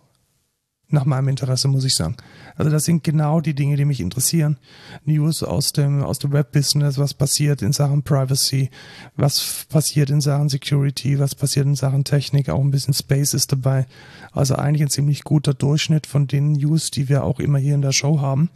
[0.94, 2.16] nach meinem Interesse, muss ich sagen.
[2.56, 4.58] Also das sind genau die Dinge, die mich interessieren.
[5.06, 8.70] News aus dem, aus dem Web-Business, was passiert in Sachen Privacy,
[9.16, 13.52] was passiert in Sachen Security, was passiert in Sachen Technik, auch ein bisschen Space ist
[13.52, 13.86] dabei.
[14.32, 17.82] Also eigentlich ein ziemlich guter Durchschnitt von den News, die wir auch immer hier in
[17.82, 18.50] der Show haben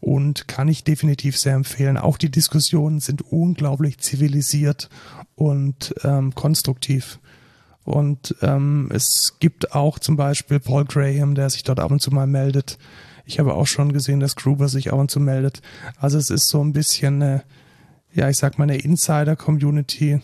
[0.00, 1.96] und kann ich definitiv sehr empfehlen.
[1.96, 4.88] Auch die Diskussionen sind unglaublich zivilisiert
[5.34, 7.18] und ähm, konstruktiv.
[7.88, 12.10] Und ähm, es gibt auch zum Beispiel Paul Graham, der sich dort ab und zu
[12.10, 12.76] mal meldet.
[13.24, 15.62] Ich habe auch schon gesehen, dass Gruber sich ab und zu meldet.
[15.98, 17.44] Also es ist so ein bisschen eine,
[18.12, 20.20] ja, ich sag mal, eine Insider-Community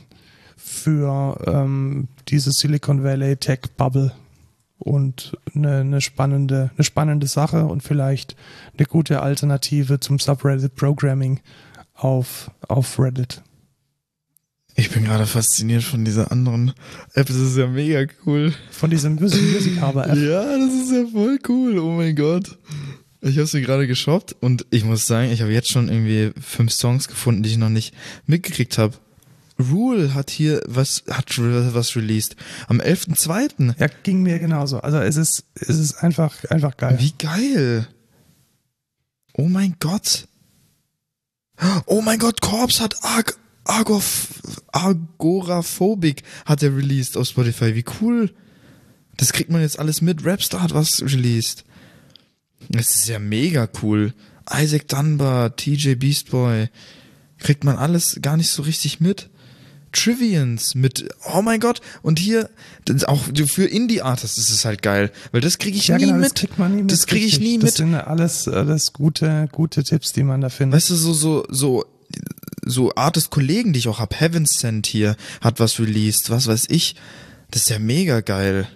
[0.59, 4.12] für ähm, diese Silicon Valley Tech Bubble
[4.77, 8.36] und eine, eine spannende, eine spannende Sache und vielleicht
[8.77, 11.41] eine gute Alternative zum Subreddit Programming
[11.95, 13.43] auf, auf Reddit.
[14.76, 16.72] Ich bin gerade fasziniert von dieser anderen
[17.14, 17.28] App.
[17.28, 18.52] Das ist ja mega cool.
[18.70, 20.18] Von diesem Music, Harbor App.
[20.18, 21.78] Ja, das ist ja voll cool.
[21.78, 22.59] Oh mein Gott.
[23.20, 26.72] Ich habe sie gerade geshoppt und ich muss sagen, ich habe jetzt schon irgendwie fünf
[26.72, 27.94] Songs gefunden, die ich noch nicht
[28.26, 28.94] mitgekriegt habe.
[29.59, 32.34] Rule hat hier was hat was released
[32.66, 33.76] am 11.2.
[33.78, 34.80] Ja, ging mir genauso.
[34.80, 36.96] Also es ist, es ist einfach, einfach geil.
[36.98, 37.86] Wie geil.
[39.34, 40.26] Oh mein Gott.
[41.86, 44.28] Oh mein Gott, Corpse hat Ag Agof
[44.73, 47.74] Agoraphobic hat er released auf Spotify.
[47.74, 48.31] Wie cool.
[49.16, 50.24] Das kriegt man jetzt alles mit.
[50.24, 51.65] Rapstar hat was released.
[52.69, 54.12] Das ist ja mega cool.
[54.53, 56.69] Isaac Dunbar, TJ Beastboy.
[57.39, 59.31] Kriegt man alles gar nicht so richtig mit.
[59.95, 62.51] Trivians mit, oh mein Gott, und hier,
[62.85, 66.16] das auch für Indie-Artists ist es halt geil, weil das kriege ich ja, nie genau,
[66.16, 66.24] mit.
[66.24, 66.91] das kriegt man nie mit.
[66.91, 67.74] Das kriege ich nie Das mit.
[67.77, 70.77] sind alles, alles gute, gute Tipps, die man da findet.
[70.77, 71.85] Weißt du, so, so, so,
[72.65, 76.97] so Artist-Kollegen, die ich auch hab, Heaven Sent hier, hat was released, was weiß ich.
[77.51, 78.66] Das ist ja mega geil.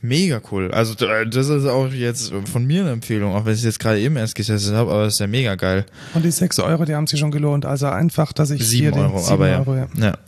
[0.00, 0.70] Mega cool.
[0.70, 3.98] Also das ist auch jetzt von mir eine Empfehlung, auch wenn ich es jetzt gerade
[3.98, 5.86] eben erst getestet habe, aber das ist ja mega geil.
[6.14, 7.66] Und die 6 Euro, die haben sich schon gelohnt.
[7.66, 9.58] Also einfach, dass ich Sieben hier Euro, den 7 aber.
[9.58, 9.88] Euro, ja.
[9.98, 10.18] ja.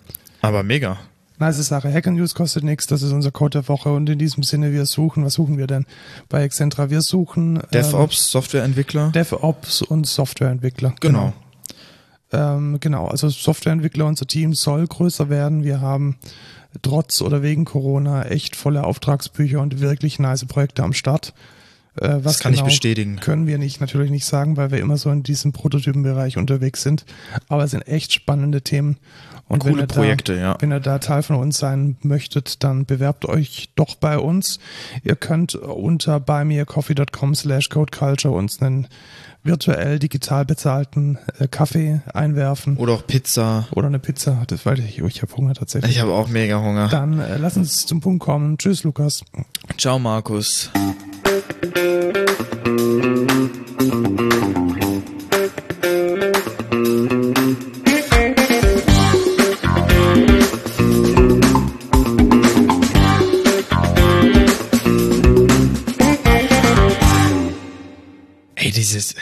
[0.43, 0.99] Aber mega.
[1.41, 1.93] Nice Sache.
[1.93, 2.87] Hacker News kostet nichts.
[2.87, 3.91] Das ist unser Code der Woche.
[3.91, 5.87] Und in diesem Sinne, wir suchen, was suchen wir denn
[6.29, 6.91] bei Excentra?
[6.91, 9.07] Wir suchen DevOps, Softwareentwickler.
[9.07, 10.95] ähm, DevOps und Softwareentwickler.
[11.01, 11.33] Genau.
[12.33, 15.65] Ähm, genau, also Softwareentwickler, unser Team soll größer werden.
[15.65, 16.19] Wir haben
[16.83, 21.33] trotz oder wegen Corona echt volle Auftragsbücher und wirklich nice Projekte am Start.
[21.97, 23.17] Äh, was Das kann ich genau bestätigen.
[23.17, 27.05] Können wir nicht natürlich nicht sagen, weil wir immer so in diesem Prototypenbereich unterwegs sind.
[27.49, 28.99] Aber es sind echt spannende Themen.
[29.49, 30.57] Und Coole wenn ihr Projekte, da, ja.
[30.61, 34.61] Wenn ihr da Teil von uns sein möchtet, dann bewerbt euch doch bei uns.
[35.03, 38.87] Ihr könnt unter buymeacoffee.com slash codeculture uns einen
[39.43, 43.67] virtuell digital bezahlten äh, Kaffee einwerfen Oder auch Pizza.
[43.73, 44.45] oder eine Pizza.
[44.47, 45.91] Das weiß ich, ich habe Hunger tatsächlich.
[45.91, 46.89] Ich habe auch mega Hunger.
[46.89, 48.57] Dann äh, lass uns zum Punkt kommen.
[48.59, 49.25] Tschüss, Lukas.
[49.79, 50.71] Ciao, Markus.
[51.51, 51.57] Ey,
[68.71, 69.15] dieses,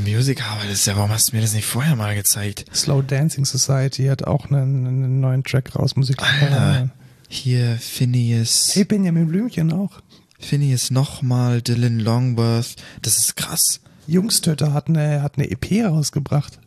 [0.00, 2.64] Music, aber das ist ja, warum hast du mir das nicht vorher mal gezeigt?
[2.74, 6.20] Slow Dancing Society hat auch einen, einen neuen Track raus, Musik.
[6.20, 6.90] Alter.
[7.28, 8.72] Hier, Phineas.
[8.74, 10.02] Hey, Benjamin Blümchen auch.
[10.38, 12.76] Phineas nochmal, Dylan Longworth.
[13.02, 13.80] Das ist krass.
[14.06, 16.58] Jungstöter hat eine, hat eine EP rausgebracht.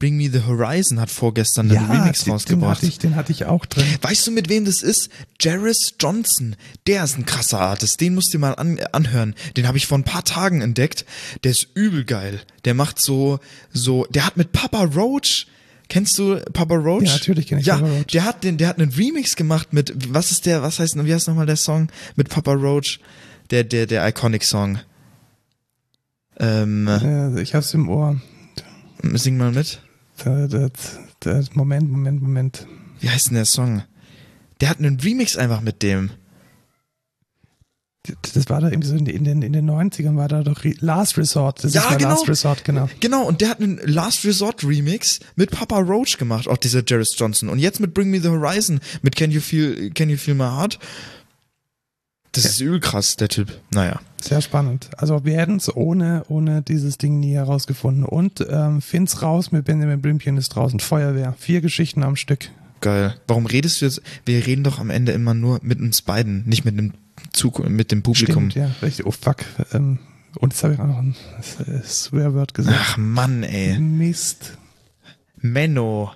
[0.00, 2.76] Bring Me the Horizon hat vorgestern einen Remix den, den, rausgebracht.
[2.78, 3.84] hatte ich, den hatte ich auch drin.
[4.00, 5.10] Weißt du, mit wem das ist?
[5.38, 6.56] Jarris Johnson.
[6.86, 8.00] Der ist ein krasser Artist.
[8.00, 9.34] Den musst du dir mal an, anhören.
[9.58, 11.04] Den habe ich vor ein paar Tagen entdeckt.
[11.44, 12.40] Der ist übel geil.
[12.64, 13.40] Der macht so,
[13.74, 15.46] so, der hat mit Papa Roach,
[15.90, 17.02] kennst du Papa Roach?
[17.04, 18.06] Ja, natürlich kenn ich ja, Papa Roach.
[18.06, 21.12] Der hat den, der hat einen Remix gemacht mit, was ist der, was heißt, wie
[21.12, 21.88] heißt nochmal der Song?
[22.16, 22.98] Mit Papa Roach.
[23.50, 24.78] Der, der, der Iconic Song.
[26.38, 28.20] Ähm, Äh, ich hab's im Ohr.
[29.14, 29.82] sing mal mit.
[31.54, 32.66] Moment, Moment, Moment.
[33.00, 33.82] Wie heißt denn der Song?
[34.60, 36.10] Der hat einen Remix einfach mit dem.
[38.34, 40.64] Das war da irgendwie so in den, in den, in den 90ern war da doch
[40.64, 41.64] Re- Last Resort.
[41.64, 42.10] Das Ja, genau.
[42.10, 42.88] Last Resort, genau.
[43.00, 47.14] Genau, und der hat einen Last Resort Remix mit Papa Roach gemacht, auch dieser Jarris
[47.16, 47.48] Johnson.
[47.48, 50.44] Und jetzt mit Bring Me the Horizon, mit Can You Feel, Can You Feel My
[50.44, 50.78] Heart.
[52.32, 53.50] Das ist übel krass, der Typ.
[53.72, 54.00] Naja.
[54.20, 54.88] Sehr spannend.
[54.96, 58.04] Also wir hätten es ohne, ohne dieses Ding nie herausgefunden.
[58.04, 60.78] Und ähm, Finns raus mit Benjamin Blümchen ist draußen.
[60.78, 61.34] Feuerwehr.
[61.38, 62.50] Vier Geschichten am Stück.
[62.80, 63.16] Geil.
[63.26, 64.00] Warum redest du jetzt?
[64.24, 66.92] Wir reden doch am Ende immer nur mit uns beiden, nicht mit dem
[67.32, 68.50] Zug, mit dem Publikum.
[68.50, 68.74] Stimmt, ja.
[68.82, 69.06] Richtig.
[69.06, 69.44] Oh fuck.
[69.72, 69.98] Ähm,
[70.38, 71.16] und jetzt habe ich auch noch ein
[71.66, 72.76] äh, Swearword gesagt.
[72.78, 73.78] Ach Mann, ey.
[73.78, 74.58] Mist.
[75.36, 76.12] Menno.